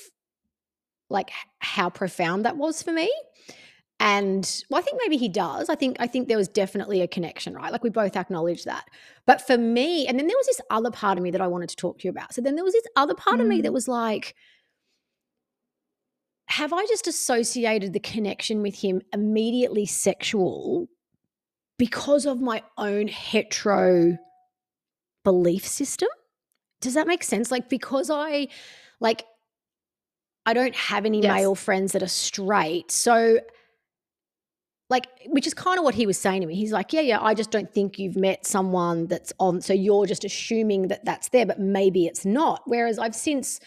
like 1.08 1.30
how 1.60 1.90
profound 1.90 2.44
that 2.44 2.56
was 2.56 2.82
for 2.82 2.92
me." 2.92 3.10
And 4.02 4.64
well, 4.70 4.78
I 4.78 4.82
think 4.82 4.98
maybe 5.02 5.18
he 5.18 5.28
does. 5.28 5.68
I 5.68 5.74
think 5.74 5.98
I 6.00 6.06
think 6.06 6.28
there 6.28 6.38
was 6.38 6.48
definitely 6.48 7.02
a 7.02 7.08
connection, 7.08 7.54
right? 7.54 7.70
Like 7.70 7.84
we 7.84 7.90
both 7.90 8.16
acknowledge 8.16 8.64
that. 8.64 8.86
But 9.26 9.46
for 9.46 9.58
me, 9.58 10.06
and 10.06 10.18
then 10.18 10.26
there 10.26 10.36
was 10.38 10.46
this 10.46 10.60
other 10.70 10.90
part 10.90 11.18
of 11.18 11.22
me 11.24 11.30
that 11.32 11.42
I 11.42 11.46
wanted 11.46 11.68
to 11.68 11.76
talk 11.76 11.98
to 11.98 12.04
you 12.04 12.10
about. 12.10 12.32
So 12.32 12.40
then 12.40 12.54
there 12.54 12.64
was 12.64 12.72
this 12.72 12.86
other 12.96 13.14
part 13.14 13.40
of 13.40 13.46
me 13.46 13.60
that 13.60 13.70
Mm. 13.70 13.74
was 13.74 13.88
like, 13.88 14.34
have 16.46 16.72
I 16.72 16.86
just 16.86 17.06
associated 17.06 17.92
the 17.92 18.00
connection 18.00 18.62
with 18.62 18.76
him 18.76 19.02
immediately 19.12 19.84
sexual 19.84 20.88
because 21.78 22.24
of 22.24 22.40
my 22.40 22.62
own 22.78 23.06
hetero 23.06 24.16
belief 25.24 25.66
system? 25.66 26.08
Does 26.80 26.94
that 26.94 27.06
make 27.06 27.22
sense? 27.22 27.50
Like, 27.50 27.68
because 27.68 28.10
I, 28.10 28.48
like, 29.00 29.24
I 30.46 30.54
don't 30.54 30.74
have 30.74 31.04
any 31.04 31.22
Yes. 31.22 31.34
male 31.34 31.54
friends 31.54 31.92
that 31.92 32.02
are 32.02 32.08
straight. 32.08 32.90
So, 32.90 33.40
like, 34.88 35.06
which 35.26 35.46
is 35.46 35.54
kind 35.54 35.78
of 35.78 35.84
what 35.84 35.94
he 35.94 36.06
was 36.06 36.18
saying 36.18 36.40
to 36.40 36.46
me. 36.46 36.54
He's 36.56 36.72
like, 36.72 36.92
yeah, 36.92 37.02
yeah, 37.02 37.18
I 37.20 37.34
just 37.34 37.50
don't 37.50 37.72
think 37.72 37.98
you've 37.98 38.16
met 38.16 38.44
someone 38.46 39.06
that's 39.06 39.32
on. 39.38 39.60
So 39.60 39.72
you're 39.72 40.06
just 40.06 40.24
assuming 40.24 40.88
that 40.88 41.04
that's 41.04 41.28
there, 41.28 41.46
but 41.46 41.60
maybe 41.60 42.06
it's 42.06 42.24
not. 42.24 42.62
Whereas 42.64 42.98
I've 42.98 43.14
since, 43.14 43.60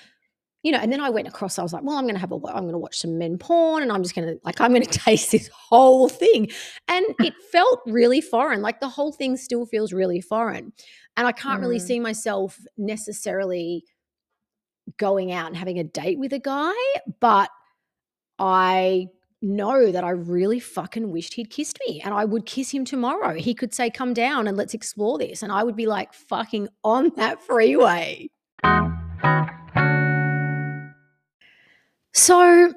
you 0.64 0.72
know, 0.72 0.80
and 0.80 0.92
then 0.92 1.02
I 1.02 1.10
went 1.10 1.28
across, 1.28 1.60
I 1.60 1.62
was 1.64 1.74
like, 1.74 1.84
well, 1.84 1.98
I'm 1.98 2.06
going 2.06 2.16
to 2.16 2.22
have 2.22 2.32
a, 2.32 2.36
I'm 2.36 2.64
going 2.64 2.72
to 2.72 2.78
watch 2.78 2.98
some 2.98 3.18
men 3.18 3.38
porn 3.38 3.84
and 3.84 3.92
I'm 3.92 4.02
just 4.02 4.16
going 4.16 4.28
to, 4.28 4.40
like, 4.46 4.62
I'm 4.62 4.72
going 4.72 4.82
to 4.88 5.00
taste 5.00 5.32
this 5.32 5.50
whole 5.50 6.08
thing. 6.10 6.50
And 6.88 7.06
it 7.20 7.34
felt 7.52 7.82
really 7.86 8.22
foreign. 8.22 8.62
Like, 8.62 8.80
the 8.80 8.88
whole 8.90 9.12
thing 9.12 9.36
still 9.38 9.66
feels 9.66 9.92
really 9.92 10.22
foreign. 10.22 10.72
And 11.18 11.28
I 11.28 11.34
can't 11.34 11.60
really 11.60 11.78
Mm. 11.78 11.88
see 11.88 12.00
myself 12.00 12.60
necessarily 12.78 13.84
going 14.98 15.32
out 15.32 15.48
and 15.48 15.58
having 15.58 15.80
a 15.80 15.84
date 15.84 16.18
with 16.18 16.34
a 16.34 16.40
guy, 16.40 16.74
but 17.20 17.50
I 18.40 19.08
know 19.42 19.92
that 19.92 20.04
I 20.04 20.12
really 20.12 20.60
fucking 20.60 21.12
wished 21.12 21.34
he'd 21.34 21.50
kissed 21.50 21.78
me 21.88 22.02
and 22.02 22.14
I 22.14 22.24
would 22.26 22.46
kiss 22.46 22.72
him 22.72 22.86
tomorrow. 22.86 23.34
He 23.36 23.54
could 23.54 23.74
say, 23.74 23.90
Come 23.90 24.14
down 24.14 24.48
and 24.48 24.56
let's 24.58 24.74
explore 24.74 25.18
this. 25.18 25.44
And 25.44 25.52
I 25.52 25.64
would 25.64 25.76
be 25.76 25.86
like 25.88 26.14
fucking 26.14 26.70
on 26.84 27.12
that 27.18 27.42
freeway. 27.42 28.30
So, 32.14 32.72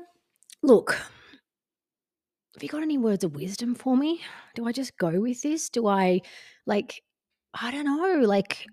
look, 0.63 0.93
have 0.93 2.63
you 2.63 2.69
got 2.71 2.83
any 2.83 2.97
words 2.97 3.23
of 3.23 3.35
wisdom 3.35 3.75
for 3.75 3.95
me? 3.97 4.23
Do 4.55 4.67
I 4.67 4.73
just 4.73 4.97
go 4.97 5.21
with 5.21 5.43
this? 5.43 5.69
Do 5.69 5.87
I, 5.87 6.23
like, 6.65 7.03
I 7.53 7.71
don't 7.71 7.85
know, 7.85 8.27
like, 8.27 8.67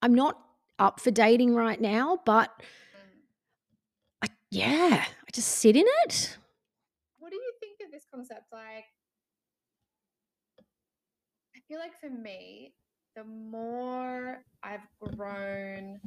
I'm 0.00 0.14
not 0.14 0.38
up 0.78 1.00
for 1.00 1.10
dating 1.10 1.54
right 1.54 1.80
now, 1.80 2.20
but 2.24 2.50
mm. 2.60 4.22
I, 4.22 4.28
yeah, 4.52 5.04
I 5.04 5.30
just 5.32 5.48
sit 5.48 5.74
in 5.74 5.84
it. 6.04 6.38
What 7.18 7.30
do 7.30 7.36
you 7.36 7.52
think 7.58 7.80
of 7.84 7.90
this 7.90 8.06
concept? 8.14 8.44
Like, 8.52 8.84
I 11.56 11.60
feel 11.66 11.80
like 11.80 11.98
for 12.00 12.08
me, 12.08 12.72
the 13.16 13.24
more 13.24 14.44
I've 14.62 14.86
grown, 15.00 16.00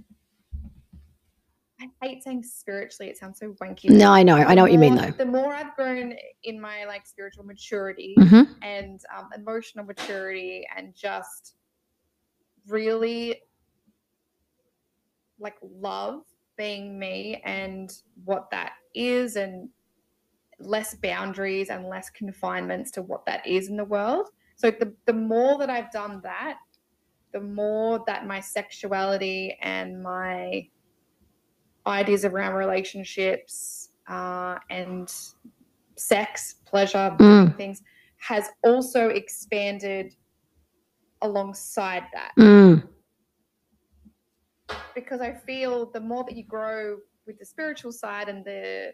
I 1.81 1.87
hate 2.05 2.23
saying 2.23 2.43
spiritually, 2.43 3.09
it 3.09 3.17
sounds 3.17 3.39
so 3.39 3.53
wanky. 3.61 3.89
No, 3.89 4.11
I 4.11 4.21
know. 4.21 4.35
I 4.35 4.49
the 4.49 4.55
know 4.55 4.61
what 4.63 4.71
you 4.71 4.77
mean, 4.77 4.95
though. 4.95 5.11
The 5.11 5.25
more 5.25 5.53
I've 5.53 5.75
grown 5.75 6.13
in 6.43 6.61
my 6.61 6.85
like 6.85 7.07
spiritual 7.07 7.43
maturity 7.43 8.15
Mm-hmm. 8.19 8.51
and 8.61 9.01
um, 9.17 9.29
emotional 9.35 9.85
maturity 9.85 10.67
and 10.75 10.93
just 10.95 11.55
really 12.67 13.41
like 15.39 15.55
love 15.61 16.21
being 16.55 16.99
me 16.99 17.41
and 17.45 17.91
what 18.25 18.51
that 18.51 18.73
is 18.93 19.35
and 19.35 19.69
less 20.59 20.93
boundaries 20.95 21.69
and 21.69 21.87
less 21.87 22.11
confinements 22.11 22.91
to 22.91 23.01
what 23.01 23.25
that 23.25 23.45
is 23.47 23.69
in 23.69 23.75
the 23.75 23.85
world. 23.85 24.27
So 24.55 24.69
the, 24.69 24.93
the 25.07 25.13
more 25.13 25.57
that 25.57 25.71
I've 25.71 25.91
done 25.91 26.21
that, 26.23 26.57
the 27.33 27.41
more 27.41 28.03
that 28.05 28.27
my 28.27 28.39
sexuality 28.39 29.57
and 29.61 30.03
my 30.03 30.67
ideas 31.87 32.25
around 32.25 32.53
relationships 32.55 33.89
uh, 34.07 34.57
and 34.69 35.11
sex, 35.97 36.55
pleasure, 36.65 37.15
Mm. 37.19 37.55
things 37.57 37.81
has 38.17 38.49
also 38.63 39.09
expanded 39.09 40.13
alongside 41.21 42.03
that 42.13 42.31
Mm. 42.37 42.87
because 44.95 45.21
I 45.21 45.33
feel 45.33 45.85
the 45.91 45.99
more 45.99 46.23
that 46.25 46.35
you 46.35 46.43
grow 46.43 46.97
with 47.25 47.37
the 47.39 47.45
spiritual 47.45 47.91
side 47.91 48.29
and 48.29 48.43
the 48.45 48.93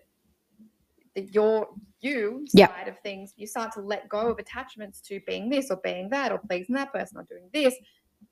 the 1.16 1.24
your 1.32 1.68
you 2.00 2.46
Yep. 2.54 2.70
side 2.70 2.88
of 2.88 3.00
things, 3.00 3.34
you 3.38 3.48
start 3.48 3.72
to 3.74 3.82
let 3.82 4.08
go 4.08 4.30
of 4.30 4.38
attachments 4.38 5.02
to 5.02 5.20
being 5.26 5.50
this 5.50 5.72
or 5.72 5.78
being 5.84 6.10
that 6.10 6.32
or 6.32 6.38
pleasing 6.38 6.76
that 6.76 6.94
person 6.94 7.18
or 7.18 7.24
doing 7.24 7.50
this. 7.54 7.76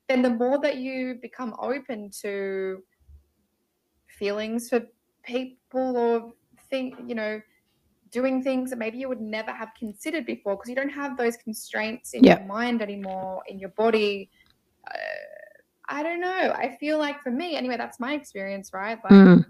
Then 0.08 0.22
the 0.22 0.30
more 0.30 0.60
that 0.60 0.76
you 0.76 1.16
become 1.20 1.52
open 1.58 2.10
to 2.22 2.84
feelings 4.18 4.68
for 4.68 4.80
people 5.22 5.96
or 5.96 6.32
think 6.70 6.94
you 7.06 7.14
know 7.14 7.40
doing 8.12 8.42
things 8.42 8.70
that 8.70 8.78
maybe 8.78 8.98
you 8.98 9.08
would 9.08 9.20
never 9.20 9.52
have 9.52 9.70
considered 9.78 10.24
before 10.26 10.54
because 10.56 10.68
you 10.68 10.76
don't 10.76 10.88
have 10.90 11.16
those 11.16 11.36
constraints 11.36 12.14
in 12.14 12.22
your 12.38 12.46
mind 12.46 12.80
anymore 12.80 13.42
in 13.48 13.58
your 13.58 13.70
body. 13.70 14.30
Uh, 14.86 14.98
i 15.88 16.02
don't 16.02 16.20
know. 16.20 16.52
I 16.56 16.76
feel 16.80 16.98
like 16.98 17.20
for 17.22 17.30
me 17.30 17.56
anyway 17.56 17.76
that's 17.76 18.00
my 18.00 18.14
experience 18.14 18.70
right? 18.72 18.98
Like 19.04 19.12
Mm. 19.12 19.44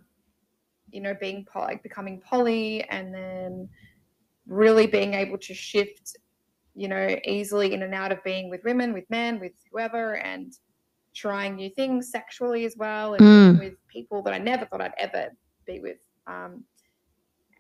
you 0.91 1.01
know 1.01 1.15
being 1.21 1.45
poly, 1.45 1.67
like 1.67 1.83
becoming 1.83 2.21
poly 2.21 2.83
and 2.85 3.13
then 3.15 3.69
really 4.47 4.87
being 4.87 5.15
able 5.15 5.39
to 5.39 5.55
shift 5.55 6.17
you 6.75 6.89
know 6.89 7.17
easily 7.25 7.73
in 7.75 7.83
and 7.83 7.95
out 7.95 8.13
of 8.13 8.23
being 8.25 8.51
with 8.51 8.63
women 8.65 8.93
with 8.93 9.09
men 9.11 9.41
with 9.41 9.53
whoever 9.71 10.17
and 10.19 10.53
trying 11.17 11.57
new 11.57 11.71
things 11.71 12.11
sexually 12.11 12.67
as 12.67 12.77
well 12.77 13.15
and 13.15 13.25
Mm. 13.25 13.59
with 13.59 13.75
people 13.89 14.23
that 14.23 14.35
i 14.35 14.39
never 14.39 14.67
thought 14.67 14.83
i'd 14.83 14.93
ever 14.99 15.31
be 15.67 15.81
with 15.81 15.97
um, 16.27 16.63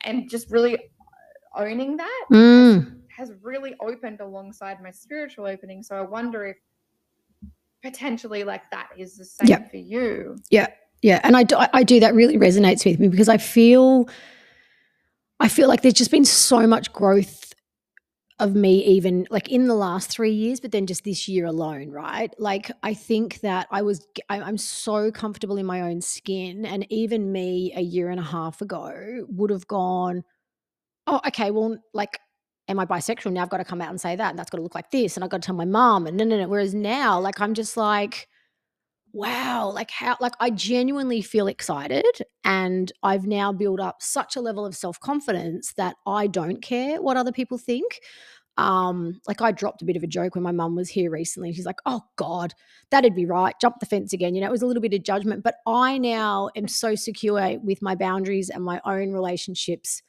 and 0.04 0.28
just 0.28 0.50
really 0.50 0.76
owning 1.56 1.96
that 1.96 2.24
Mm. 2.30 3.00
has 3.08 3.32
really 3.40 3.74
opened 3.80 4.20
alongside 4.20 4.82
my 4.82 4.90
spiritual 4.90 5.46
opening 5.46 5.82
so 5.82 5.96
i 5.96 6.02
wonder 6.02 6.44
if 6.44 6.56
potentially 7.82 8.44
like 8.44 8.62
that 8.70 8.88
is 8.98 9.16
the 9.16 9.24
same 9.24 9.64
for 9.70 9.76
you 9.76 10.36
Yeah. 10.50 10.68
Yeah, 11.02 11.20
and 11.22 11.36
I 11.36 11.42
do, 11.44 11.56
I 11.58 11.82
do 11.84 12.00
that 12.00 12.14
really 12.14 12.36
resonates 12.38 12.84
with 12.84 12.98
me 12.98 13.08
because 13.08 13.28
I 13.28 13.36
feel 13.36 14.08
I 15.38 15.46
feel 15.48 15.68
like 15.68 15.82
there's 15.82 15.94
just 15.94 16.10
been 16.10 16.24
so 16.24 16.66
much 16.66 16.90
growth 16.92 17.45
of 18.38 18.54
me 18.54 18.84
even 18.84 19.26
like 19.30 19.48
in 19.48 19.66
the 19.66 19.74
last 19.74 20.10
3 20.10 20.30
years 20.30 20.60
but 20.60 20.70
then 20.70 20.86
just 20.86 21.04
this 21.04 21.26
year 21.26 21.46
alone, 21.46 21.90
right? 21.90 22.34
Like 22.38 22.70
I 22.82 22.92
think 22.94 23.40
that 23.40 23.66
I 23.70 23.82
was 23.82 24.06
I'm 24.28 24.58
so 24.58 25.10
comfortable 25.10 25.56
in 25.56 25.66
my 25.66 25.80
own 25.82 26.00
skin 26.02 26.66
and 26.66 26.86
even 26.92 27.32
me 27.32 27.72
a 27.74 27.80
year 27.80 28.10
and 28.10 28.20
a 28.20 28.22
half 28.24 28.60
ago 28.60 29.24
would 29.28 29.50
have 29.50 29.66
gone 29.66 30.22
oh 31.06 31.20
okay, 31.28 31.50
well 31.50 31.76
like 31.94 32.18
am 32.68 32.78
I 32.80 32.86
bisexual 32.86 33.32
now 33.32 33.42
I've 33.42 33.50
got 33.50 33.58
to 33.58 33.64
come 33.64 33.80
out 33.82 33.90
and 33.90 34.00
say 34.00 34.16
that 34.16 34.30
and 34.30 34.38
that's 34.38 34.50
got 34.50 34.58
to 34.58 34.62
look 34.62 34.74
like 34.74 34.90
this 34.90 35.16
and 35.16 35.24
I've 35.24 35.30
got 35.30 35.42
to 35.42 35.46
tell 35.46 35.56
my 35.56 35.64
mom 35.64 36.06
and 36.06 36.16
no 36.16 36.24
no 36.24 36.38
no 36.38 36.48
whereas 36.48 36.74
now 36.74 37.20
like 37.20 37.40
I'm 37.40 37.54
just 37.54 37.76
like 37.76 38.28
wow 39.16 39.70
like 39.74 39.90
how 39.90 40.14
like 40.20 40.34
i 40.40 40.50
genuinely 40.50 41.22
feel 41.22 41.46
excited 41.46 42.04
and 42.44 42.92
i've 43.02 43.26
now 43.26 43.50
built 43.50 43.80
up 43.80 43.96
such 44.02 44.36
a 44.36 44.40
level 44.42 44.66
of 44.66 44.76
self-confidence 44.76 45.72
that 45.78 45.96
i 46.06 46.26
don't 46.26 46.60
care 46.60 47.00
what 47.00 47.16
other 47.16 47.32
people 47.32 47.56
think. 47.56 48.00
Um 48.58 49.18
like 49.26 49.40
i 49.40 49.52
dropped 49.52 49.80
a 49.80 49.86
bit 49.86 49.96
of 49.96 50.02
a 50.02 50.06
joke 50.06 50.34
when 50.34 50.44
my 50.44 50.52
mum 50.52 50.76
was 50.76 50.90
here 50.90 51.10
recently 51.10 51.54
she's 51.54 51.64
like 51.64 51.80
oh 51.86 52.02
god 52.16 52.52
that'd 52.90 53.14
be 53.14 53.24
right 53.24 53.54
jump 53.58 53.76
the 53.80 53.86
fence 53.86 54.12
again 54.12 54.34
you 54.34 54.42
know 54.42 54.48
it 54.48 54.52
was 54.52 54.62
a 54.62 54.66
little 54.66 54.82
bit 54.82 54.92
of 54.92 55.02
judgment 55.02 55.42
but 55.42 55.56
i 55.66 55.96
now 55.96 56.50
am 56.54 56.68
so 56.68 56.94
secure 56.94 57.58
with 57.60 57.80
my 57.80 57.94
boundaries 57.94 58.50
and 58.50 58.64
my 58.64 58.82
own 58.84 59.12
relationships 59.12 60.02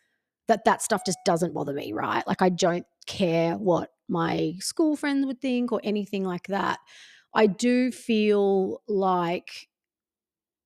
that 0.49 0.65
that 0.65 0.81
stuff 0.81 1.03
just 1.05 1.19
doesn't 1.25 1.53
bother 1.53 1.73
me 1.73 1.93
right? 1.93 2.27
Like 2.27 2.41
i 2.41 2.49
don't 2.49 2.85
care 3.05 3.53
what 3.55 3.89
my 4.09 4.53
school 4.59 4.97
friends 4.97 5.25
would 5.25 5.41
think 5.41 5.71
or 5.71 5.79
anything 5.83 6.23
like 6.25 6.47
that 6.47 6.79
I 7.37 7.45
do 7.45 7.91
feel 7.91 8.81
like, 8.87 9.69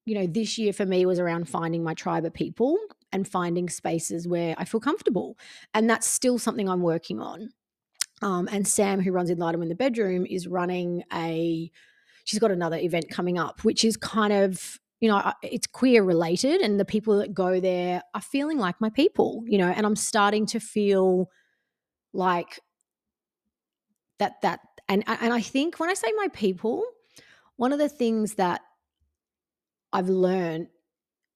you 0.06 0.16
know, 0.16 0.26
this 0.26 0.58
year 0.58 0.72
for 0.72 0.86
me 0.86 1.06
was 1.06 1.20
around 1.20 1.50
finding 1.50 1.84
my 1.84 1.94
tribe 1.94 2.24
of 2.24 2.34
people 2.34 2.78
and 3.12 3.28
finding 3.28 3.68
spaces 3.68 4.26
where 4.26 4.56
I 4.58 4.64
feel 4.64 4.80
comfortable. 4.80 5.38
And 5.74 5.90
that's 5.90 6.08
still 6.08 6.40
something 6.40 6.70
I'm 6.70 6.82
working 6.82 7.20
on. 7.20 7.50
Um, 8.22 8.48
and 8.50 8.66
Sam, 8.66 9.02
who 9.02 9.12
runs 9.12 9.30
Enlightenment 9.30 9.70
in 9.70 9.78
the 9.78 9.84
Bedroom, 9.84 10.26
is 10.26 10.48
running 10.48 11.04
a, 11.14 11.70
she's 12.24 12.40
got 12.40 12.52
another 12.52 12.78
event 12.78 13.10
coming 13.10 13.38
up, 13.38 13.66
which 13.66 13.84
is 13.84 13.98
kind 13.98 14.32
of, 14.32 14.80
you 15.02 15.10
know, 15.10 15.34
it's 15.44 15.68
queer 15.68 16.04
related. 16.04 16.62
And 16.62 16.80
the 16.80 16.86
people 16.86 17.18
that 17.18 17.34
go 17.34 17.60
there 17.60 18.02
are 18.16 18.22
feeling 18.22 18.58
like 18.58 18.80
my 18.80 18.90
people, 18.90 19.44
you 19.46 19.58
know, 19.58 19.68
and 19.68 19.86
I'm 19.86 19.98
starting 19.98 20.46
to 20.48 20.60
feel 20.62 21.30
like 22.14 22.62
that, 24.20 24.36
that, 24.44 24.62
and 24.91 25.04
and 25.08 25.34
I 25.34 25.41
think 25.41 25.80
when 25.80 25.89
I 25.89 25.93
say 25.93 26.12
my 26.17 26.27
people, 26.34 26.84
one 27.56 27.71
of 27.71 27.80
the 27.80 27.89
things 27.89 28.36
that 28.36 28.62
I've 29.93 30.10
learned 30.10 30.67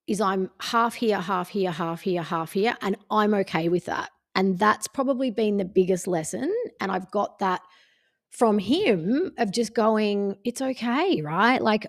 is 0.08 0.22
I'm 0.22 0.52
half 0.60 0.96
here, 0.96 1.20
half 1.20 1.50
here, 1.50 1.72
half 1.72 2.02
here, 2.02 2.22
half 2.22 2.52
here, 2.52 2.76
and 2.82 2.98
I'm 3.10 3.34
okay 3.34 3.70
with 3.70 3.86
that. 3.86 4.12
And 4.36 4.60
that's 4.60 4.88
probably 4.88 5.32
been 5.32 5.58
the 5.58 5.66
biggest 5.66 6.08
lesson. 6.08 6.54
And 6.82 6.92
I've 6.92 7.10
got 7.10 7.40
that 7.40 7.62
from 8.30 8.60
him 8.60 9.32
of 9.38 9.52
just 9.52 9.74
going, 9.74 10.38
it's 10.44 10.62
okay, 10.62 11.22
right? 11.22 11.62
Like, 11.62 11.88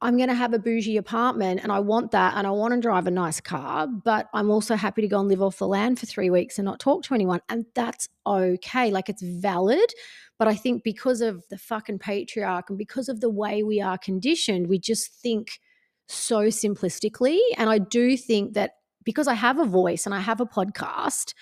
I'm 0.00 0.16
going 0.16 0.28
to 0.28 0.34
have 0.34 0.54
a 0.54 0.58
bougie 0.58 0.96
apartment 0.96 1.60
and 1.62 1.70
I 1.70 1.80
want 1.80 2.10
that 2.10 2.34
and 2.36 2.46
I 2.46 2.50
want 2.50 2.74
to 2.74 2.80
drive 2.80 3.06
a 3.06 3.10
nice 3.10 3.40
car, 3.40 3.86
but 3.86 4.28
I'm 4.34 4.50
also 4.50 4.74
happy 4.74 5.02
to 5.02 5.08
go 5.08 5.20
and 5.20 5.28
live 5.28 5.42
off 5.42 5.58
the 5.58 5.68
land 5.68 5.98
for 5.98 6.06
three 6.06 6.30
weeks 6.30 6.58
and 6.58 6.66
not 6.66 6.80
talk 6.80 7.04
to 7.04 7.14
anyone. 7.14 7.40
And 7.48 7.66
that's 7.74 8.08
okay. 8.26 8.90
Like, 8.90 9.08
it's 9.08 9.22
valid. 9.22 9.90
But 10.38 10.48
I 10.48 10.54
think 10.54 10.82
because 10.82 11.20
of 11.20 11.44
the 11.48 11.58
fucking 11.58 12.00
patriarch 12.00 12.68
and 12.68 12.78
because 12.78 13.08
of 13.08 13.20
the 13.20 13.30
way 13.30 13.62
we 13.62 13.80
are 13.80 13.98
conditioned, 13.98 14.68
we 14.68 14.78
just 14.78 15.12
think 15.12 15.60
so 16.08 16.44
simplistically. 16.46 17.38
And 17.56 17.70
I 17.70 17.78
do 17.78 18.16
think 18.16 18.54
that 18.54 18.72
because 19.04 19.28
I 19.28 19.34
have 19.34 19.58
a 19.58 19.64
voice 19.64 20.06
and 20.06 20.14
I 20.14 20.20
have 20.20 20.40
a 20.40 20.46
podcast, 20.46 21.34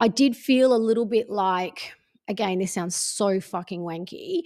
I 0.00 0.08
did 0.08 0.36
feel 0.36 0.74
a 0.74 0.78
little 0.78 1.06
bit 1.06 1.28
like, 1.28 1.92
again, 2.28 2.58
this 2.58 2.72
sounds 2.72 2.94
so 2.94 3.40
fucking 3.40 3.80
wanky, 3.80 4.42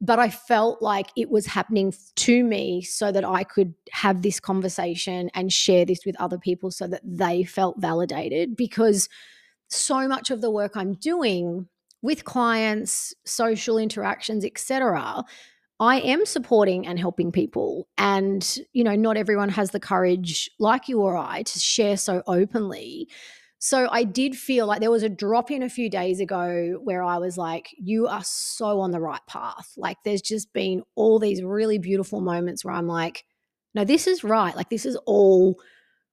but 0.00 0.18
I 0.18 0.28
felt 0.28 0.82
like 0.82 1.06
it 1.16 1.30
was 1.30 1.46
happening 1.46 1.94
to 2.16 2.44
me 2.44 2.82
so 2.82 3.12
that 3.12 3.24
I 3.24 3.44
could 3.44 3.74
have 3.92 4.22
this 4.22 4.40
conversation 4.40 5.30
and 5.34 5.52
share 5.52 5.84
this 5.84 6.04
with 6.04 6.20
other 6.20 6.38
people 6.38 6.70
so 6.70 6.86
that 6.88 7.02
they 7.04 7.44
felt 7.44 7.76
validated 7.78 8.56
because 8.56 9.08
so 9.68 10.06
much 10.08 10.30
of 10.30 10.40
the 10.40 10.50
work 10.50 10.76
I'm 10.76 10.94
doing 10.94 11.68
with 12.06 12.24
clients, 12.24 13.12
social 13.24 13.76
interactions, 13.76 14.44
etc., 14.44 15.24
I 15.78 16.00
am 16.00 16.24
supporting 16.24 16.86
and 16.86 16.98
helping 16.98 17.32
people. 17.32 17.86
And, 17.98 18.58
you 18.72 18.82
know, 18.82 18.94
not 18.94 19.18
everyone 19.18 19.50
has 19.50 19.72
the 19.72 19.80
courage 19.80 20.48
like 20.58 20.88
you 20.88 21.02
or 21.02 21.16
I 21.16 21.42
to 21.42 21.58
share 21.58 21.98
so 21.98 22.22
openly. 22.26 23.08
So 23.58 23.88
I 23.90 24.04
did 24.04 24.36
feel 24.36 24.66
like 24.66 24.80
there 24.80 24.90
was 24.90 25.02
a 25.02 25.08
drop 25.08 25.50
in 25.50 25.62
a 25.62 25.68
few 25.68 25.90
days 25.90 26.20
ago 26.20 26.78
where 26.82 27.02
I 27.02 27.18
was 27.18 27.36
like, 27.36 27.68
you 27.76 28.06
are 28.06 28.22
so 28.24 28.80
on 28.80 28.92
the 28.92 29.00
right 29.00 29.20
path. 29.26 29.72
Like 29.76 29.98
there's 30.04 30.22
just 30.22 30.52
been 30.52 30.82
all 30.94 31.18
these 31.18 31.42
really 31.42 31.78
beautiful 31.78 32.20
moments 32.20 32.64
where 32.64 32.74
I'm 32.74 32.86
like, 32.86 33.24
no, 33.74 33.84
this 33.84 34.06
is 34.06 34.24
right. 34.24 34.56
Like 34.56 34.70
this 34.70 34.86
is 34.86 34.96
all 35.04 35.58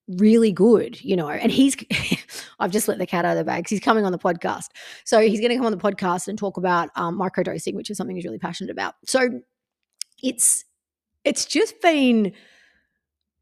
really 0.08 0.52
good, 0.52 1.02
you 1.04 1.16
know. 1.16 1.30
And 1.30 1.52
he's, 1.52 1.76
I've 2.60 2.72
just 2.72 2.88
let 2.88 2.98
the 2.98 3.06
cat 3.06 3.26
out 3.26 3.32
of 3.32 3.38
the 3.38 3.44
bag 3.44 3.63
'cause 3.66 3.70
he's 3.72 3.80
coming 3.80 4.06
on 4.06 4.12
the 4.12 4.18
podcast. 4.18 4.68
So 5.06 5.20
he's 5.22 5.39
going 5.39 5.50
to 5.52 5.56
come 5.56 5.66
on 5.66 5.72
the 5.72 5.78
podcast 5.78 6.28
and 6.28 6.38
talk 6.38 6.58
about 6.58 6.89
um, 6.95 7.18
microdosing, 7.18 7.74
which 7.76 7.89
is 7.89 7.97
something 7.97 8.16
he's 8.16 8.26
really 8.26 8.39
passionate 8.39 8.72
about. 8.72 8.95
So 9.06 9.41
it's, 10.22 10.66
it's 11.24 11.45
just 11.45 11.82
been, 11.82 12.34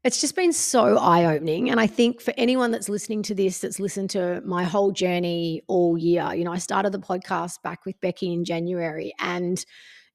it's 0.04 0.20
just 0.20 0.34
been 0.34 0.52
so 0.52 0.98
eye 0.98 1.24
opening. 1.24 1.70
And 1.70 1.78
I 1.78 1.86
think 1.86 2.20
for 2.20 2.34
anyone 2.36 2.70
that's 2.72 2.88
listening 2.88 3.22
to 3.24 3.34
this, 3.34 3.60
that's 3.60 3.78
listened 3.78 4.10
to 4.10 4.40
my 4.44 4.64
whole 4.64 4.90
journey 4.90 5.62
all 5.68 5.96
year, 5.96 6.32
you 6.34 6.44
know, 6.44 6.52
I 6.52 6.58
started 6.58 6.90
the 6.90 6.98
podcast 6.98 7.62
back 7.62 7.84
with 7.86 8.00
Becky 8.00 8.32
in 8.32 8.44
January 8.44 9.12
and 9.20 9.64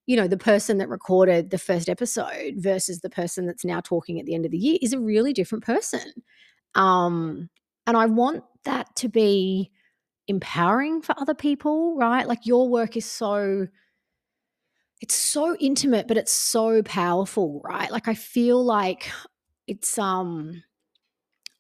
you 0.08 0.16
know, 0.16 0.28
the 0.28 0.38
person 0.38 0.80
that 0.80 0.90
recorded 0.90 1.52
the 1.52 1.58
first 1.58 1.90
episode 1.90 2.56
versus 2.56 3.02
the 3.02 3.10
person 3.10 3.46
that's 3.46 3.66
now 3.66 3.82
talking 3.82 4.20
at 4.20 4.26
the 4.26 4.34
end 4.34 4.46
of 4.46 4.52
the 4.52 4.58
year 4.58 4.80
is 4.82 4.94
a 4.94 5.00
really 5.00 5.34
different 5.34 5.64
person. 5.64 6.02
Um, 6.76 7.50
and 7.86 7.96
I 7.96 8.08
want 8.08 8.44
that 8.64 8.96
to 8.98 9.10
be 9.10 9.70
empowering 10.28 11.02
for 11.02 11.14
other 11.20 11.34
people, 11.36 11.96
right? 11.98 12.28
Like 12.28 12.46
your 12.46 12.68
work 12.70 12.98
is 12.98 13.06
so 13.06 13.68
it's 15.00 15.14
so 15.14 15.56
intimate, 15.60 16.08
but 16.08 16.18
it's 16.18 16.34
so 16.34 16.82
powerful, 16.82 17.62
right? 17.64 17.92
Like 17.92 18.08
I 18.08 18.16
feel 18.16 18.64
like 18.64 19.12
it's 19.68 19.98
um 20.00 20.64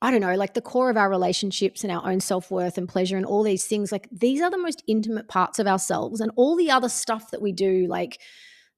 I 0.01 0.11
don't 0.11 0.21
know, 0.21 0.35
like 0.35 0.53
the 0.53 0.61
core 0.61 0.91
of 0.91 0.97
our 0.97 1.09
relationships 1.09 1.83
and 1.83 1.91
our 1.91 2.07
own 2.07 2.19
self 2.19 2.51
worth 2.51 2.77
and 2.77 2.87
pleasure 2.87 3.17
and 3.17 3.25
all 3.25 3.41
these 3.41 3.65
things, 3.65 3.91
like 3.91 4.07
these 4.11 4.41
are 4.41 4.51
the 4.51 4.57
most 4.57 4.83
intimate 4.87 5.27
parts 5.27 5.57
of 5.57 5.65
ourselves. 5.65 6.21
And 6.21 6.31
all 6.35 6.55
the 6.55 6.69
other 6.69 6.89
stuff 6.89 7.31
that 7.31 7.41
we 7.41 7.51
do, 7.51 7.87
like 7.87 8.21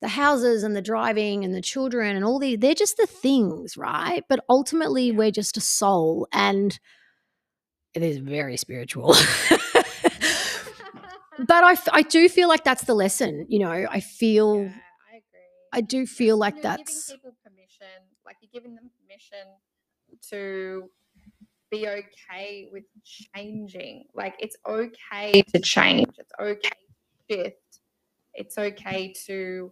the 0.02 0.08
houses 0.08 0.64
and 0.64 0.76
the 0.78 0.82
driving 0.82 1.44
and 1.44 1.54
the 1.54 1.62
children 1.62 2.16
and 2.16 2.24
all 2.24 2.40
the, 2.40 2.56
they're 2.56 2.74
just 2.74 2.96
the 2.96 3.06
things, 3.06 3.76
right? 3.76 4.24
But 4.30 4.46
ultimately, 4.50 5.12
we're 5.12 5.32
just 5.32 5.58
a 5.58 5.62
soul 5.62 6.26
and 6.32 6.80
it 7.94 8.02
is 8.02 8.18
very 8.20 8.56
spiritual. 8.56 9.14
but 11.38 11.64
I, 11.64 11.76
I 11.92 12.02
do 12.04 12.30
feel 12.30 12.48
like 12.48 12.64
that's 12.64 12.86
the 12.86 12.94
lesson, 12.94 13.46
you 13.50 13.60
know, 13.60 13.88
I 13.90 14.00
feel. 14.00 14.60
Yeah, 14.60 14.72
I 15.12 15.16
agree. 15.18 15.24
I 15.74 15.82
do 15.82 16.06
feel 16.06 16.38
like 16.38 16.54
you're 16.56 16.64
that's 16.64 17.08
giving 17.08 17.20
people 17.20 17.36
permission, 17.44 17.88
like 18.26 18.38
you're 18.42 18.52
giving 18.54 18.76
them 18.76 18.90
permission 19.02 19.48
to 20.30 20.90
be 21.70 21.88
okay 21.88 22.70
with 22.72 22.84
changing. 23.04 24.06
Like 24.14 24.36
it's 24.40 24.58
okay 24.68 25.42
to 25.54 25.60
change. 25.60 26.10
It's 26.18 26.32
okay 26.40 26.70
to 26.70 27.36
shift. 27.36 27.80
It's 28.34 28.58
okay 28.58 29.14
to 29.28 29.72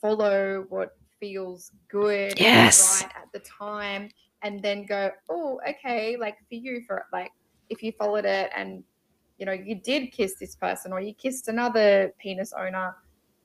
follow 0.00 0.66
what 0.68 0.96
feels 1.20 1.72
good 1.88 2.32
and 2.32 2.40
Yes. 2.40 3.02
right 3.02 3.12
at 3.16 3.32
the 3.32 3.40
time 3.40 4.10
and 4.42 4.62
then 4.62 4.86
go, 4.86 5.10
oh, 5.28 5.60
okay, 5.68 6.16
like 6.16 6.36
for 6.48 6.54
you 6.54 6.82
for 6.86 7.06
like 7.12 7.32
if 7.70 7.82
you 7.82 7.92
followed 7.92 8.24
it 8.24 8.50
and 8.54 8.84
you 9.38 9.46
know 9.46 9.52
you 9.52 9.74
did 9.74 10.12
kiss 10.12 10.36
this 10.38 10.56
person 10.56 10.92
or 10.92 11.00
you 11.00 11.12
kissed 11.14 11.48
another 11.48 12.12
penis 12.18 12.52
owner 12.52 12.94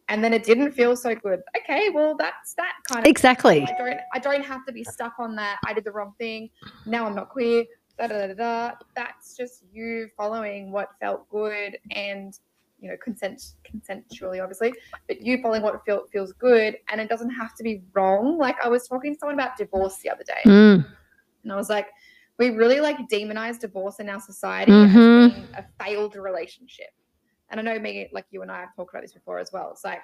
and 0.10 0.24
then 0.24 0.34
it 0.34 0.44
didn't 0.44 0.74
feel 0.74 0.96
so 0.96 1.16
good. 1.16 1.42
Okay, 1.58 1.90
well 1.90 2.16
that's 2.18 2.54
that 2.56 2.74
kind 2.88 3.06
of 3.06 3.10
exactly. 3.10 3.64
I 3.64 3.78
don't 3.78 4.00
I 4.14 4.20
don't 4.20 4.46
have 4.46 4.66
to 4.66 4.74
be 4.74 4.84
stuck 4.84 5.14
on 5.20 5.36
that. 5.38 5.58
I 5.66 5.74
did 5.74 5.86
the 5.86 5.92
wrong 5.92 6.14
thing. 6.18 6.50
Now 6.86 7.06
I'm 7.06 7.16
not 7.16 7.30
queer. 7.30 7.64
Da, 8.02 8.08
da, 8.08 8.28
da, 8.28 8.34
da. 8.34 8.72
That's 8.96 9.38
just 9.38 9.64
you 9.72 10.10
following 10.18 10.72
what 10.72 10.90
felt 11.00 11.30
good 11.30 11.78
and 11.92 12.34
you 12.80 12.90
know 12.90 12.98
consent 13.04 13.40
consensually 13.64 14.42
obviously 14.42 14.74
but 15.08 15.22
you 15.22 15.40
following 15.40 15.62
what 15.62 15.86
feel, 15.86 16.06
feels 16.12 16.34
good 16.34 16.78
and 16.90 17.00
it 17.00 17.08
doesn't 17.10 17.30
have 17.30 17.54
to 17.54 17.62
be 17.64 17.84
wrong 17.94 18.40
like 18.40 18.56
i 18.66 18.68
was 18.68 18.88
talking 18.88 19.14
to 19.14 19.20
someone 19.20 19.36
about 19.36 19.56
divorce 19.56 19.98
the 19.98 20.10
other 20.10 20.24
day 20.24 20.42
Mm, 20.48 20.84
and 21.44 21.54
i 21.54 21.56
was 21.56 21.70
like 21.70 21.90
we 22.40 22.50
really 22.50 22.80
like 22.80 22.98
demonize 23.08 23.60
divorce 23.60 24.00
in 24.00 24.10
our 24.10 24.20
society 24.20 24.72
Mhm. 24.72 25.28
as 25.28 25.36
being 25.36 25.48
a 25.60 25.64
failed 25.84 26.16
relationship 26.16 26.90
and 27.52 27.60
i 27.60 27.64
know 27.64 27.78
me 27.78 28.10
like 28.12 28.26
you 28.32 28.42
and 28.42 28.50
i 28.52 28.62
have 28.62 28.76
talked 28.76 28.92
about 28.96 29.04
this 29.04 29.14
before 29.14 29.38
as 29.38 29.52
well 29.54 29.70
it's 29.70 29.84
like 29.86 30.02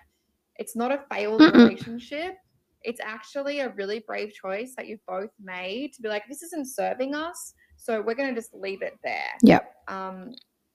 it's 0.58 0.76
not 0.76 0.92
a 0.92 1.04
failed 1.12 1.42
Mm-mm. 1.42 1.52
relationship 1.66 2.36
it's 2.84 3.02
actually 3.04 3.62
a 3.62 3.70
really 3.70 4.04
brave 4.06 4.32
choice 4.34 4.76
that 4.78 4.86
you've 4.86 5.04
both 5.08 5.32
made 5.44 5.94
to 5.94 6.02
be 6.04 6.10
like 6.10 6.26
this 6.30 6.44
isn't 6.44 6.68
serving 6.68 7.16
us 7.16 7.56
so 7.78 8.02
we're 8.02 8.16
going 8.16 8.28
to 8.34 8.36
just 8.36 8.54
leave 8.54 8.82
it 8.82 8.98
there 9.04 9.32
Yep. 9.44 9.72
um, 9.88 10.32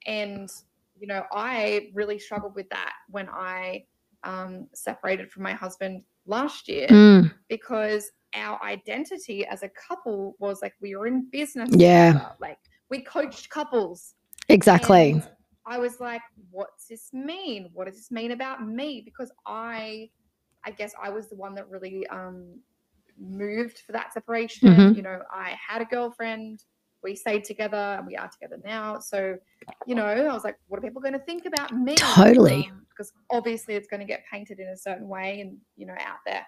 and 0.06 0.48
you 0.98 1.06
know 1.06 1.24
i 1.32 1.90
really 1.94 2.18
struggled 2.18 2.54
with 2.54 2.68
that 2.70 2.92
when 3.10 3.28
i 3.28 3.84
um, 4.24 4.68
separated 4.72 5.30
from 5.32 5.42
my 5.42 5.52
husband 5.52 6.02
last 6.26 6.68
year 6.68 6.86
Mm, 6.88 7.32
because 7.48 8.10
our 8.34 8.62
identity 8.62 9.44
as 9.46 9.62
a 9.62 9.68
couple 9.70 10.36
was 10.38 10.62
like 10.62 10.74
we 10.80 10.94
were 10.96 11.06
in 11.08 11.28
business 11.30 11.70
Yeah. 11.72 12.12
together. 12.12 12.32
like 12.40 12.58
we 12.88 13.00
coached 13.02 13.50
couples 13.50 14.14
exactly. 14.48 15.10
and 15.12 15.28
I 15.66 15.78
was 15.78 16.00
like, 16.00 16.22
what's 16.50 16.86
this 16.88 17.08
mean? 17.12 17.70
What 17.72 17.86
does 17.86 17.96
this 17.96 18.10
mean 18.10 18.32
about 18.32 18.66
me? 18.66 19.00
Because 19.04 19.30
I, 19.46 20.10
I 20.64 20.72
guess 20.72 20.92
I 21.00 21.08
was 21.08 21.28
the 21.28 21.36
one 21.36 21.54
that 21.54 21.68
really 21.70 22.04
um, 22.08 22.58
moved 23.16 23.78
for 23.86 23.92
that 23.92 24.12
separation. 24.12 24.68
Mhm. 24.68 24.96
You 24.96 25.02
know, 25.02 25.20
I 25.32 25.56
had 25.68 25.80
a 25.80 25.84
girlfriend. 25.84 26.64
We 27.02 27.16
stayed 27.16 27.44
together 27.44 27.96
and 27.98 28.06
we 28.06 28.16
are 28.16 28.28
together 28.28 28.60
now. 28.64 28.98
So, 29.00 29.36
you 29.86 29.94
know, 29.94 30.06
I 30.06 30.32
was 30.32 30.44
like, 30.44 30.56
what 30.68 30.78
are 30.78 30.82
people 30.82 31.02
going 31.02 31.14
to 31.14 31.18
think 31.20 31.46
about 31.46 31.72
me? 31.76 31.94
Totally. 31.96 32.68
Um, 32.70 32.86
because 32.90 33.12
obviously 33.30 33.74
it's 33.74 33.88
going 33.88 34.00
to 34.00 34.06
get 34.06 34.22
painted 34.30 34.60
in 34.60 34.68
a 34.68 34.76
certain 34.76 35.08
way 35.08 35.40
and, 35.40 35.56
you 35.76 35.86
know, 35.86 35.94
out 35.98 36.18
there. 36.26 36.46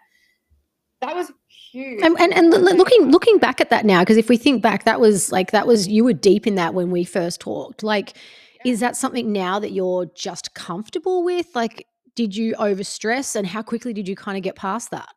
That 1.00 1.16
was 1.16 1.30
huge. 1.48 2.02
and 2.02 2.18
and, 2.18 2.32
and 2.32 2.46
I 2.46 2.48
was 2.48 2.58
l- 2.58 2.64
like, 2.64 2.76
looking 2.76 3.10
looking 3.10 3.38
back 3.38 3.60
at 3.60 3.68
that 3.70 3.84
now 3.84 4.00
because 4.00 4.16
if 4.16 4.30
we 4.30 4.38
think 4.38 4.62
back 4.62 4.84
that 4.84 5.00
was 5.00 5.30
like 5.30 5.50
that 5.50 5.66
was 5.66 5.86
you 5.86 6.02
were 6.02 6.14
deep 6.14 6.46
in 6.46 6.54
that 6.54 6.72
when 6.72 6.90
we 6.90 7.04
first 7.04 7.40
talked 7.40 7.82
like 7.82 8.16
is 8.64 8.80
that 8.80 8.96
something 8.96 9.30
now 9.30 9.58
that 9.58 9.72
you're 9.72 10.06
just 10.14 10.54
comfortable 10.54 11.22
with 11.22 11.54
like 11.54 11.86
did 12.14 12.34
you 12.34 12.54
overstress 12.54 13.36
and 13.36 13.46
how 13.48 13.60
quickly 13.60 13.92
did 13.92 14.08
you 14.08 14.16
kind 14.16 14.38
of 14.38 14.42
get 14.42 14.56
past 14.56 14.90
that 14.92 15.10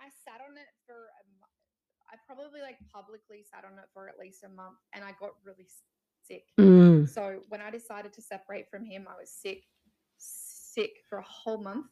I 0.00 0.08
sat 0.24 0.40
on 0.40 0.56
it 0.56 0.68
for 0.86 0.94
a 0.94 1.22
month. 1.38 1.52
I 2.10 2.16
probably 2.26 2.62
like 2.62 2.78
publicly 2.94 3.44
sat 3.50 3.64
on 3.64 3.78
it 3.78 3.84
for 3.92 4.08
at 4.08 4.18
least 4.18 4.44
a 4.44 4.48
month 4.48 4.76
and 4.94 5.04
I 5.04 5.12
got 5.20 5.30
really 5.44 5.66
sick. 6.26 6.44
Mm, 6.58 7.08
So 7.08 7.40
when 7.48 7.60
I 7.60 7.70
decided 7.70 8.12
to 8.14 8.22
separate 8.22 8.70
from 8.70 8.84
him, 8.84 9.06
I 9.08 9.18
was 9.18 9.30
sick, 9.30 9.64
sick 10.18 10.92
for 11.08 11.18
a 11.18 11.24
whole 11.26 11.58
month. 11.62 11.86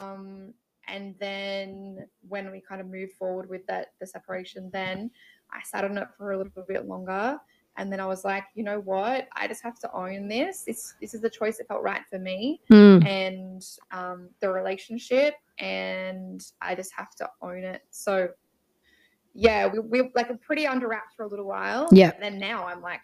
Um, 0.00 0.54
and 0.86 1.14
then 1.20 2.06
when 2.26 2.50
we 2.50 2.60
kind 2.60 2.80
of 2.80 2.86
moved 2.88 3.12
forward 3.12 3.48
with 3.48 3.66
that 3.66 3.88
the 4.00 4.06
separation, 4.06 4.70
then 4.72 5.10
I 5.52 5.62
sat 5.62 5.84
on 5.84 5.98
it 5.98 6.08
for 6.16 6.32
a 6.32 6.38
little 6.38 6.64
bit 6.66 6.86
longer. 6.86 7.38
And 7.76 7.92
then 7.92 8.00
I 8.00 8.06
was 8.06 8.24
like, 8.24 8.44
you 8.54 8.64
know 8.64 8.80
what? 8.80 9.28
I 9.36 9.46
just 9.46 9.62
have 9.62 9.78
to 9.80 9.92
own 9.92 10.26
this. 10.28 10.64
This 10.64 10.94
this 11.00 11.14
is 11.14 11.20
the 11.20 11.30
choice 11.30 11.58
that 11.58 11.68
felt 11.68 11.82
right 11.82 12.02
for 12.10 12.18
me 12.18 12.60
mm, 12.72 13.06
and 13.06 13.64
um, 13.92 14.30
the 14.40 14.50
relationship, 14.50 15.34
and 15.60 16.44
I 16.60 16.74
just 16.74 16.92
have 16.96 17.14
to 17.16 17.30
own 17.40 17.62
it. 17.62 17.82
So, 17.90 18.30
yeah, 19.34 19.66
we 19.66 19.78
we 19.80 20.10
like 20.14 20.28
pretty 20.40 20.66
under 20.66 20.88
wraps 20.88 21.14
for 21.16 21.24
a 21.24 21.28
little 21.28 21.46
while. 21.46 21.88
Yeah. 21.92 22.10
And 22.14 22.22
then 22.22 22.38
now 22.38 22.66
I'm 22.66 22.80
like, 22.82 23.02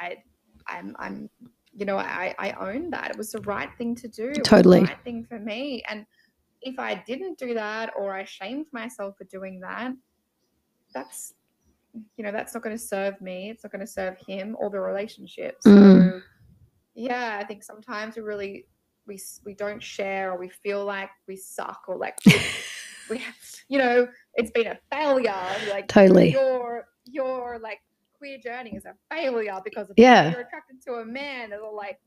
I, 0.00 0.16
I'm 0.66 0.96
I'm, 0.98 1.28
you 1.74 1.84
know, 1.84 1.98
I 1.98 2.34
I 2.38 2.52
own 2.52 2.90
that. 2.90 3.10
It 3.10 3.18
was 3.18 3.32
the 3.32 3.40
right 3.40 3.70
thing 3.78 3.94
to 3.96 4.08
do. 4.08 4.28
It 4.30 4.38
was 4.38 4.48
Totally. 4.48 4.80
the 4.80 4.86
right 4.86 5.04
thing 5.04 5.24
for 5.24 5.38
me. 5.38 5.82
And 5.88 6.06
if 6.62 6.78
I 6.78 6.94
didn't 7.06 7.38
do 7.38 7.54
that, 7.54 7.92
or 7.98 8.14
I 8.14 8.24
shamed 8.24 8.66
myself 8.72 9.16
for 9.18 9.24
doing 9.24 9.60
that, 9.60 9.92
that's 10.94 11.34
you 12.16 12.24
know 12.24 12.32
that's 12.32 12.54
not 12.54 12.62
going 12.62 12.74
to 12.74 12.82
serve 12.82 13.20
me 13.20 13.50
it's 13.50 13.64
not 13.64 13.70
going 13.70 13.80
to 13.80 13.86
serve 13.86 14.16
him 14.26 14.56
or 14.58 14.70
the 14.70 14.80
relationship 14.80 15.56
so 15.60 15.70
Mm. 15.70 16.22
yeah 16.94 17.38
i 17.38 17.44
think 17.44 17.62
sometimes 17.62 18.16
we 18.16 18.22
really 18.22 18.66
we 19.06 19.20
we 19.44 19.52
don't 19.54 19.82
share 19.82 20.32
or 20.32 20.38
we 20.38 20.48
feel 20.48 20.84
like 20.86 21.10
we 21.28 21.36
suck 21.36 21.82
or 21.88 21.96
like 21.96 22.16
we, 22.26 22.32
we 23.10 23.18
have, 23.18 23.34
you 23.68 23.78
know 23.78 24.06
it's 24.34 24.50
been 24.50 24.66
a 24.68 24.78
failure 24.90 25.34
like 25.70 25.88
Totally. 25.88 26.30
your 26.30 26.86
your 27.04 27.58
like 27.58 27.80
queer 28.18 28.38
journey 28.38 28.70
is 28.76 28.84
a 28.84 28.94
failure 29.10 29.58
because 29.64 29.90
of 29.90 29.94
Yeah. 29.98 30.30
you're 30.30 30.40
attracted 30.40 30.80
to 30.86 30.94
a 30.94 31.04
man 31.04 31.52
or 31.52 31.72
like 31.72 31.98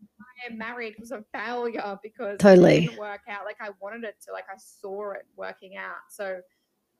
my 0.50 0.56
marriage 0.56 0.96
was 1.00 1.12
a 1.12 1.24
failure 1.34 1.98
because 2.02 2.38
Totally. 2.40 2.78
it 2.78 2.82
didn't 2.88 3.00
work 3.00 3.22
out 3.30 3.44
like 3.46 3.58
i 3.62 3.70
wanted 3.82 4.04
it 4.06 4.16
to 4.26 4.32
like 4.32 4.46
i 4.50 4.58
saw 4.58 5.12
it 5.12 5.26
working 5.36 5.76
out 5.78 5.98
so 6.10 6.40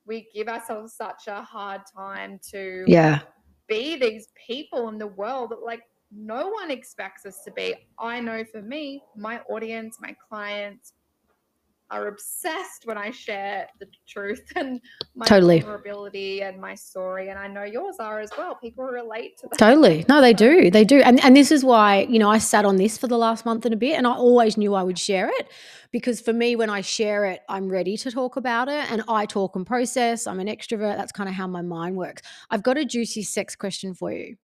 we 0.06 0.28
give 0.34 0.48
ourselves 0.48 0.92
such 0.94 1.26
a 1.28 1.42
hard 1.42 1.80
time 1.94 2.38
to 2.50 2.84
yeah 2.86 3.20
be 3.68 3.96
these 3.96 4.28
people 4.46 4.88
in 4.88 4.98
the 4.98 5.06
world 5.08 5.50
that 5.50 5.62
like 5.64 5.82
no 6.12 6.48
one 6.48 6.70
expects 6.70 7.26
us 7.26 7.42
to 7.44 7.50
be. 7.50 7.74
I 7.98 8.20
know 8.20 8.44
for 8.44 8.62
me, 8.62 9.02
my 9.16 9.40
audience, 9.50 9.98
my 10.00 10.14
clients 10.28 10.92
are 11.90 12.08
obsessed 12.08 12.84
when 12.84 12.98
I 12.98 13.10
share 13.10 13.68
the 13.78 13.86
truth 14.08 14.42
and 14.56 14.80
my 15.14 15.26
Totally. 15.26 15.60
vulnerability 15.60 16.42
and 16.42 16.60
my 16.60 16.74
story. 16.74 17.28
And 17.28 17.38
I 17.38 17.46
know 17.46 17.64
yours 17.64 17.96
are 18.00 18.20
as 18.20 18.30
well. 18.36 18.56
People 18.56 18.84
relate 18.84 19.38
to 19.38 19.48
that. 19.48 19.58
Totally. 19.58 20.04
No, 20.08 20.20
they 20.20 20.32
do. 20.32 20.70
They 20.70 20.84
do. 20.84 21.00
And 21.00 21.22
and 21.24 21.36
this 21.36 21.50
is 21.52 21.64
why, 21.64 22.06
you 22.08 22.18
know, 22.18 22.30
I 22.30 22.38
sat 22.38 22.64
on 22.64 22.76
this 22.76 22.98
for 22.98 23.06
the 23.06 23.18
last 23.18 23.44
month 23.44 23.64
and 23.64 23.74
a 23.74 23.76
bit 23.76 23.96
and 23.96 24.06
I 24.06 24.12
always 24.12 24.56
knew 24.56 24.74
I 24.74 24.82
would 24.82 24.98
share 24.98 25.28
it 25.28 25.48
because 25.92 26.20
for 26.20 26.32
me 26.32 26.56
when 26.56 26.70
I 26.70 26.80
share 26.80 27.26
it, 27.26 27.40
I'm 27.48 27.68
ready 27.68 27.96
to 27.98 28.10
talk 28.10 28.36
about 28.36 28.68
it 28.68 28.90
and 28.90 29.02
I 29.08 29.26
talk 29.26 29.56
and 29.56 29.66
process. 29.66 30.26
I'm 30.26 30.40
an 30.40 30.48
extrovert. 30.48 30.96
That's 30.96 31.12
kind 31.12 31.28
of 31.28 31.34
how 31.34 31.46
my 31.46 31.62
mind 31.62 31.96
works. 31.96 32.22
I've 32.50 32.62
got 32.62 32.76
a 32.76 32.84
juicy 32.84 33.22
sex 33.22 33.54
question 33.54 33.94
for 33.94 34.12
you. 34.12 34.36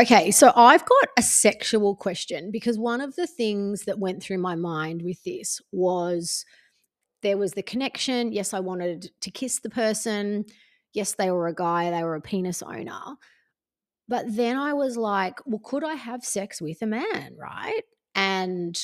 Okay, 0.00 0.30
so 0.30 0.52
I've 0.56 0.86
got 0.86 1.08
a 1.18 1.22
sexual 1.22 1.94
question 1.94 2.50
because 2.50 2.78
one 2.78 3.02
of 3.02 3.14
the 3.14 3.26
things 3.26 3.84
that 3.84 3.98
went 3.98 4.22
through 4.22 4.38
my 4.38 4.54
mind 4.54 5.02
with 5.02 5.22
this 5.22 5.60
was 5.70 6.46
there 7.22 7.36
was 7.36 7.52
the 7.52 7.62
connection. 7.62 8.32
Yes, 8.32 8.54
I 8.54 8.60
wanted 8.60 9.10
to 9.20 9.30
kiss 9.30 9.60
the 9.60 9.68
person. 9.68 10.46
Yes, 10.94 11.14
they 11.14 11.30
were 11.30 11.46
a 11.46 11.54
guy, 11.54 11.90
they 11.90 12.02
were 12.04 12.14
a 12.14 12.22
penis 12.22 12.62
owner. 12.62 13.16
But 14.08 14.24
then 14.34 14.56
I 14.56 14.72
was 14.72 14.96
like, 14.96 15.38
well, 15.46 15.60
could 15.62 15.84
I 15.84 15.94
have 15.94 16.24
sex 16.24 16.60
with 16.60 16.80
a 16.82 16.86
man? 16.86 17.34
Right. 17.38 17.82
And 18.14 18.78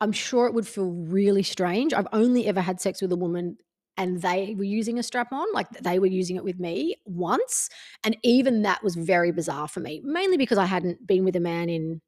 I'm 0.00 0.12
sure 0.12 0.46
it 0.46 0.54
would 0.54 0.66
feel 0.66 0.90
really 0.90 1.44
strange. 1.44 1.94
I've 1.94 2.08
only 2.12 2.46
ever 2.48 2.60
had 2.60 2.80
sex 2.80 3.00
with 3.00 3.12
a 3.12 3.16
woman 3.16 3.56
and 3.96 4.22
they 4.22 4.54
were 4.56 4.64
using 4.64 4.98
a 4.98 5.02
strap 5.02 5.32
on, 5.32 5.46
like 5.52 5.68
they 5.70 5.98
were 5.98 6.06
using 6.06 6.36
it 6.36 6.44
with 6.44 6.58
me 6.58 6.96
once. 7.04 7.68
And 8.04 8.16
even 8.22 8.62
that 8.62 8.82
was 8.82 8.94
very 8.94 9.32
bizarre 9.32 9.68
for 9.68 9.80
me, 9.80 10.00
mainly 10.04 10.36
because 10.36 10.58
I 10.58 10.64
hadn't 10.64 11.06
been 11.06 11.24
with 11.24 11.36
a 11.36 11.40
man 11.40 11.68
in 11.68 12.00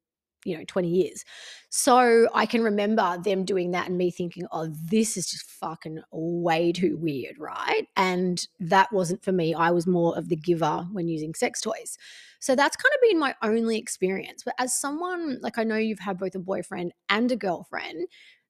you 0.45 0.57
know 0.57 0.64
20 0.66 0.89
years 0.89 1.24
so 1.70 2.28
i 2.35 2.47
can 2.47 2.62
remember 2.62 3.18
them 3.24 3.45
doing 3.45 3.70
that 3.70 3.89
and 3.89 3.99
me 3.99 4.11
thinking 4.11 4.47
oh 4.53 4.68
this 4.91 5.16
is 5.16 5.26
just 5.26 5.51
fucking 5.51 6.01
way 6.12 6.70
too 6.70 6.97
weird 7.01 7.37
right 7.39 7.87
and 7.97 8.47
that 8.61 8.93
wasn't 8.93 9.22
for 9.24 9.32
me 9.32 9.55
i 9.55 9.70
was 9.70 9.87
more 9.87 10.16
of 10.16 10.28
the 10.28 10.37
giver 10.37 10.87
when 10.93 11.09
using 11.09 11.35
sex 11.35 11.61
toys 11.61 11.97
so 12.41 12.55
that's 12.55 12.76
kind 12.76 12.93
of 12.95 13.01
been 13.09 13.18
my 13.18 13.35
only 13.43 13.78
experience 13.78 14.43
but 14.45 14.55
as 14.59 14.78
someone 14.78 15.39
like 15.41 15.59
i 15.59 15.64
know 15.64 15.76
you've 15.76 15.99
had 15.99 16.18
both 16.18 16.35
a 16.35 16.39
boyfriend 16.39 16.93
and 17.09 17.32
a 17.32 17.37
girlfriend 17.37 18.07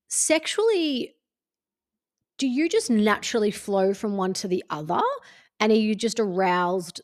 sexually 0.08 1.14
do 2.38 2.46
you 2.46 2.68
just 2.68 2.90
naturally 2.90 3.50
flow 3.50 3.94
from 3.94 4.16
one 4.16 4.32
to 4.34 4.48
the 4.48 4.64
other? 4.70 5.02
And 5.60 5.70
are 5.72 5.76
you 5.76 5.94
just 5.94 6.18
aroused 6.18 7.00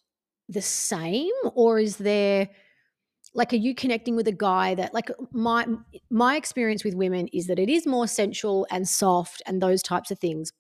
the 0.49 0.63
same? 0.63 1.31
Or 1.55 1.79
is 1.79 1.97
there 1.97 2.49
like 3.35 3.53
are 3.53 3.57
you 3.57 3.75
connecting 3.75 4.17
with 4.17 4.27
a 4.27 4.33
guy 4.33 4.75
that 4.75 4.93
like 4.93 5.11
my 5.33 5.67
my 6.11 6.37
experience 6.37 6.85
with 6.85 6.95
women 6.95 7.29
is 7.29 7.47
that 7.47 7.59
it 7.59 7.69
is 7.69 7.87
more 7.87 8.09
sensual 8.09 8.67
and 8.71 8.89
soft 8.89 9.41
and 9.47 9.63
those 9.63 9.83
types 9.83 10.11
of 10.11 10.19
things. 10.19 10.53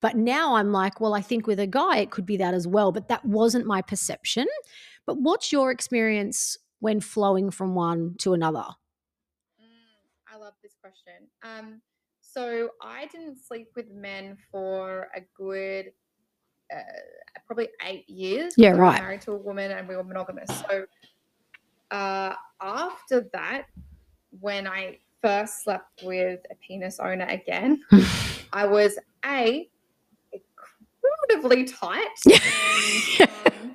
But 0.00 0.16
now 0.16 0.54
i'm 0.56 0.70
like 0.70 1.00
well 1.00 1.14
i 1.14 1.20
think 1.20 1.46
with 1.46 1.58
a 1.58 1.66
guy 1.66 1.98
it 1.98 2.10
could 2.10 2.26
be 2.26 2.36
that 2.36 2.54
as 2.54 2.68
well 2.68 2.92
but 2.92 3.08
that 3.08 3.24
wasn't 3.24 3.66
my 3.66 3.82
perception. 3.82 4.46
But 5.06 5.14
what's 5.20 5.52
your 5.52 5.70
experience 5.70 6.58
when 6.80 7.00
flowing 7.00 7.50
from 7.50 7.74
one 7.74 8.14
to 8.18 8.34
another? 8.34 8.66
Mm, 9.60 10.32
i 10.32 10.36
love 10.36 10.54
this 10.62 10.74
question. 10.80 11.28
Um 11.42 11.80
so 12.32 12.70
i 12.82 13.06
didn't 13.06 13.38
sleep 13.38 13.68
with 13.74 13.90
men 13.90 14.36
for 14.50 15.08
a 15.16 15.20
good 15.36 15.92
uh, 16.74 16.82
probably 17.46 17.68
eight 17.86 18.08
years 18.08 18.52
yeah 18.56 18.70
right 18.70 19.00
married 19.00 19.20
to 19.20 19.32
a 19.32 19.36
woman 19.36 19.70
and 19.70 19.88
we 19.88 19.96
were 19.96 20.04
monogamous 20.04 20.50
so 20.68 20.84
uh, 21.90 22.34
after 22.60 23.28
that, 23.32 23.64
when 24.40 24.66
I 24.66 24.98
first 25.22 25.64
slept 25.64 26.02
with 26.02 26.40
a 26.50 26.54
penis 26.56 26.98
owner 27.00 27.26
again, 27.26 27.82
I 28.52 28.66
was 28.66 28.98
a 29.24 29.68
incredibly 30.32 31.64
tight. 31.64 32.06
and, 33.20 33.30
um, 33.30 33.74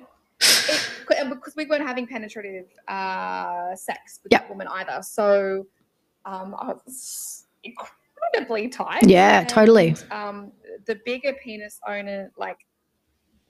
it, 1.10 1.30
because 1.30 1.54
we 1.56 1.66
weren't 1.66 1.86
having 1.86 2.06
penetrative 2.06 2.66
uh, 2.88 3.74
sex 3.74 4.20
with 4.22 4.32
yep. 4.32 4.48
woman 4.48 4.68
either. 4.68 5.00
So 5.02 5.66
um, 6.24 6.54
I 6.58 6.74
was 6.84 7.46
incredibly 7.62 8.03
tight. 8.70 9.06
Yeah, 9.06 9.40
and, 9.40 9.48
totally. 9.48 9.96
Um, 10.10 10.52
the 10.86 11.00
bigger 11.04 11.32
penis 11.42 11.80
owner, 11.86 12.30
like, 12.36 12.58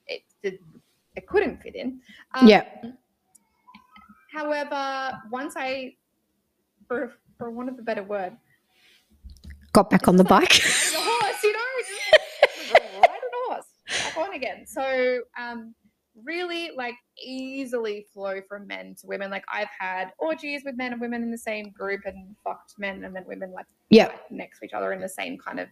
it, 0.07 0.23
it, 0.43 0.61
it 1.17 1.27
couldn't 1.27 1.63
fit 1.63 1.75
in. 1.75 2.01
Um, 2.35 2.47
yeah 2.49 2.65
However, 4.35 5.21
once 5.31 5.55
I, 5.57 5.95
for 6.89 7.13
for 7.39 7.53
one 7.53 7.69
of 7.69 7.77
the 7.77 7.83
better 7.83 8.03
word, 8.03 8.37
got 9.73 9.91
back 9.91 10.09
on 10.09 10.17
the 10.17 10.25
bike. 10.37 10.51
the 10.51 10.99
horse, 10.99 11.43
you 11.45 11.53
know, 11.53 13.01
ride 13.01 13.21
a 13.23 13.53
horse, 13.53 13.67
back 13.89 14.17
on 14.19 14.35
again. 14.35 14.67
So, 14.67 15.21
um, 15.39 15.75
really 16.23 16.71
like 16.77 16.95
easily 17.23 18.07
flow 18.13 18.41
from 18.49 18.67
men 18.67 18.95
to 19.01 19.07
women. 19.07 19.31
Like 19.31 19.45
I've 19.53 19.69
had 19.79 20.13
orgies 20.19 20.63
with 20.65 20.77
men 20.77 20.93
and 20.93 21.01
women 21.01 21.23
in 21.23 21.31
the 21.31 21.39
same 21.39 21.71
group 21.71 22.03
and 22.05 22.37
fucked 22.45 22.75
men 22.79 23.05
and 23.05 23.15
then 23.15 23.25
women 23.27 23.53
like 23.53 23.67
yeah 23.91 24.07
like, 24.07 24.31
next 24.31 24.61
to 24.61 24.67
each 24.67 24.73
other 24.73 24.93
in 24.93 25.01
the 25.01 25.09
same 25.09 25.39
kind 25.39 25.61
of 25.61 25.69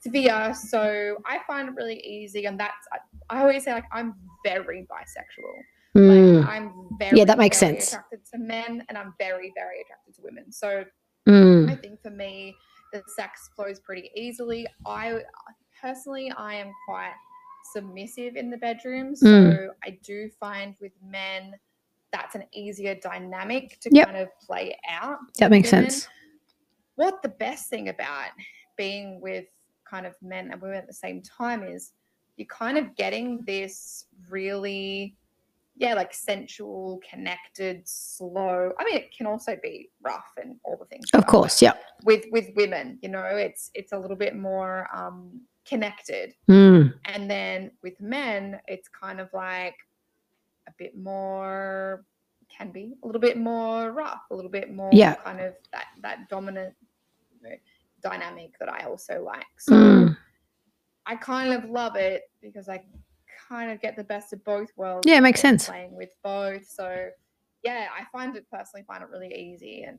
sphere. 0.00 0.54
So 0.54 1.16
I 1.26 1.40
find 1.46 1.68
it 1.68 1.74
really 1.74 2.00
easy, 2.00 2.46
and 2.46 2.58
that's 2.58 2.86
I, 2.92 3.38
I 3.38 3.42
always 3.42 3.64
say 3.64 3.72
like 3.72 3.84
I'm 3.92 4.14
very 4.44 4.86
bisexual. 4.90 5.54
Mm. 5.96 6.40
Like, 6.40 6.48
I'm 6.48 6.72
very 6.98 7.18
yeah, 7.18 7.24
that 7.24 7.38
makes 7.38 7.58
sense. 7.58 7.88
Attracted 7.88 8.20
to 8.32 8.38
men, 8.38 8.84
and 8.88 8.96
I'm 8.96 9.14
very 9.18 9.52
very 9.54 9.80
attracted 9.82 10.14
to 10.16 10.22
women. 10.22 10.52
So 10.52 10.84
mm. 11.28 11.70
I 11.70 11.74
think 11.74 12.00
for 12.02 12.10
me, 12.10 12.54
the 12.92 13.02
sex 13.16 13.50
flows 13.54 13.80
pretty 13.80 14.10
easily. 14.14 14.66
I 14.86 15.20
personally, 15.80 16.32
I 16.36 16.54
am 16.54 16.72
quite 16.86 17.14
submissive 17.72 18.36
in 18.36 18.50
the 18.50 18.56
bedroom, 18.56 19.14
so 19.14 19.26
mm. 19.26 19.68
I 19.84 19.98
do 20.02 20.30
find 20.40 20.74
with 20.80 20.92
men 21.04 21.54
that's 22.12 22.34
an 22.34 22.44
easier 22.52 22.94
dynamic 22.94 23.78
to 23.80 23.90
yep. 23.92 24.06
kind 24.06 24.18
of 24.18 24.28
play 24.40 24.76
out. 24.88 25.18
That 25.38 25.50
makes 25.50 25.72
women. 25.72 25.90
sense. 25.90 26.08
What 26.94 27.22
the 27.22 27.28
best 27.28 27.68
thing 27.68 27.88
about 27.88 28.30
being 28.76 29.20
with 29.20 29.46
kind 29.88 30.06
of 30.06 30.14
men 30.22 30.50
and 30.50 30.60
women 30.60 30.78
at 30.78 30.86
the 30.86 30.92
same 30.92 31.22
time 31.22 31.62
is 31.62 31.92
you're 32.36 32.46
kind 32.46 32.78
of 32.78 32.94
getting 32.96 33.42
this 33.46 34.06
really 34.28 35.16
yeah, 35.80 35.94
like 35.94 36.12
sensual, 36.12 37.00
connected, 37.08 37.82
slow. 37.84 38.72
I 38.80 38.84
mean, 38.84 38.96
it 38.96 39.16
can 39.16 39.26
also 39.26 39.56
be 39.62 39.90
rough 40.02 40.32
and 40.36 40.56
all 40.64 40.76
the 40.76 40.84
things. 40.86 41.06
Of 41.14 41.26
course, 41.26 41.62
yeah. 41.62 41.74
With 42.02 42.24
with 42.32 42.48
women, 42.56 42.98
you 43.00 43.08
know, 43.08 43.24
it's 43.24 43.70
it's 43.74 43.92
a 43.92 43.98
little 43.98 44.16
bit 44.16 44.34
more 44.34 44.88
um 44.92 45.40
connected. 45.68 46.34
Mm. 46.48 46.94
And 47.04 47.30
then 47.30 47.70
with 47.82 48.00
men, 48.00 48.60
it's 48.66 48.88
kind 48.88 49.20
of 49.20 49.28
like 49.32 49.76
a 50.66 50.72
bit 50.78 50.96
more 50.96 52.04
can 52.48 52.70
be 52.70 52.94
a 53.02 53.06
little 53.06 53.20
bit 53.20 53.36
more 53.36 53.92
rough, 53.92 54.22
a 54.30 54.34
little 54.34 54.50
bit 54.50 54.72
more 54.72 54.90
yeah. 54.92 55.14
kind 55.14 55.40
of 55.40 55.54
that 55.72 55.86
that 56.02 56.28
dominant 56.28 56.74
you 57.42 57.50
know, 57.50 57.56
dynamic 58.02 58.58
that 58.58 58.68
I 58.68 58.84
also 58.86 59.22
like. 59.22 59.44
So 59.58 59.72
mm. 59.72 60.16
I 61.06 61.16
kind 61.16 61.52
of 61.52 61.68
love 61.70 61.96
it 61.96 62.22
because 62.40 62.68
I 62.68 62.82
kind 63.48 63.70
of 63.70 63.80
get 63.80 63.96
the 63.96 64.04
best 64.04 64.32
of 64.32 64.42
both 64.44 64.68
worlds. 64.76 65.06
Yeah, 65.06 65.18
it 65.18 65.22
makes 65.22 65.40
sense. 65.40 65.68
Playing 65.68 65.94
with 65.94 66.10
both. 66.22 66.66
So 66.66 67.10
yeah, 67.62 67.88
I 67.98 68.04
find 68.16 68.36
it 68.36 68.46
personally 68.50 68.84
find 68.86 69.02
it 69.02 69.10
really 69.10 69.34
easy. 69.34 69.82
And 69.82 69.98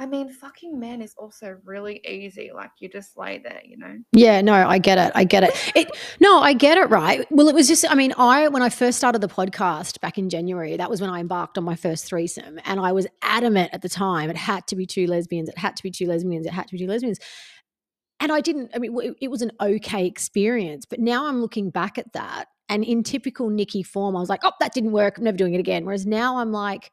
I 0.00 0.06
mean, 0.06 0.30
fucking 0.30 0.78
men 0.78 1.02
is 1.02 1.14
also 1.18 1.56
really 1.64 2.00
easy. 2.06 2.50
Like 2.54 2.70
you 2.78 2.88
just 2.88 3.18
lay 3.18 3.38
there, 3.38 3.60
you 3.64 3.76
know? 3.76 3.96
Yeah, 4.12 4.40
no, 4.40 4.52
I 4.52 4.78
get 4.78 4.96
it. 4.98 5.12
I 5.14 5.24
get 5.24 5.42
it. 5.42 5.72
It 5.74 5.96
no, 6.20 6.40
I 6.40 6.52
get 6.52 6.78
it, 6.78 6.88
right? 6.88 7.26
Well, 7.30 7.48
it 7.48 7.54
was 7.54 7.66
just 7.66 7.84
I 7.90 7.94
mean, 7.94 8.14
I 8.16 8.48
when 8.48 8.62
I 8.62 8.68
first 8.68 8.98
started 8.98 9.20
the 9.20 9.28
podcast 9.28 10.00
back 10.00 10.16
in 10.16 10.28
January, 10.28 10.76
that 10.76 10.88
was 10.88 11.00
when 11.00 11.10
I 11.10 11.20
embarked 11.20 11.58
on 11.58 11.64
my 11.64 11.74
first 11.74 12.04
threesome. 12.04 12.60
And 12.64 12.78
I 12.78 12.92
was 12.92 13.06
adamant 13.22 13.70
at 13.72 13.82
the 13.82 13.88
time 13.88 14.30
it 14.30 14.36
had 14.36 14.66
to 14.68 14.76
be 14.76 14.86
two 14.86 15.06
lesbians, 15.06 15.48
it 15.48 15.58
had 15.58 15.76
to 15.76 15.82
be 15.82 15.90
two 15.90 16.06
lesbians, 16.06 16.46
it 16.46 16.52
had 16.52 16.68
to 16.68 16.72
be 16.72 16.78
two 16.78 16.86
lesbians. 16.86 17.18
And 18.20 18.32
I 18.32 18.40
didn't, 18.40 18.72
I 18.74 18.78
mean, 18.78 18.96
it, 19.00 19.14
it 19.22 19.28
was 19.28 19.42
an 19.42 19.52
okay 19.60 20.06
experience. 20.06 20.86
But 20.86 20.98
now 20.98 21.26
I'm 21.26 21.40
looking 21.40 21.70
back 21.70 21.98
at 21.98 22.12
that 22.14 22.48
and 22.68 22.84
in 22.84 23.02
typical 23.02 23.48
Nicky 23.48 23.82
form, 23.82 24.16
I 24.16 24.20
was 24.20 24.28
like, 24.28 24.40
oh, 24.44 24.52
that 24.60 24.74
didn't 24.74 24.92
work. 24.92 25.18
I'm 25.18 25.24
never 25.24 25.36
doing 25.36 25.54
it 25.54 25.60
again. 25.60 25.84
Whereas 25.84 26.06
now 26.06 26.38
I'm 26.38 26.52
like, 26.52 26.90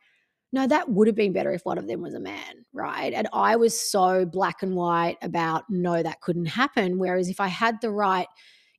no, 0.55 0.65
that 0.65 0.87
would 0.87 1.05
have 1.07 1.17
been 1.17 1.33
better 1.33 1.51
if 1.51 1.65
one 1.65 1.77
of 1.77 1.85
them 1.85 2.01
was 2.01 2.13
a 2.13 2.19
man, 2.19 2.63
right? 2.71 3.11
And 3.13 3.27
I 3.33 3.57
was 3.57 3.77
so 3.77 4.25
black 4.25 4.63
and 4.63 4.73
white 4.73 5.17
about 5.21 5.65
no, 5.69 6.01
that 6.01 6.21
couldn't 6.21 6.45
happen. 6.45 6.97
Whereas 6.97 7.27
if 7.27 7.41
I 7.41 7.47
had 7.47 7.81
the 7.81 7.91
right, 7.91 8.25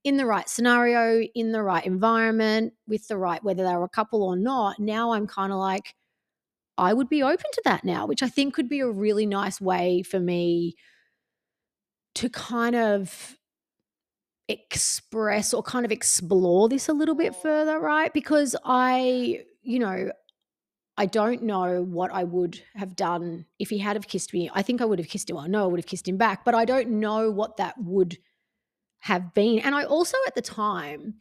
in 0.03 0.17
the 0.17 0.25
right 0.25 0.49
scenario, 0.49 1.29
in 1.35 1.53
the 1.53 1.63
right 1.63 1.85
environment, 1.85 2.73
with 2.89 3.07
the 3.09 3.19
right, 3.19 3.45
whether 3.45 3.63
they 3.63 3.75
were 3.77 3.85
a 3.85 3.91
couple 3.91 4.23
or 4.23 4.37
not, 4.37 4.81
now 4.81 5.13
I'm 5.13 5.27
kind 5.27 5.53
of 5.53 5.59
like, 5.59 5.95
I 6.79 6.95
would 6.95 7.11
be 7.11 7.23
open 7.23 7.51
to 7.53 7.63
that 7.67 7.85
now, 7.85 8.07
which 8.07 8.23
I 8.23 8.29
think 8.31 8.55
could 8.55 8.71
be 8.71 8.81
a 8.81 8.89
really 8.89 9.27
nice 9.27 9.61
way 9.61 10.03
for 10.03 10.19
me 10.19 10.77
to 12.15 12.31
kind 12.31 12.75
of 12.75 13.37
express 14.49 15.53
or 15.53 15.63
kind 15.63 15.85
of 15.85 15.93
explore 15.93 16.71
this 16.71 16.89
a 16.89 16.95
little 16.95 17.15
bit 17.15 17.37
further, 17.37 17.79
right? 17.79 18.15
Because 18.15 18.57
I, 18.65 19.45
you 19.61 19.79
know, 19.79 20.11
I 20.99 21.07
don't 21.07 21.43
know 21.43 21.83
what 21.83 22.11
I 22.13 22.25
would 22.25 22.63
have 22.75 22.97
done 22.97 23.47
if 23.59 23.69
he 23.69 23.79
had 23.79 23.97
have 23.97 24.09
kissed 24.09 24.33
me. 24.33 24.51
I 24.55 24.63
think 24.63 24.81
I 24.81 24.87
would 24.87 24.99
have 24.99 25.09
kissed 25.09 25.29
him. 25.29 25.37
I 25.37 25.47
know 25.47 25.65
I 25.65 25.67
would 25.67 25.81
have 25.81 25.87
kissed 25.87 26.09
him 26.09 26.17
back, 26.17 26.45
but 26.45 26.55
I 26.55 26.65
don't 26.65 27.01
know 27.01 27.31
what 27.31 27.59
that 27.59 27.75
would 27.79 28.17
have 29.01 29.35
been. 29.35 29.59
And 29.59 29.75
I 29.75 29.85
also 29.85 30.17
at 30.27 30.35
the 30.35 30.43
time 30.43 31.15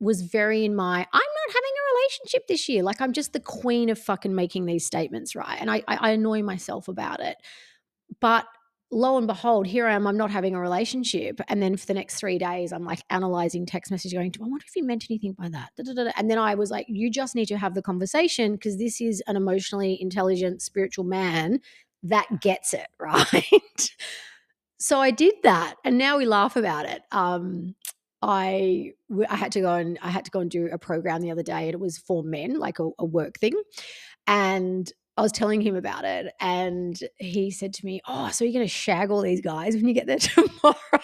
was 0.00 0.22
very 0.22 0.64
in 0.64 0.76
my 0.76 0.98
I'm 0.98 1.04
not 1.12 1.48
having 1.48 1.70
a 1.70 1.94
relationship 1.94 2.46
this 2.46 2.68
year. 2.68 2.82
Like 2.82 3.00
I'm 3.00 3.12
just 3.12 3.32
the 3.32 3.40
queen 3.40 3.88
of 3.88 3.98
fucking 3.98 4.34
making 4.34 4.66
these 4.66 4.86
statements, 4.86 5.34
right? 5.34 5.58
And 5.60 5.70
I 5.70 5.82
I, 5.88 5.96
I 5.96 6.10
annoy 6.10 6.42
myself 6.42 6.88
about 6.88 7.20
it. 7.20 7.36
But 8.20 8.46
lo 8.90 9.18
and 9.18 9.26
behold, 9.26 9.66
here 9.66 9.86
I 9.86 9.94
am, 9.94 10.06
I'm 10.06 10.16
not 10.16 10.30
having 10.30 10.54
a 10.54 10.60
relationship. 10.60 11.40
And 11.48 11.62
then 11.62 11.76
for 11.76 11.86
the 11.86 11.94
next 11.94 12.16
three 12.16 12.38
days, 12.38 12.72
I'm 12.72 12.84
like 12.84 13.02
analyzing 13.10 13.66
text 13.66 13.90
message, 13.90 14.12
going, 14.12 14.30
Do 14.30 14.44
I 14.44 14.48
wonder 14.48 14.64
if 14.66 14.74
he 14.74 14.82
meant 14.82 15.06
anything 15.10 15.32
by 15.32 15.48
that. 15.48 15.70
And 16.16 16.30
then 16.30 16.38
I 16.38 16.54
was 16.54 16.70
like, 16.70 16.86
you 16.88 17.10
just 17.10 17.34
need 17.34 17.46
to 17.46 17.58
have 17.58 17.74
the 17.74 17.82
conversation 17.82 18.52
because 18.52 18.78
this 18.78 19.00
is 19.00 19.22
an 19.26 19.36
emotionally 19.36 20.00
intelligent, 20.00 20.62
spiritual 20.62 21.04
man 21.04 21.60
that 22.04 22.40
gets 22.40 22.74
it, 22.74 22.86
right? 23.00 23.90
so 24.78 25.00
I 25.00 25.10
did 25.10 25.34
that. 25.42 25.74
And 25.84 25.98
now 25.98 26.18
we 26.18 26.26
laugh 26.26 26.56
about 26.56 26.86
it. 26.86 27.02
Um, 27.10 27.74
I 28.22 28.92
I 29.28 29.36
had 29.36 29.52
to 29.52 29.60
go 29.60 29.74
and 29.74 29.98
I 30.02 30.10
had 30.10 30.24
to 30.24 30.30
go 30.30 30.40
and 30.40 30.50
do 30.50 30.68
a 30.72 30.78
program 30.78 31.20
the 31.20 31.30
other 31.30 31.42
day, 31.42 31.66
and 31.66 31.74
it 31.74 31.80
was 31.80 31.98
for 31.98 32.22
men, 32.22 32.58
like 32.58 32.78
a, 32.78 32.88
a 32.98 33.04
work 33.04 33.38
thing. 33.38 33.52
And 34.26 34.90
I 35.16 35.22
was 35.22 35.32
telling 35.32 35.60
him 35.60 35.76
about 35.76 36.04
it, 36.04 36.32
and 36.40 36.98
he 37.16 37.50
said 37.50 37.72
to 37.74 37.86
me, 37.86 38.00
"Oh, 38.06 38.28
so 38.30 38.44
you're 38.44 38.52
going 38.52 38.64
to 38.64 38.68
shag 38.68 39.10
all 39.10 39.22
these 39.22 39.40
guys 39.40 39.74
when 39.74 39.86
you 39.86 39.94
get 39.94 40.06
there 40.06 40.18
tomorrow?" 40.18 40.76
and 40.92 41.00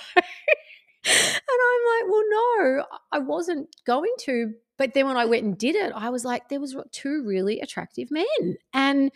I'm 1.07 1.83
like, 1.87 2.11
"Well, 2.11 2.23
no, 2.29 2.85
I 3.13 3.19
wasn't 3.19 3.75
going 3.87 4.13
to." 4.21 4.53
But 4.79 4.95
then 4.95 5.07
when 5.07 5.17
I 5.17 5.27
went 5.27 5.45
and 5.45 5.59
did 5.59 5.77
it, 5.77 5.93
I 5.95 6.09
was 6.09 6.25
like, 6.25 6.49
there 6.49 6.61
was 6.61 6.75
two 6.91 7.23
really 7.25 7.61
attractive 7.61 8.11
men, 8.11 8.57
and 8.73 9.13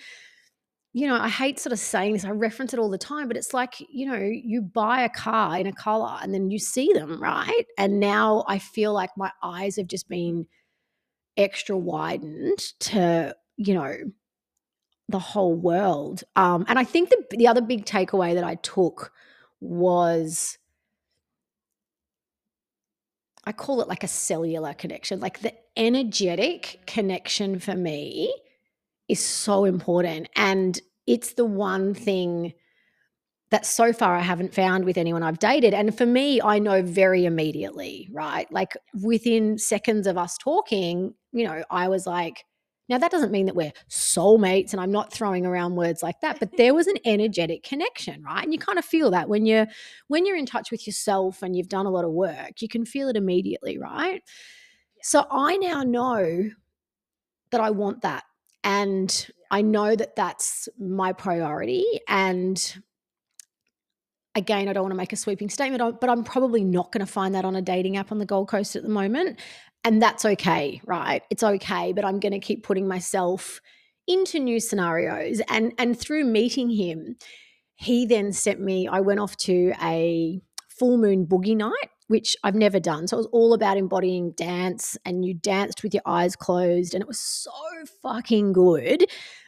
you 0.95 1.09
know, 1.09 1.17
I 1.17 1.29
hate 1.29 1.59
sort 1.59 1.73
of 1.73 1.81
saying 1.81 2.13
this, 2.13 2.25
I 2.25 2.31
reference 2.31 2.73
it 2.73 2.79
all 2.79 2.89
the 2.89 2.97
time, 2.97 3.27
but 3.27 3.37
it's 3.37 3.53
like, 3.53 3.75
you 3.93 4.07
know, 4.07 4.17
you 4.17 4.63
buy 4.63 5.03
a 5.03 5.09
car 5.09 5.59
in 5.59 5.67
a 5.67 5.73
color 5.73 6.17
and 6.23 6.33
then 6.33 6.53
you 6.53 6.61
see 6.61 6.93
them, 6.93 7.21
right? 7.21 7.65
And 7.77 7.99
now 7.99 8.45
I 8.47 8.61
feel 8.61 8.93
like 8.93 9.11
my 9.17 9.33
eyes 9.43 9.75
have 9.75 9.89
just 9.89 10.09
been 10.09 10.47
extra 11.37 11.77
widened 11.77 12.61
to, 12.79 13.35
you 13.57 13.75
know, 13.75 13.97
the 15.09 15.19
whole 15.19 15.55
world. 15.55 16.25
Um, 16.37 16.65
and 16.69 16.79
I 16.79 16.85
think 16.85 17.11
the 17.11 17.25
the 17.37 17.47
other 17.47 17.61
big 17.61 17.85
takeaway 17.85 18.35
that 18.35 18.45
I 18.45 18.57
took 18.57 19.13
was 19.61 20.59
I 23.47 23.53
call 23.53 23.81
it 23.81 23.89
like 23.89 24.05
a 24.05 24.09
cellular 24.09 24.73
connection, 24.75 25.21
like 25.21 25.41
the 25.41 25.53
energetic 25.77 26.81
connection 26.87 27.59
for 27.59 27.75
me 27.75 28.35
is 29.09 29.23
so 29.23 29.65
important. 29.65 30.29
And 30.35 30.81
it's 31.07 31.35
the 31.35 31.45
one 31.45 31.93
thing 31.95 32.55
that 33.51 33.67
so 33.67 33.93
far 33.93 34.17
I 34.17 34.21
haven't 34.21 34.55
found 34.55 34.85
with 34.85 34.97
anyone 34.97 35.23
I've 35.23 35.39
dated. 35.39 35.75
And 35.75 35.97
for 35.97 36.07
me, 36.07 36.41
I 36.41 36.59
know 36.59 36.83
very 36.83 37.27
immediately, 37.27 38.09
right? 38.11 38.51
Like 38.51 38.77
within 39.03 39.59
seconds 39.59 40.07
of 40.07 40.17
us 40.17 40.39
talking, 40.39 41.15
you 41.33 41.47
know, 41.47 41.63
I 41.71 41.89
was 41.89 42.07
like, 42.07 42.45
now 42.89 42.99
that 42.99 43.11
doesn't 43.11 43.32
mean 43.32 43.47
that 43.47 43.57
we're 43.57 43.72
soulmates 43.89 44.72
and 44.72 44.80
I'm 44.80 44.93
not 44.93 45.12
throwing 45.12 45.47
around 45.47 45.74
words 45.74 46.03
like 46.03 46.20
that, 46.20 46.39
but 46.39 46.57
there 46.57 46.74
was 46.74 46.87
an 46.87 46.99
energetic 47.05 47.62
connection, 47.62 48.22
right? 48.22 48.45
And 48.45 48.53
you 48.53 48.59
kind 48.59 48.78
of 48.78 48.85
feel 48.85 49.11
that 49.12 49.28
when 49.28 49.47
you're 49.47 49.66
when 50.09 50.26
you're 50.26 50.37
in 50.37 50.47
touch 50.47 50.70
with 50.70 50.87
yourself 50.87 51.43
and 51.43 51.57
you've 51.57 51.68
done 51.68 51.87
a 51.87 51.91
lot 51.91 52.05
of 52.05 52.11
work, 52.11 52.61
you 52.61 52.68
can 52.68 52.85
feel 52.85 53.09
it 53.09 53.16
immediately, 53.16 53.78
right? 53.78 54.22
So 55.03 55.26
I 55.30 55.57
now 55.57 55.82
know 55.82 56.51
that 57.51 57.61
I 57.61 57.70
want 57.70 58.03
that 58.03 58.24
and 58.64 59.28
I 59.51 59.62
know 59.62 59.95
that 59.95 60.16
that's 60.16 60.68
my 60.78 61.12
priority. 61.12 61.85
And 62.09 62.82
again, 64.35 64.68
I 64.68 64.72
don't 64.72 64.82
want 64.82 64.93
to 64.93 64.97
make 64.97 65.12
a 65.12 65.16
sweeping 65.16 65.49
statement, 65.49 66.01
but 66.01 66.11
I'm 66.11 66.24
probably 66.24 66.64
not 66.64 66.91
going 66.91 67.05
to 67.05 67.11
find 67.11 67.35
that 67.35 67.45
on 67.45 67.55
a 67.55 67.62
dating 67.62 67.97
app 67.97 68.11
on 68.11 68.18
the 68.18 68.26
Gold 68.26 68.49
Coast 68.49 68.76
at 68.76 68.82
the 68.82 68.89
moment. 68.89 69.39
And 69.85 70.01
that's 70.01 70.24
okay, 70.24 70.80
right? 70.87 71.22
It's 71.30 71.43
okay, 71.43 71.93
but 71.93 72.05
I'm 72.05 72.18
going 72.20 72.32
to 72.32 72.41
keep 72.41 72.62
putting 72.62 72.89
myself 72.89 73.61
into 74.07 74.39
new 74.39 74.61
scenarios. 74.61 75.41
And 75.49 75.72
and 75.78 75.99
through 75.99 76.24
meeting 76.24 76.70
him, 76.70 77.16
he 77.74 78.07
then 78.07 78.32
sent 78.32 78.61
me, 78.61 78.89
I 78.89 79.01
went 79.01 79.20
off 79.20 79.37
to 79.39 79.72
a 79.82 80.41
full 80.68 80.97
moon 80.97 81.26
boogie 81.26 81.57
night 81.57 81.91
which 82.09 82.37
I've 82.45 82.55
never 82.55 82.78
done. 82.78 83.07
So 83.07 83.16
it 83.16 83.20
was 83.20 83.28
all 83.32 83.55
about 83.55 83.76
embodying 83.76 84.32
dance, 84.32 84.97
and 85.05 85.24
you 85.24 85.35
danced 85.35 85.82
with 85.82 85.95
your 85.95 86.03
eyes 86.07 86.37
closed, 86.37 86.95
and 86.95 87.03
it 87.03 87.09
was 87.09 87.18
so 87.18 87.51
fucking 88.03 88.53
good. 88.53 89.07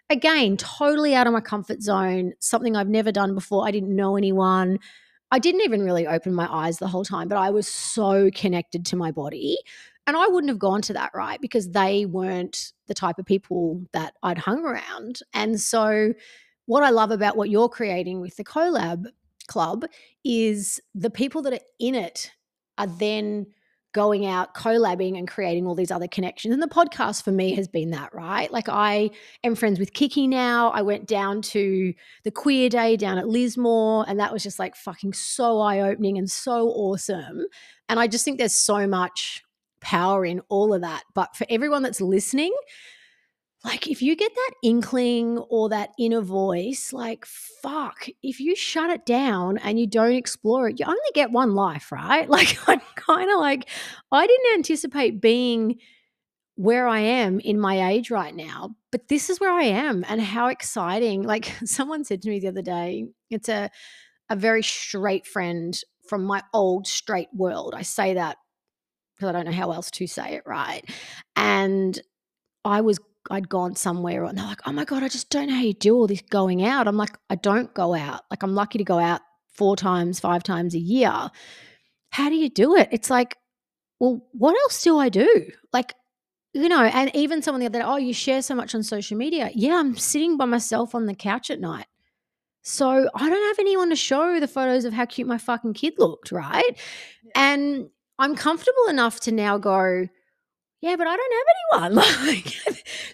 Again, 0.09 0.57
totally 0.57 1.14
out 1.14 1.26
of 1.26 1.32
my 1.32 1.41
comfort 1.41 1.82
zone, 1.82 2.32
something 2.39 2.76
I've 2.76 2.89
never 2.89 3.12
done 3.12 3.34
before. 3.34 3.66
I 3.66 3.72
didn't 3.72 3.95
know 3.95 4.16
anyone. 4.16 4.78
I 5.32 5.39
didn't 5.41 5.62
even 5.62 5.82
really 5.82 6.07
open 6.07 6.32
my 6.32 6.51
eyes 6.51 6.78
the 6.78 6.87
whole 6.87 7.05
time, 7.05 7.28
but 7.28 7.37
I 7.39 7.51
was 7.51 7.66
so 7.66 8.30
connected 8.32 8.87
to 8.87 8.97
my 8.97 9.11
body. 9.11 9.59
And 10.07 10.17
I 10.17 10.27
wouldn't 10.29 10.51
have 10.51 10.59
gone 10.59 10.83
to 10.83 10.93
that, 10.93 11.11
right? 11.15 11.41
Because 11.41 11.71
they 11.71 12.07
weren't 12.07 12.73
the 12.87 12.95
type 12.95 13.19
of 13.19 13.27
people 13.27 13.83
that 13.93 14.15
I'd 14.23 14.39
hung 14.39 14.65
around. 14.65 15.21
And 15.35 15.61
so, 15.61 16.13
what 16.67 16.83
I 16.83 16.91
love 16.91 17.11
about 17.11 17.37
what 17.37 17.51
you're 17.51 17.69
creating 17.69 18.21
with 18.21 18.37
the 18.37 18.45
collab 18.45 19.07
club 19.47 19.85
is 20.25 20.81
the 20.95 21.11
people 21.11 21.43
that 21.43 21.53
are 21.53 21.67
in 21.79 21.95
it 21.95 22.33
are 22.79 22.87
then 22.87 23.47
going 23.97 24.27
out 24.27 24.55
collabing 24.55 25.17
and 25.17 25.27
creating 25.27 25.67
all 25.67 25.75
these 25.75 25.91
other 25.91 26.07
connections 26.07 26.53
and 26.53 26.63
the 26.63 26.67
podcast 26.67 27.23
for 27.23 27.33
me 27.33 27.55
has 27.55 27.67
been 27.67 27.89
that 27.93 28.15
right 28.15 28.53
like 28.53 28.69
i 28.69 29.09
am 29.43 29.55
friends 29.55 29.79
with 29.79 29.95
kiki 29.95 30.27
now 30.27 30.69
i 30.73 30.83
went 30.83 31.07
down 31.07 31.41
to 31.41 31.95
the 32.23 32.31
queer 32.31 32.69
day 32.69 32.95
down 32.95 33.17
at 33.17 33.27
lismore 33.27 34.05
and 34.07 34.21
that 34.21 34.31
was 34.31 34.43
just 34.43 34.59
like 34.59 34.77
fucking 34.77 35.15
so 35.15 35.63
eye-opening 35.63 36.19
and 36.19 36.31
so 36.31 36.69
awesome 36.69 37.47
and 37.89 37.99
i 37.99 38.07
just 38.07 38.23
think 38.23 38.37
there's 38.37 38.53
so 38.53 38.87
much 38.87 39.43
power 39.81 40.24
in 40.24 40.41
all 40.49 40.74
of 40.74 40.83
that. 40.83 41.05
But 41.14 41.37
for 41.37 41.47
everyone 41.49 41.83
that's 41.83 42.01
listening 42.01 42.53
like 43.64 43.89
if 43.89 44.01
you 44.01 44.14
get 44.14 44.33
that 44.35 44.51
inkling 44.62 45.39
or 45.39 45.68
that 45.68 45.91
inner 45.99 46.20
voice 46.20 46.93
like 46.93 47.27
fuck 47.27 48.07
if 48.22 48.39
you 48.39 48.55
shut 48.55 48.91
it 48.91 49.05
down 49.05 49.59
and 49.59 49.79
you 49.79 49.87
don't 49.87 50.12
explore 50.12 50.68
it 50.68 50.79
you 50.79 50.87
only 50.87 51.01
get 51.14 51.33
one 51.33 51.55
life 51.55 51.91
right? 51.91 52.29
Like 52.37 52.57
i'm 52.68 52.81
kind 52.95 53.31
of 53.31 53.39
like 53.39 53.68
i 54.12 54.27
didn't 54.27 54.55
anticipate 54.55 55.20
being 55.20 55.79
where 56.55 56.87
i 56.87 57.01
am 57.01 57.41
in 57.41 57.59
my 57.59 57.91
age 57.91 58.11
right 58.11 58.35
now 58.35 58.77
but 58.93 59.09
this 59.09 59.31
is 59.31 59.41
where 59.41 59.53
i 59.53 59.64
am 59.64 60.05
and 60.09 60.20
how 60.20 60.49
exciting. 60.49 61.22
Like 61.27 61.53
someone 61.64 62.05
said 62.05 62.22
to 62.22 62.31
me 62.31 62.41
the 62.41 62.49
other 62.49 62.62
day 62.62 63.07
it's 63.31 63.49
a 63.49 63.70
a 64.29 64.37
very 64.37 64.62
straight 64.62 65.27
friend 65.27 65.79
from 66.09 66.24
my 66.24 66.43
old 66.53 66.87
straight 66.87 67.29
world. 67.33 67.74
I 67.77 67.83
say 67.83 68.14
that 68.14 68.39
because 69.17 69.29
i 69.29 69.33
don't 69.33 69.47
know 69.47 69.53
how 69.53 69.73
else 69.73 69.91
to 69.91 70.07
say 70.07 70.35
it 70.35 70.43
right 70.47 70.89
and 71.37 72.01
i 72.64 72.81
was 72.81 72.99
I'd 73.31 73.49
gone 73.49 73.75
somewhere 73.75 74.25
and 74.25 74.37
they're 74.39 74.47
like, 74.47 74.61
oh 74.67 74.73
my 74.73 74.85
God, 74.85 75.03
I 75.03 75.09
just 75.09 75.31
don't 75.31 75.49
know 75.49 75.57
how 75.57 75.62
you 75.62 75.75
do 75.75 75.95
all 75.95 76.07
this 76.07 76.23
going 76.23 76.64
out. 76.64 76.87
I'm 76.87 76.97
like, 76.97 77.17
I 77.31 77.35
don't 77.35 77.73
go 77.75 77.95
out. 77.95 78.23
Like, 78.31 78.43
I'm 78.43 78.55
lucky 78.55 78.79
to 78.79 78.85
go 78.85 78.99
out 78.99 79.21
four 79.49 79.77
times, 79.77 80.21
five 80.21 80.43
times 80.43 80.75
a 80.75 80.79
year. 80.79 81.31
How 82.11 82.29
do 82.29 82.37
you 82.37 82.49
do 82.49 82.77
it? 82.77 82.89
It's 82.93 83.11
like, 83.11 83.37
well, 83.99 84.27
what 84.33 84.57
else 84.62 84.83
do 84.83 84.99
I 84.99 85.09
do? 85.09 85.51
Like, 85.73 85.95
you 86.53 86.69
know, 86.69 86.83
and 86.83 87.14
even 87.14 87.43
someone 87.43 87.61
the 87.61 87.67
other 87.67 87.81
day, 87.81 87.85
oh, 87.85 87.97
you 87.97 88.14
share 88.14 88.43
so 88.43 88.55
much 88.55 88.75
on 88.75 88.83
social 88.83 89.17
media. 89.17 89.51
Yeah, 89.55 89.79
I'm 89.79 89.97
sitting 89.97 90.37
by 90.37 90.45
myself 90.45 90.95
on 90.95 91.07
the 91.07 91.14
couch 91.14 91.51
at 91.51 91.61
night. 91.61 91.87
So 92.62 93.09
I 93.14 93.29
don't 93.29 93.49
have 93.49 93.59
anyone 93.59 93.91
to 93.91 93.97
show 93.97 94.41
the 94.41 94.49
photos 94.49 94.85
of 94.85 94.93
how 94.93 95.05
cute 95.05 95.29
my 95.29 95.39
fucking 95.39 95.75
kid 95.75 95.95
looked, 95.99 96.33
right? 96.33 96.77
Yeah. 97.23 97.33
And 97.35 97.91
I'm 98.19 98.35
comfortable 98.35 98.87
enough 98.89 99.21
to 99.21 99.33
now 99.33 99.59
go, 99.59 100.09
yeah, 100.81 100.97
but 100.97 101.07
I 101.07 101.17
don't 101.17 101.33
have 101.33 101.91
anyone. 101.93 102.05
Like 102.27 102.55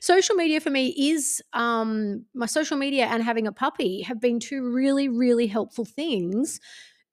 social 0.00 0.34
media 0.36 0.60
for 0.60 0.70
me 0.70 0.88
is 0.88 1.42
um 1.52 2.24
my 2.34 2.46
social 2.46 2.76
media 2.76 3.06
and 3.06 3.22
having 3.22 3.46
a 3.46 3.52
puppy 3.52 4.02
have 4.02 4.20
been 4.20 4.40
two 4.40 4.72
really 4.72 5.08
really 5.08 5.46
helpful 5.46 5.84
things 5.84 6.60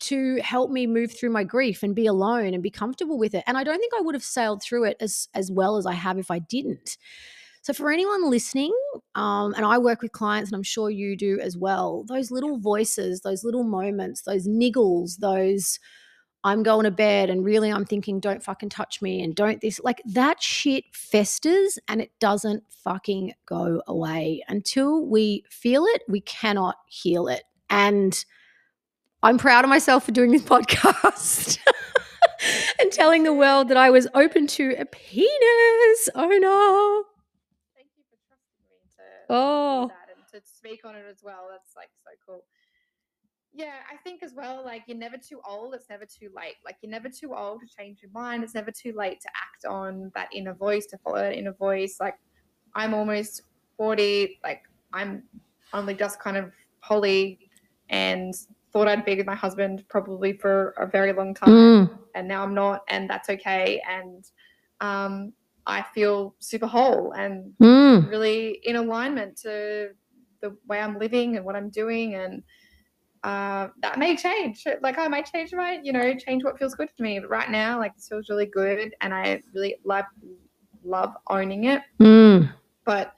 to 0.02 0.38
help 0.42 0.72
me 0.72 0.88
move 0.88 1.12
through 1.18 1.30
my 1.30 1.44
grief 1.44 1.84
and 1.84 1.96
be 1.96 2.06
alone 2.06 2.54
and 2.54 2.64
be 2.64 2.70
comfortable 2.70 3.18
with 3.18 3.36
it. 3.36 3.44
And 3.48 3.58
I 3.58 3.64
don't 3.64 3.80
think 3.80 3.94
I 3.98 4.02
would 4.02 4.16
have 4.16 4.24
sailed 4.24 4.64
through 4.64 4.86
it 4.86 4.98
as 5.00 5.28
as 5.34 5.52
well 5.52 5.78
as 5.78 5.86
I 5.86 5.94
have 5.94 6.18
if 6.18 6.32
I 6.32 6.40
didn't. 6.40 6.98
So 7.62 7.74
for 7.74 7.92
anyone 7.92 8.30
listening, 8.30 8.74
um, 9.16 9.54
and 9.56 9.66
I 9.66 9.78
work 9.78 10.02
with 10.02 10.14
clients, 10.14 10.50
and 10.50 10.56
I'm 10.56 10.64
sure 10.64 10.90
you 10.90 11.18
do 11.18 11.40
as 11.42 11.58
well, 11.58 12.06
those 12.08 12.32
little 12.32 12.58
voices, 12.58 13.22
those 13.22 13.44
little 13.44 13.64
moments, 13.64 14.22
those 14.22 14.48
niggles, 14.48 15.18
those 15.20 15.78
I'm 16.44 16.64
going 16.64 16.86
to 16.86 16.92
bed 16.92 17.30
and 17.30 17.44
really 17.44 17.70
I'm 17.70 17.86
thinking, 17.86 18.20
don't 18.20 18.42
fucking 18.42 18.70
touch 18.70 19.02
me 19.02 19.22
and 19.22 19.36
don't 19.36 19.60
this. 19.60 19.80
Like 19.84 20.02
that 20.06 20.42
shit 20.42 20.86
festers 20.94 21.78
and 21.88 22.02
it 22.02 22.12
doesn't 22.20 22.64
fucking 22.70 23.34
go 23.46 23.82
away. 23.88 24.44
Until 24.48 25.06
we 25.06 25.44
feel 25.50 25.86
it, 25.86 26.04
we 26.08 26.22
cannot 26.22 26.78
heal 26.88 27.28
it. 27.28 27.44
And 27.70 28.24
I'm 29.22 29.38
proud 29.38 29.66
of 29.66 29.70
myself 29.70 30.06
for 30.06 30.12
doing 30.12 30.32
this 30.32 30.42
podcast 30.44 31.60
and 32.80 32.92
telling 32.92 33.24
the 33.24 33.34
world 33.34 33.68
that 33.68 33.78
I 33.78 33.90
was 33.90 34.08
open 34.14 34.48
to 34.48 34.76
a 34.78 34.86
penis. 34.86 36.10
Oh 36.16 36.38
no. 36.40 37.04
Thank 37.76 37.90
you 37.98 38.04
for 38.10 38.18
trusting 38.28 38.64
me 38.70 38.78
to, 38.96 39.04
oh. 39.30 39.88
that 39.90 40.16
and 40.16 40.42
to 40.42 40.50
speak 40.50 40.86
on 40.86 40.96
it 40.96 41.04
as 41.10 41.22
well. 41.22 41.48
That's 41.52 41.76
like 41.76 41.90
so 42.06 42.12
cool. 42.26 42.46
Yeah, 43.54 43.74
I 43.92 43.98
think 43.98 44.22
as 44.22 44.34
well, 44.34 44.64
like 44.64 44.84
you're 44.88 44.98
never 44.98 45.18
too 45.18 45.42
old, 45.48 45.74
it's 45.74 45.90
never 45.90 46.06
too 46.06 46.30
late. 46.36 46.56
Like 46.64 46.78
you're 46.82 46.92
never 46.92 47.10
too 47.10 47.34
old 47.34 47.62
to 47.62 47.68
change 47.68 48.02
your 48.02 48.12
mind. 48.12 48.44
It's 48.44 48.54
never 48.54 48.72
too 48.72 48.94
late 48.96 49.20
to 49.22 49.30
act 49.30 49.66
on 49.66 50.12
that 50.16 50.30
inner 50.34 50.54
voice, 50.54 50.86
to 50.88 50.98
follow 51.00 51.18
that 51.18 51.36
inner 51.36 51.54
voice. 51.54 51.98
Like 52.00 52.16
I'm 52.76 52.94
almost 52.94 53.44
40, 53.78 54.40
like 54.44 54.64
I'm 54.94 55.24
only 55.74 55.96
just 55.96 56.20
kind 56.20 56.38
of 56.38 56.52
poly 56.82 57.40
and 57.90 58.34
thought 58.72 58.88
I'd 58.88 59.06
be 59.06 59.16
with 59.16 59.26
my 59.26 59.36
husband 59.36 59.84
probably 59.90 60.34
for 60.34 60.72
a 60.78 60.86
very 60.86 61.14
long 61.14 61.34
time. 61.34 61.50
Mm. 61.50 62.00
And 62.16 62.28
now 62.28 62.44
I'm 62.44 62.54
not, 62.54 62.84
and 62.88 63.10
that's 63.10 63.30
okay. 63.30 63.82
And 63.90 64.26
um, 64.82 65.34
I 65.66 65.84
feel 65.94 66.36
super 66.40 66.68
whole 66.68 67.14
and 67.14 67.54
mm. 67.62 68.10
really 68.10 68.60
in 68.64 68.76
alignment 68.76 69.38
to 69.38 69.90
the 70.42 70.56
way 70.68 70.80
I'm 70.80 71.00
living 71.00 71.36
and 71.36 71.46
what 71.46 71.56
I'm 71.56 71.70
doing. 71.70 72.16
And 72.16 72.44
uh, 73.24 73.68
that 73.82 74.00
may 74.00 74.16
change. 74.16 74.66
Like 74.82 74.98
I 74.98 75.08
might 75.08 75.30
change 75.32 75.54
my, 75.54 75.80
you 75.84 75.92
know, 75.92 76.16
change 76.16 76.44
what 76.44 76.58
feels 76.58 76.76
good 76.76 76.90
to 76.96 77.04
me. 77.04 77.20
But 77.20 77.30
right 77.30 77.50
now, 77.50 77.78
like 77.80 77.96
this 77.96 78.08
feels 78.08 78.30
really 78.30 78.46
good, 78.46 78.94
and 79.02 79.14
I 79.14 79.42
really 79.54 79.76
love 79.84 80.06
love 80.84 81.14
owning 81.30 81.66
it. 81.66 81.82
Mm. 82.00 82.52
But 82.86 83.14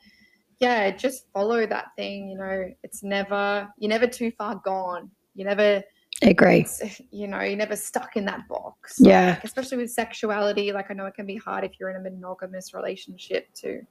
yeah, 0.60 0.92
just 0.92 1.26
follow 1.34 1.66
that 1.66 1.88
thing. 1.96 2.30
You 2.30 2.38
know, 2.38 2.72
it's 2.84 3.04
never 3.04 3.68
you're 3.78 3.90
never 3.90 4.08
too 4.08 4.32
far 4.32 4.56
gone. 4.64 5.10
You 5.36 5.46
never 5.46 5.84
I 6.24 6.30
agree. 6.30 6.66
You 7.12 7.28
know, 7.28 7.42
you're 7.42 7.58
never 7.58 7.76
stuck 7.76 8.16
in 8.16 8.26
that 8.26 8.48
box. 8.48 8.96
Yeah. 9.00 9.32
Like, 9.32 9.44
especially 9.44 9.78
with 9.78 9.92
sexuality. 9.92 10.72
Like 10.72 10.90
I 10.90 10.94
know 10.94 11.06
it 11.06 11.16
can 11.16 11.26
be 11.26 11.38
hard 11.38 11.64
if 11.64 11.80
you're 11.80 11.90
in 11.90 11.96
a 11.96 12.00
monogamous 12.00 12.74
relationship 12.74 13.54
to 13.56 13.82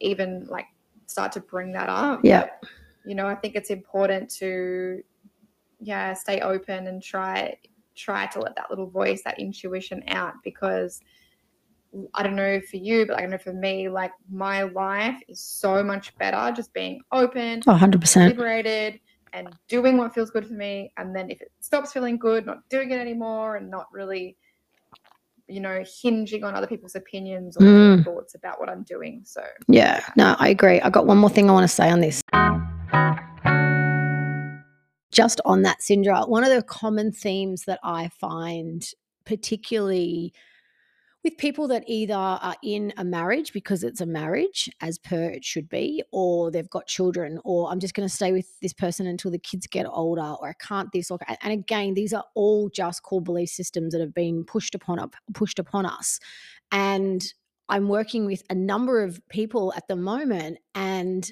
even 0.00 0.46
like 0.48 0.66
start 1.06 1.32
to 1.32 1.40
bring 1.40 1.72
that 1.72 1.88
up. 1.88 2.20
Yeah. 2.22 2.48
you 3.04 3.14
know, 3.14 3.26
I 3.26 3.34
think 3.34 3.54
it's 3.54 3.70
important 3.70 4.30
to, 4.36 5.02
yeah, 5.84 6.14
stay 6.14 6.40
open 6.40 6.86
and 6.86 7.02
try 7.02 7.56
try 7.94 8.26
to 8.26 8.40
let 8.40 8.56
that 8.56 8.70
little 8.70 8.88
voice, 8.90 9.22
that 9.24 9.38
intuition 9.38 10.02
out 10.08 10.34
because 10.42 11.00
I 12.12 12.24
don't 12.24 12.34
know 12.34 12.60
for 12.68 12.76
you, 12.76 13.06
but 13.06 13.20
I 13.20 13.26
know 13.26 13.38
for 13.38 13.52
me, 13.52 13.88
like 13.88 14.10
my 14.28 14.62
life 14.62 15.16
is 15.28 15.40
so 15.40 15.80
much 15.84 16.16
better 16.18 16.52
just 16.56 16.72
being 16.74 17.00
open, 17.12 17.62
oh, 17.68 17.72
100%. 17.74 18.26
liberated, 18.26 18.98
and 19.32 19.46
doing 19.68 19.96
what 19.96 20.12
feels 20.12 20.30
good 20.30 20.44
for 20.46 20.54
me. 20.54 20.92
And 20.96 21.14
then 21.14 21.30
if 21.30 21.40
it 21.40 21.52
stops 21.60 21.92
feeling 21.92 22.18
good, 22.18 22.46
not 22.46 22.68
doing 22.68 22.90
it 22.90 22.98
anymore 22.98 23.56
and 23.56 23.70
not 23.70 23.86
really, 23.92 24.36
you 25.46 25.60
know, 25.60 25.84
hinging 26.02 26.42
on 26.42 26.56
other 26.56 26.66
people's 26.66 26.96
opinions 26.96 27.56
or 27.56 27.62
Mm. 27.62 28.04
thoughts 28.04 28.34
about 28.34 28.58
what 28.58 28.68
I'm 28.68 28.82
doing. 28.82 29.20
So, 29.24 29.42
Yeah, 29.68 30.04
no, 30.16 30.34
I 30.40 30.48
agree. 30.48 30.80
I 30.80 30.90
got 30.90 31.06
one 31.06 31.18
more 31.18 31.30
thing 31.30 31.48
I 31.48 31.52
want 31.52 31.64
to 31.64 31.68
say 31.74 31.90
on 31.90 32.00
this. 32.00 32.20
Just 35.14 35.40
on 35.44 35.62
that, 35.62 35.78
Cindra, 35.80 36.28
one 36.28 36.42
of 36.42 36.50
the 36.50 36.62
common 36.62 37.12
themes 37.12 37.66
that 37.66 37.78
I 37.84 38.08
find, 38.08 38.84
particularly 39.24 40.32
with 41.22 41.38
people 41.38 41.68
that 41.68 41.84
either 41.86 42.14
are 42.14 42.56
in 42.64 42.92
a 42.96 43.04
marriage 43.04 43.52
because 43.52 43.84
it's 43.84 44.00
a 44.00 44.06
marriage 44.06 44.68
as 44.80 44.98
per 44.98 45.30
it 45.30 45.44
should 45.44 45.68
be, 45.68 46.02
or 46.10 46.50
they've 46.50 46.68
got 46.68 46.88
children, 46.88 47.40
or 47.44 47.70
I'm 47.70 47.78
just 47.78 47.94
going 47.94 48.08
to 48.08 48.14
stay 48.14 48.32
with 48.32 48.58
this 48.60 48.72
person 48.72 49.06
until 49.06 49.30
the 49.30 49.38
kids 49.38 49.68
get 49.68 49.86
older, 49.86 50.34
or 50.40 50.48
I 50.48 50.54
can't 50.54 50.90
this, 50.92 51.12
or 51.12 51.20
and 51.42 51.52
again, 51.52 51.94
these 51.94 52.12
are 52.12 52.24
all 52.34 52.68
just 52.68 53.04
core 53.04 53.22
belief 53.22 53.50
systems 53.50 53.92
that 53.92 54.00
have 54.00 54.14
been 54.14 54.44
pushed 54.44 54.74
upon 54.74 54.98
up 54.98 55.14
pushed 55.32 55.60
upon 55.60 55.86
us, 55.86 56.18
and 56.72 57.24
I'm 57.68 57.88
working 57.88 58.26
with 58.26 58.42
a 58.50 58.54
number 58.54 59.00
of 59.02 59.20
people 59.28 59.72
at 59.76 59.86
the 59.86 59.96
moment, 59.96 60.58
and 60.74 61.30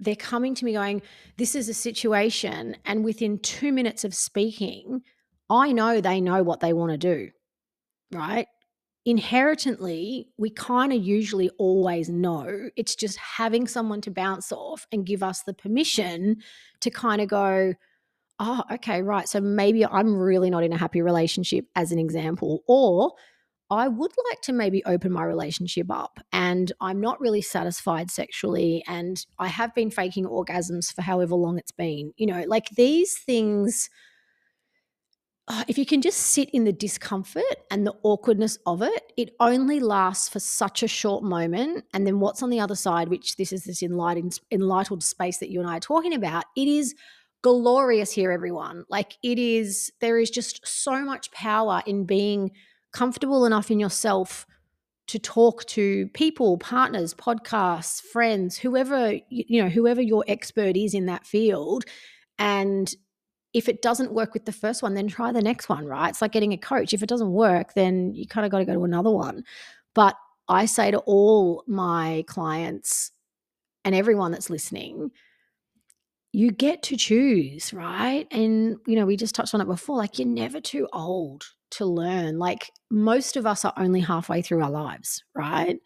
they're 0.00 0.16
coming 0.16 0.54
to 0.56 0.64
me 0.64 0.72
going, 0.72 1.02
This 1.36 1.54
is 1.54 1.68
a 1.68 1.74
situation. 1.74 2.76
And 2.84 3.04
within 3.04 3.38
two 3.38 3.72
minutes 3.72 4.04
of 4.04 4.14
speaking, 4.14 5.02
I 5.48 5.72
know 5.72 6.00
they 6.00 6.20
know 6.20 6.42
what 6.42 6.60
they 6.60 6.72
want 6.72 6.92
to 6.92 6.98
do, 6.98 7.30
right? 8.12 8.46
Inherently, 9.06 10.28
we 10.36 10.50
kind 10.50 10.92
of 10.92 11.02
usually 11.02 11.50
always 11.58 12.08
know. 12.08 12.68
It's 12.76 12.94
just 12.94 13.16
having 13.18 13.66
someone 13.66 14.00
to 14.02 14.10
bounce 14.10 14.52
off 14.52 14.86
and 14.92 15.06
give 15.06 15.22
us 15.22 15.42
the 15.42 15.54
permission 15.54 16.36
to 16.80 16.90
kind 16.90 17.20
of 17.20 17.28
go, 17.28 17.74
Oh, 18.42 18.62
okay, 18.72 19.02
right. 19.02 19.28
So 19.28 19.38
maybe 19.38 19.84
I'm 19.84 20.16
really 20.16 20.48
not 20.48 20.64
in 20.64 20.72
a 20.72 20.78
happy 20.78 21.02
relationship, 21.02 21.66
as 21.76 21.92
an 21.92 21.98
example. 21.98 22.62
Or 22.66 23.12
I 23.70 23.86
would 23.86 24.12
like 24.28 24.40
to 24.42 24.52
maybe 24.52 24.82
open 24.84 25.12
my 25.12 25.22
relationship 25.22 25.90
up 25.90 26.18
and 26.32 26.72
I'm 26.80 27.00
not 27.00 27.20
really 27.20 27.40
satisfied 27.40 28.10
sexually 28.10 28.82
and 28.88 29.24
I 29.38 29.46
have 29.46 29.74
been 29.76 29.92
faking 29.92 30.24
orgasms 30.24 30.92
for 30.92 31.02
however 31.02 31.36
long 31.36 31.56
it's 31.56 31.70
been. 31.70 32.12
You 32.16 32.26
know, 32.26 32.44
like 32.48 32.70
these 32.70 33.18
things, 33.18 33.88
uh, 35.46 35.62
if 35.68 35.78
you 35.78 35.86
can 35.86 36.02
just 36.02 36.18
sit 36.18 36.50
in 36.50 36.64
the 36.64 36.72
discomfort 36.72 37.44
and 37.70 37.86
the 37.86 37.94
awkwardness 38.02 38.58
of 38.66 38.82
it, 38.82 39.12
it 39.16 39.36
only 39.38 39.78
lasts 39.78 40.28
for 40.28 40.40
such 40.40 40.82
a 40.82 40.88
short 40.88 41.22
moment. 41.22 41.84
And 41.94 42.04
then 42.04 42.18
what's 42.18 42.42
on 42.42 42.50
the 42.50 42.60
other 42.60 42.74
side, 42.76 43.08
which 43.08 43.36
this 43.36 43.52
is 43.52 43.64
this 43.64 43.84
enlightened, 43.84 44.40
enlightened 44.50 45.04
space 45.04 45.38
that 45.38 45.50
you 45.50 45.60
and 45.60 45.70
I 45.70 45.76
are 45.76 45.80
talking 45.80 46.14
about, 46.14 46.44
it 46.56 46.66
is 46.66 46.96
glorious 47.42 48.10
here, 48.10 48.32
everyone. 48.32 48.84
Like 48.88 49.16
it 49.22 49.38
is, 49.38 49.92
there 50.00 50.18
is 50.18 50.28
just 50.28 50.66
so 50.66 51.04
much 51.04 51.30
power 51.30 51.84
in 51.86 52.04
being 52.04 52.50
comfortable 52.92 53.44
enough 53.46 53.70
in 53.70 53.80
yourself 53.80 54.46
to 55.08 55.18
talk 55.18 55.64
to 55.66 56.08
people, 56.14 56.56
partners, 56.58 57.14
podcasts, 57.14 58.00
friends, 58.00 58.56
whoever 58.56 59.14
you 59.28 59.62
know, 59.62 59.68
whoever 59.68 60.00
your 60.00 60.24
expert 60.28 60.76
is 60.76 60.94
in 60.94 61.06
that 61.06 61.26
field 61.26 61.84
and 62.38 62.94
if 63.52 63.68
it 63.68 63.82
doesn't 63.82 64.12
work 64.12 64.32
with 64.32 64.44
the 64.44 64.52
first 64.52 64.82
one, 64.82 64.94
then 64.94 65.08
try 65.08 65.32
the 65.32 65.42
next 65.42 65.68
one, 65.68 65.86
right? 65.86 66.10
It's 66.10 66.22
like 66.22 66.32
getting 66.32 66.52
a 66.52 66.58
coach. 66.58 66.92
If 66.92 67.02
it 67.02 67.08
doesn't 67.08 67.32
work, 67.32 67.74
then 67.74 68.14
you 68.14 68.26
kind 68.26 68.44
of 68.44 68.52
got 68.52 68.58
to 68.58 68.64
go 68.64 68.74
to 68.74 68.84
another 68.84 69.10
one. 69.10 69.44
But 69.94 70.16
I 70.48 70.66
say 70.66 70.90
to 70.90 70.98
all 70.98 71.64
my 71.66 72.24
clients 72.28 73.10
and 73.84 73.94
everyone 73.94 74.30
that's 74.30 74.50
listening, 74.50 75.10
you 76.32 76.52
get 76.52 76.84
to 76.84 76.96
choose, 76.96 77.72
right? 77.72 78.28
And, 78.30 78.76
you 78.86 78.94
know, 78.94 79.04
we 79.04 79.16
just 79.16 79.34
touched 79.34 79.52
on 79.52 79.60
it 79.60 79.66
before 79.66 79.96
like, 79.96 80.18
you're 80.18 80.28
never 80.28 80.60
too 80.60 80.88
old 80.92 81.44
to 81.72 81.86
learn. 81.86 82.38
Like, 82.38 82.70
most 82.90 83.36
of 83.36 83.46
us 83.46 83.64
are 83.64 83.72
only 83.76 84.00
halfway 84.00 84.42
through 84.42 84.62
our 84.62 84.70
lives, 84.70 85.24
right? 85.34 85.78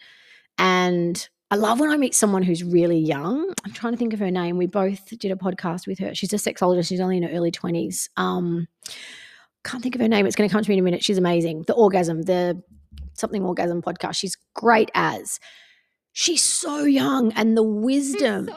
And 0.59 1.29
I 1.51 1.57
love 1.57 1.81
when 1.81 1.91
I 1.91 1.97
meet 1.97 2.15
someone 2.15 2.43
who's 2.43 2.65
really 2.65 2.99
young. 2.99 3.53
I'm 3.65 3.73
trying 3.73 3.93
to 3.93 3.99
think 3.99 4.13
of 4.13 4.21
her 4.21 4.31
name. 4.31 4.57
We 4.57 4.67
both 4.67 5.07
did 5.19 5.31
a 5.31 5.37
podcast 5.37 5.87
with 5.87 5.99
her. 5.99 6.15
She's 6.15 6.33
a 6.33 6.37
sexologist. 6.37 6.89
She's 6.89 7.01
only 7.01 7.19
in 7.19 7.23
her 7.23 7.31
early 7.31 7.53
20s. 7.53 8.09
Um, 8.17 8.67
can't 9.65 9.83
think 9.83 9.95
of 9.95 10.01
her 10.01 10.09
name. 10.09 10.27
It's 10.27 10.37
going 10.37 10.49
to 10.49 10.53
come 10.53 10.63
to 10.63 10.69
me 10.69 10.77
in 10.77 10.81
a 10.81 10.83
minute. 10.83 11.05
She's 11.05 11.19
amazing. 11.19 11.63
The 11.67 11.75
orgasm, 11.75 12.23
the 12.23 12.63
something 13.15 13.43
orgasm 13.45 13.83
podcast. 13.83 14.17
She's 14.17 14.37
great 14.55 14.91
as. 14.95 15.39
She's 16.13 16.43
so 16.43 16.85
young 16.85 17.33
and 17.33 17.57
the 17.57 17.63
wisdom. 17.63 18.51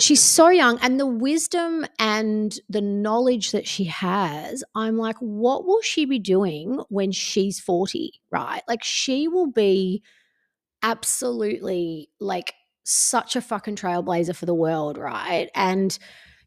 She's 0.00 0.22
so 0.22 0.48
young 0.48 0.78
and 0.80 1.00
the 1.00 1.06
wisdom 1.06 1.86
and 1.98 2.58
the 2.68 2.82
knowledge 2.82 3.52
that 3.52 3.66
she 3.66 3.84
has 3.84 4.62
i'm 4.74 4.98
like 4.98 5.16
what 5.20 5.64
will 5.64 5.80
she 5.80 6.04
be 6.04 6.18
doing 6.18 6.80
when 6.88 7.10
she's 7.12 7.58
40 7.60 8.12
right? 8.30 8.62
Like 8.68 8.84
she 8.84 9.28
will 9.28 9.50
be 9.50 10.02
absolutely 10.82 12.10
like 12.20 12.52
such 12.84 13.36
a 13.36 13.40
fucking 13.40 13.76
trailblazer 13.76 14.36
for 14.36 14.46
the 14.46 14.54
world 14.54 14.98
right? 14.98 15.50
And 15.54 15.98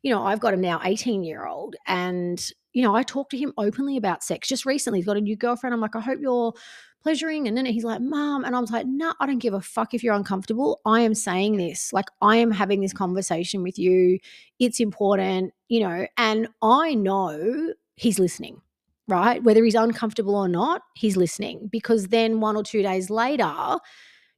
you 0.01 0.11
know 0.13 0.23
i've 0.25 0.39
got 0.39 0.53
a 0.53 0.57
now 0.57 0.79
18 0.83 1.23
year 1.23 1.45
old 1.45 1.75
and 1.85 2.51
you 2.71 2.81
know 2.81 2.95
i 2.95 3.03
talk 3.03 3.29
to 3.31 3.37
him 3.37 3.53
openly 3.57 3.97
about 3.97 4.23
sex. 4.23 4.47
Just 4.47 4.65
recently 4.65 4.99
he's 4.99 5.05
got 5.05 5.17
a 5.17 5.21
new 5.21 5.35
girlfriend. 5.35 5.73
I'm 5.73 5.81
like 5.81 5.95
i 5.95 5.99
hope 5.99 6.19
you're 6.21 6.53
pleasuring 7.01 7.47
and 7.47 7.55
then 7.55 7.65
he's 7.65 7.83
like 7.83 8.01
mom 8.01 8.43
and 8.43 8.55
i 8.55 8.59
was 8.59 8.71
like 8.71 8.85
no 8.85 9.07
nah, 9.07 9.13
i 9.19 9.25
don't 9.25 9.39
give 9.39 9.53
a 9.53 9.61
fuck 9.61 9.93
if 9.93 10.03
you're 10.03 10.13
uncomfortable. 10.13 10.81
I 10.85 11.01
am 11.01 11.15
saying 11.15 11.57
this. 11.57 11.93
Like 11.93 12.07
i 12.21 12.35
am 12.37 12.51
having 12.51 12.81
this 12.81 12.93
conversation 12.93 13.63
with 13.63 13.79
you. 13.79 14.19
It's 14.59 14.79
important 14.79 15.53
you 15.67 15.81
know 15.81 16.07
and 16.17 16.47
i 16.61 16.93
know 16.93 17.73
he's 17.95 18.19
listening 18.19 18.61
right? 19.07 19.43
Whether 19.43 19.63
he's 19.63 19.73
uncomfortable 19.73 20.35
or 20.35 20.47
not 20.47 20.83
he's 20.95 21.17
listening 21.17 21.67
because 21.71 22.07
then 22.07 22.39
one 22.39 22.55
or 22.55 22.63
two 22.63 22.83
days 22.83 23.09
later 23.09 23.77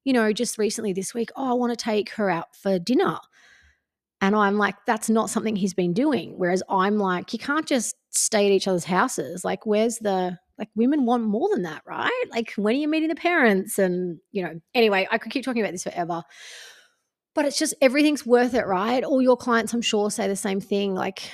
you 0.04 0.14
know 0.14 0.32
just 0.32 0.58
recently 0.58 0.94
this 0.94 1.14
week 1.14 1.30
oh 1.36 1.52
i 1.52 1.54
want 1.54 1.78
to 1.78 1.84
take 1.84 2.10
her 2.12 2.30
out 2.30 2.56
for 2.56 2.80
dinner. 2.80 3.18
And 4.22 4.36
i'm 4.36 4.58
like 4.58 4.76
that's 4.86 5.10
not 5.10 5.30
something 5.30 5.56
he's 5.56 5.74
been 5.74 5.94
doing. 5.94 6.38
Whereas 6.38 6.64
i'm 6.70 6.98
like 6.98 7.34
you 7.34 7.40
can't 7.40 7.66
just 7.66 7.96
stay 8.12 8.46
at 8.46 8.52
each 8.52 8.68
other's 8.68 8.86
houses. 8.86 9.44
Like 9.44 9.66
where's 9.66 9.98
the 9.98 10.38
like 10.62 10.70
women 10.76 11.06
want 11.06 11.24
more 11.24 11.50
than 11.52 11.64
that, 11.64 11.82
right? 11.88 12.24
Like 12.30 12.54
when 12.56 12.76
are 12.76 12.80
you 12.80 12.88
meeting 12.88 13.10
the 13.10 13.16
parents? 13.16 13.80
And, 13.80 14.20
you 14.32 14.44
know, 14.44 14.62
anyway, 14.76 15.08
I 15.10 15.18
could 15.18 15.32
keep 15.32 15.44
talking 15.44 15.64
about 15.64 15.72
this 15.72 15.84
forever. 15.84 16.22
But 17.34 17.46
it's 17.46 17.58
just 17.58 17.74
everything's 17.82 18.28
worth 18.28 18.54
it, 18.54 18.68
right? 18.68 19.04
All 19.04 19.24
your 19.24 19.38
clients, 19.38 19.74
I'm 19.74 19.82
sure, 19.82 20.12
say 20.12 20.28
the 20.28 20.36
same 20.36 20.62
thing. 20.62 20.94
Like, 20.94 21.32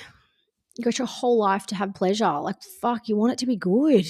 you 0.76 0.84
got 0.84 0.96
your 0.96 1.08
whole 1.08 1.36
life 1.38 1.66
to 1.66 1.74
have 1.74 1.92
pleasure. 1.92 2.38
Like, 2.40 2.62
fuck, 2.80 3.06
you 3.06 3.16
want 3.16 3.32
it 3.32 3.38
to 3.40 3.46
be 3.46 3.56
good. 3.56 4.06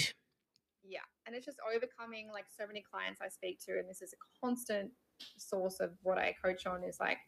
Yeah. 0.85 1.01
And 1.27 1.35
it's 1.35 1.47
just 1.47 1.59
overcoming 1.75 2.29
like 2.31 2.45
so 2.57 2.65
many 2.67 2.85
clients 2.89 3.21
I 3.21 3.29
speak 3.29 3.59
to, 3.65 3.73
and 3.73 3.89
this 3.89 4.03
is 4.03 4.13
a 4.13 4.47
constant 4.47 4.93
source 5.37 5.81
of 5.81 5.91
what 6.03 6.19
I 6.19 6.37
coach 6.45 6.65
on 6.65 6.85
is 6.85 7.01
like 7.01 7.19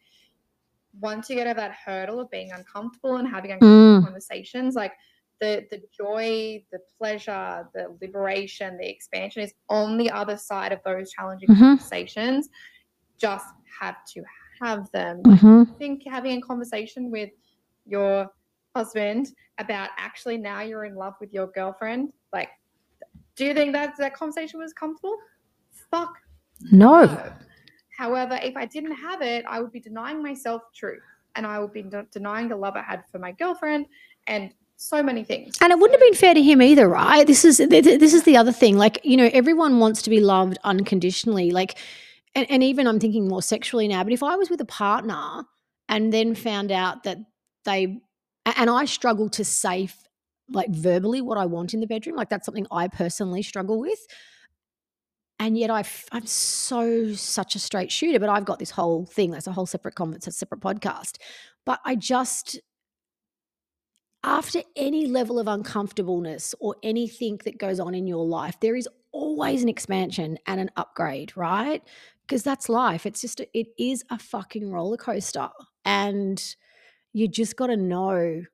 once 1.01 1.29
you 1.29 1.37
get 1.37 1.49
over 1.49 1.61
that 1.61 1.73
hurdle 1.85 2.21
of 2.21 2.31
being 2.31 2.53
uncomfortable 2.53 3.17
and 3.17 3.27
having 3.27 3.51
uncomfortable 3.51 4.01
Mm. 4.01 4.05
conversations, 4.05 4.75
like 4.77 4.93
the 5.41 5.67
the 5.71 5.81
joy, 5.97 6.63
the 6.73 6.79
pleasure, 6.99 7.69
the 7.75 7.97
liberation, 8.01 8.77
the 8.79 8.89
expansion 8.89 9.43
is 9.43 9.55
on 9.69 9.97
the 9.97 10.11
other 10.11 10.37
side 10.37 10.73
of 10.73 10.81
those 10.85 11.11
challenging 11.11 11.49
Mhm. 11.49 11.59
conversations. 11.59 12.49
Just 13.19 13.47
have 13.81 13.97
to 14.15 14.23
have 14.61 14.91
them. 14.93 15.23
Mm-hmm. 15.23 15.73
I 15.75 15.79
think 15.79 16.03
having 16.07 16.39
a 16.39 16.41
conversation 16.43 17.11
with 17.11 17.31
your 17.87 18.31
husband 18.77 19.29
about 19.59 19.91
actually 19.97 20.37
now 20.37 20.61
you're 20.61 20.85
in 20.85 20.95
love 20.95 21.15
with 21.21 21.33
your 21.33 21.47
girlfriend, 21.49 22.13
like, 22.33 22.51
do 23.37 23.45
you 23.47 23.55
think 23.55 23.73
that 23.73 23.97
that 23.99 24.15
conversation 24.15 24.61
was 24.61 24.73
comfortable? 24.73 25.17
Fuck 25.91 26.15
No. 26.71 27.05
no. 27.05 27.33
However, 27.97 28.39
if 28.43 28.57
I 28.57 28.65
didn't 28.67 28.93
have 28.93 29.23
it, 29.23 29.45
I 29.47 29.61
would 29.61 29.73
be 29.73 29.81
denying 29.81 30.23
myself 30.23 30.63
truth, 30.75 31.03
and 31.37 31.47
I 31.47 31.59
would 31.59 31.73
be 31.73 31.83
de- 31.83 32.07
denying 32.13 32.49
the 32.49 32.57
love 32.57 32.77
I 32.77 32.83
had 32.83 33.05
for 33.11 33.19
my 33.19 33.33
girlfriend, 33.33 33.87
and 34.27 34.55
so 34.81 35.03
many 35.03 35.25
things. 35.25 35.57
And 35.61 35.71
it 35.73 35.79
wouldn't 35.79 36.01
have 36.01 36.07
been 36.09 36.19
fair 36.19 36.35
to 36.35 36.43
him 36.43 36.63
either, 36.63 36.89
right? 36.89 37.27
This 37.27 37.45
is 37.45 37.59
th- 37.59 37.69
th- 37.69 38.01
this 38.01 38.15
is 38.15 38.25
the 38.25 38.37
other 38.37 38.53
thing. 38.53 38.79
Like, 38.79 38.99
you 39.05 39.17
know, 39.17 39.29
everyone 39.33 39.79
wants 39.79 40.03
to 40.03 40.11
be 40.11 40.21
loved 40.21 40.59
unconditionally. 40.65 41.51
Like, 41.51 41.79
and, 42.35 42.51
and 42.51 42.63
even 42.63 42.87
I'm 42.87 42.99
thinking 42.99 43.29
more 43.29 43.43
sexually 43.43 43.89
now. 43.89 44.03
But 44.05 44.13
if 44.13 44.23
I 44.23 44.37
was 44.37 44.49
with 44.49 44.61
a 44.61 44.67
partner 44.67 45.45
and 45.89 46.13
then 46.13 46.35
found 46.35 46.73
out 46.73 47.05
that 47.05 47.19
they, 47.65 48.01
and 48.47 48.71
I 48.71 48.87
struggle 48.87 49.29
to 49.31 49.45
say 49.45 49.91
like 50.49 50.71
verbally 50.71 51.21
what 51.21 51.39
I 51.39 51.47
want 51.47 51.75
in 51.75 51.81
the 51.81 51.87
bedroom, 51.87 52.17
like 52.17 52.31
that's 52.31 52.47
something 52.47 52.67
I 52.71 52.89
personally 52.89 53.43
struggle 53.43 53.79
with. 53.79 53.99
And 55.39 55.57
yet 55.57 55.71
I 55.71 55.85
I'm 56.13 56.27
so 56.27 57.15
such 57.15 57.55
a 57.55 57.59
straight 57.59 57.93
shooter, 57.93 58.19
but 58.19 58.29
I've 58.29 58.45
got 58.45 58.59
this 58.59 58.71
whole 58.71 59.07
thing. 59.07 59.31
That's 59.31 59.47
a 59.47 59.53
whole 59.53 59.67
separate 59.67 59.95
conference, 59.95 60.27
a 60.27 60.33
separate 60.33 60.61
podcast. 60.61 61.17
But 61.67 61.81
I 61.85 61.95
just, 61.95 62.59
after 64.23 64.63
any 64.77 65.07
level 65.07 65.39
of 65.39 65.49
uncomfortableness 65.49 66.55
or 66.61 66.77
anything 66.83 67.41
that 67.45 67.59
goes 67.59 67.81
on 67.81 67.95
in 67.95 68.07
your 68.07 68.25
life, 68.25 68.59
there 68.61 68.77
is 68.77 68.89
always 69.13 69.63
an 69.63 69.69
expansion 69.69 70.39
and 70.47 70.61
an 70.61 70.71
upgrade, 70.77 71.37
right? 71.37 71.83
Because 72.23 72.43
that's 72.43 72.69
life. 72.69 73.07
It's 73.07 73.21
just, 73.21 73.41
a, 73.41 73.59
it 73.59 73.69
is 73.79 74.05
a 74.11 74.19
fucking 74.19 74.71
roller 74.71 74.97
coaster. 74.97 75.49
And 75.85 76.43
you 77.13 77.29
just 77.29 77.57
got 77.57 77.69
to 77.69 77.77
know 77.77 78.45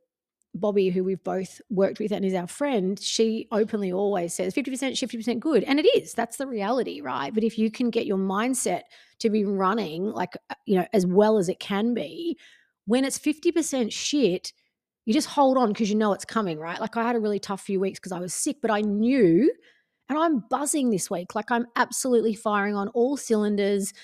Bobby, 0.60 0.88
who 0.88 1.04
we've 1.04 1.22
both 1.22 1.60
worked 1.70 1.98
with 1.98 2.12
and 2.12 2.24
is 2.24 2.34
our 2.34 2.46
friend, 2.46 2.98
she 2.98 3.46
openly 3.52 3.92
always 3.92 4.34
says 4.34 4.54
50%, 4.54 4.92
50% 4.92 5.40
good. 5.40 5.64
And 5.64 5.78
it 5.78 5.86
is. 5.96 6.14
That's 6.14 6.36
the 6.36 6.46
reality, 6.46 7.00
right? 7.00 7.32
But 7.32 7.44
if 7.44 7.58
you 7.58 7.70
can 7.70 7.90
get 7.90 8.06
your 8.06 8.18
mindset 8.18 8.82
to 9.20 9.30
be 9.30 9.44
running 9.44 10.06
like, 10.06 10.36
uh, 10.50 10.54
you 10.64 10.76
know, 10.76 10.86
as 10.92 11.06
well 11.06 11.38
as 11.38 11.48
it 11.48 11.60
can 11.60 11.94
be, 11.94 12.38
when 12.86 13.04
it's 13.04 13.18
50% 13.18 13.92
shit, 13.92 14.52
you 15.06 15.14
just 15.14 15.28
hold 15.28 15.56
on 15.56 15.68
because 15.68 15.88
you 15.88 15.96
know 15.96 16.12
it's 16.12 16.24
coming, 16.24 16.58
right? 16.58 16.80
Like 16.80 16.96
I 16.96 17.02
had 17.04 17.16
a 17.16 17.20
really 17.20 17.38
tough 17.38 17.62
few 17.62 17.80
weeks 17.80 17.98
because 17.98 18.12
I 18.12 18.20
was 18.20 18.34
sick, 18.34 18.56
but 18.60 18.70
I 18.70 18.82
knew, 18.82 19.50
and 20.10 20.18
I'm 20.18 20.44
buzzing 20.50 20.90
this 20.90 21.10
week. 21.10 21.34
Like 21.34 21.50
I'm 21.50 21.66
absolutely 21.76 22.34
firing 22.34 22.76
on 22.76 22.88
all 22.88 23.16
cylinders 23.16 23.94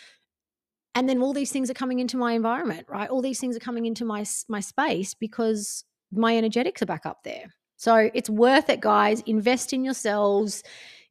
and 0.94 1.08
then 1.08 1.20
all 1.22 1.32
these 1.32 1.52
things 1.52 1.70
are 1.70 1.74
coming 1.74 2.00
into 2.00 2.18
my 2.18 2.34
environment 2.34 2.86
right 2.86 3.08
all 3.08 3.22
these 3.22 3.40
things 3.40 3.56
are 3.56 3.60
coming 3.60 3.86
into 3.86 4.04
my 4.04 4.26
my 4.50 4.60
space 4.60 5.14
because 5.14 5.86
my 6.12 6.36
energetics 6.36 6.82
are 6.82 6.86
back 6.86 7.06
up 7.06 7.24
there. 7.24 7.46
So 7.76 8.10
it's 8.14 8.30
worth 8.30 8.68
it, 8.68 8.80
guys. 8.80 9.22
Invest 9.26 9.72
in 9.72 9.84
yourselves, 9.84 10.62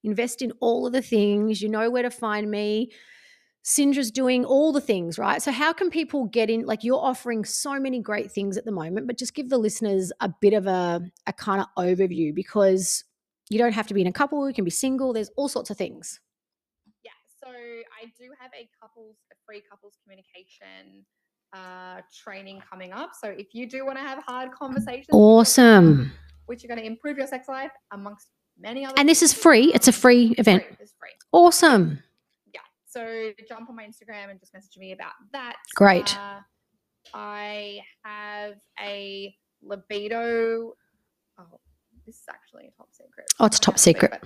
invest 0.04 0.42
in 0.42 0.54
all 0.62 0.88
of 0.88 0.94
the 0.94 1.02
things. 1.02 1.62
You 1.62 1.70
know 1.70 1.90
where 1.90 2.04
to 2.04 2.12
find 2.12 2.50
me. 2.50 2.92
Cindra's 3.64 4.10
doing 4.10 4.44
all 4.44 4.72
the 4.72 4.82
things, 4.82 5.20
right? 5.20 5.42
So, 5.42 5.52
how 5.52 5.74
can 5.74 5.90
people 5.90 6.26
get 6.26 6.50
in? 6.50 6.66
Like, 6.66 6.84
you're 6.84 7.00
offering 7.00 7.46
so 7.46 7.80
many 7.80 8.00
great 8.00 8.32
things 8.32 8.58
at 8.58 8.66
the 8.66 8.72
moment, 8.72 9.08
but 9.08 9.18
just 9.18 9.36
give 9.36 9.50
the 9.50 9.58
listeners 9.58 10.12
a 10.20 10.34
bit 10.42 10.54
of 10.54 10.68
a, 10.68 11.02
a 11.28 11.34
kind 11.34 11.62
of 11.62 11.68
overview 11.78 12.34
because 12.34 13.04
you 13.50 13.58
don't 13.58 13.74
have 13.74 13.88
to 13.88 13.94
be 13.94 14.02
in 14.02 14.08
a 14.08 14.14
couple, 14.14 14.48
you 14.48 14.54
can 14.54 14.66
be 14.66 14.72
single, 14.72 15.14
there's 15.14 15.30
all 15.36 15.48
sorts 15.48 15.70
of 15.70 15.78
things. 15.78 16.20
Yeah. 17.04 17.12
So, 17.40 17.50
I 17.50 18.06
do 18.18 18.32
have 18.40 18.52
a 18.60 18.68
couples, 18.82 19.18
a 19.32 19.36
free 19.46 19.62
couples 19.70 19.94
communication 20.04 21.06
uh, 21.54 22.02
training 22.24 22.62
coming 22.70 22.94
up. 22.94 23.12
So 23.22 23.30
if 23.30 23.54
you 23.54 23.68
do 23.68 23.86
want 23.86 23.98
to 23.98 24.04
have 24.04 24.24
hard 24.26 24.52
conversations, 24.52 25.08
awesome, 25.12 26.12
which 26.46 26.64
are 26.64 26.68
going 26.68 26.80
to 26.80 26.86
improve 26.86 27.18
your 27.18 27.28
sex 27.28 27.48
life 27.48 27.72
amongst 27.92 28.28
many 28.60 28.86
other. 28.86 28.96
And 28.98 29.08
this 29.08 29.22
is 29.22 29.34
free. 29.34 29.72
It's 29.74 29.88
a 29.88 29.92
free 29.92 30.34
event. 30.38 30.64
Free. 30.64 30.78
It's 30.80 30.94
free. 31.00 31.10
Awesome. 31.32 32.04
So 32.92 33.32
jump 33.48 33.70
on 33.70 33.76
my 33.76 33.84
Instagram 33.84 34.30
and 34.30 34.40
just 34.40 34.54
message 34.54 34.78
me 34.78 34.92
about 34.92 35.14
that. 35.32 35.56
Great. 35.76 36.18
Uh, 36.18 36.40
I 37.14 37.80
have 38.04 38.56
a 38.80 39.34
libido. 39.64 40.74
Oh, 41.40 41.60
this 42.06 42.16
is 42.16 42.26
actually 42.30 42.68
a 42.68 42.72
top 42.78 42.90
secret. 42.92 43.28
Oh, 43.40 43.46
it's 43.46 43.60
top 43.60 43.80
secret 43.80 44.22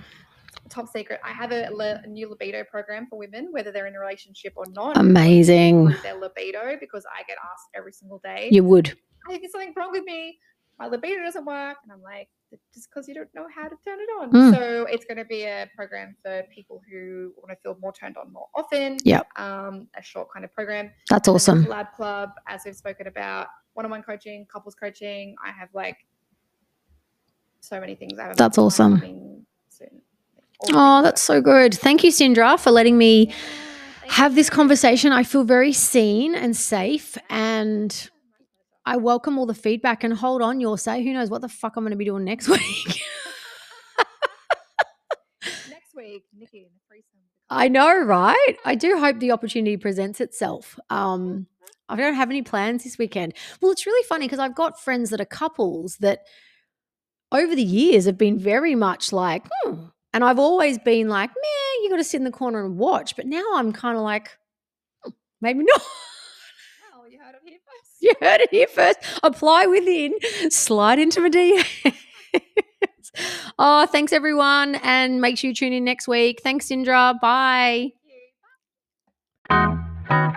top 0.68 0.88
secret. 0.88 1.20
I 1.24 1.30
have 1.30 1.52
a, 1.52 1.68
a, 2.04 2.06
new 2.06 2.28
libido 2.28 2.64
program 2.64 3.06
for 3.08 3.18
women, 3.18 3.48
whether 3.50 3.72
they're 3.72 3.86
in 3.86 3.94
a 3.94 4.00
relationship 4.00 4.54
or 4.56 4.64
not. 4.68 4.96
Amazing. 4.96 5.94
Their 6.02 6.18
libido, 6.18 6.76
because 6.80 7.04
I 7.06 7.22
get 7.26 7.36
asked 7.42 7.68
every 7.74 7.92
single 7.92 8.20
day. 8.22 8.48
You 8.50 8.64
would. 8.64 8.88
I 9.26 9.30
think 9.30 9.42
there's 9.42 9.52
something 9.52 9.72
wrong 9.76 9.92
with 9.92 10.04
me. 10.04 10.38
My 10.78 10.86
libido 10.88 11.22
doesn't 11.22 11.44
work, 11.44 11.78
and 11.82 11.92
I'm 11.92 12.02
like, 12.02 12.28
just 12.72 12.88
because 12.88 13.08
you 13.08 13.14
don't 13.14 13.28
know 13.34 13.46
how 13.54 13.68
to 13.68 13.76
turn 13.84 13.98
it 14.00 14.08
on. 14.20 14.30
Mm. 14.32 14.54
So 14.54 14.86
it's 14.90 15.04
going 15.04 15.18
to 15.18 15.24
be 15.24 15.42
a 15.44 15.68
program 15.74 16.16
for 16.22 16.42
people 16.54 16.80
who 16.90 17.32
want 17.36 17.50
to 17.50 17.56
feel 17.62 17.76
more 17.80 17.92
turned 17.92 18.16
on 18.16 18.32
more 18.32 18.46
often. 18.54 18.98
Yeah. 19.04 19.22
Um, 19.36 19.88
a 19.96 20.02
short 20.02 20.28
kind 20.32 20.44
of 20.44 20.52
program. 20.54 20.90
That's 21.10 21.28
awesome. 21.28 21.64
Lab 21.66 21.92
Club, 21.94 22.30
as 22.46 22.62
we've 22.64 22.76
spoken 22.76 23.06
about, 23.06 23.48
one-on-one 23.74 24.02
coaching, 24.02 24.46
couples 24.52 24.74
coaching. 24.74 25.34
I 25.44 25.50
have 25.50 25.68
like 25.74 25.98
so 27.60 27.80
many 27.80 27.94
things. 27.94 28.18
I 28.18 28.32
That's 28.34 28.58
awesome. 28.58 29.44
Oh, 30.72 31.02
that's 31.02 31.20
so 31.20 31.42
good. 31.42 31.74
Thank 31.74 32.02
you, 32.02 32.10
Cindra, 32.10 32.58
for 32.58 32.70
letting 32.70 32.96
me 32.96 33.34
have 34.08 34.34
this 34.34 34.48
conversation. 34.48 35.12
I 35.12 35.22
feel 35.22 35.44
very 35.44 35.72
seen 35.72 36.34
and 36.34 36.56
safe, 36.56 37.18
and 37.28 38.10
I 38.86 38.96
welcome 38.96 39.36
all 39.36 39.46
the 39.46 39.54
feedback. 39.54 40.04
And 40.04 40.14
hold 40.14 40.40
on, 40.40 40.60
you'll 40.60 40.76
say, 40.76 41.02
who 41.02 41.12
knows 41.12 41.28
what 41.28 41.42
the 41.42 41.48
fuck 41.48 41.76
I'm 41.76 41.82
going 41.82 41.90
to 41.90 41.96
be 41.96 42.04
doing 42.04 42.24
next 42.24 42.48
week? 42.48 43.02
next 45.68 45.94
week, 45.94 46.24
Nicky, 46.38 46.68
I 47.50 47.68
know, 47.68 48.00
right? 48.04 48.56
I 48.64 48.74
do 48.74 48.96
hope 48.98 49.18
the 49.18 49.32
opportunity 49.32 49.76
presents 49.76 50.20
itself. 50.20 50.78
Um, 50.90 51.46
I 51.88 51.96
don't 51.96 52.14
have 52.14 52.30
any 52.30 52.42
plans 52.42 52.84
this 52.84 52.98
weekend. 52.98 53.34
Well, 53.60 53.70
it's 53.70 53.86
really 53.86 54.04
funny 54.06 54.26
because 54.26 54.40
I've 54.40 54.54
got 54.54 54.80
friends 54.80 55.10
that 55.10 55.20
are 55.20 55.26
couples 55.26 55.96
that 55.98 56.26
over 57.30 57.54
the 57.54 57.62
years 57.62 58.04
have 58.06 58.18
been 58.18 58.38
very 58.38 58.74
much 58.74 59.12
like, 59.12 59.46
hmm, 59.62 59.84
and 60.12 60.24
I've 60.24 60.38
always 60.38 60.78
been 60.78 61.08
like, 61.08 61.30
man, 61.30 61.82
you 61.82 61.90
got 61.90 61.96
to 61.96 62.04
sit 62.04 62.18
in 62.18 62.24
the 62.24 62.30
corner 62.30 62.64
and 62.64 62.78
watch. 62.78 63.14
But 63.14 63.26
now 63.26 63.44
I'm 63.54 63.72
kind 63.72 63.96
of 63.96 64.02
like, 64.02 64.36
hmm, 65.02 65.10
maybe 65.40 65.64
not. 65.64 65.82
You 68.00 68.12
heard 68.20 68.40
it 68.42 68.50
here 68.50 68.66
first. 68.66 68.98
Apply 69.22 69.66
within. 69.66 70.14
Slide 70.50 70.98
into 70.98 71.20
my 71.20 71.30
DM. 71.30 71.94
oh, 73.58 73.86
thanks 73.86 74.12
everyone. 74.12 74.76
And 74.76 75.20
make 75.20 75.38
sure 75.38 75.48
you 75.48 75.54
tune 75.54 75.72
in 75.72 75.84
next 75.84 76.06
week. 76.06 76.40
Thanks, 76.42 76.68
Cindra. 76.68 77.18
Bye. 77.20 77.92
Bye. 79.48 80.36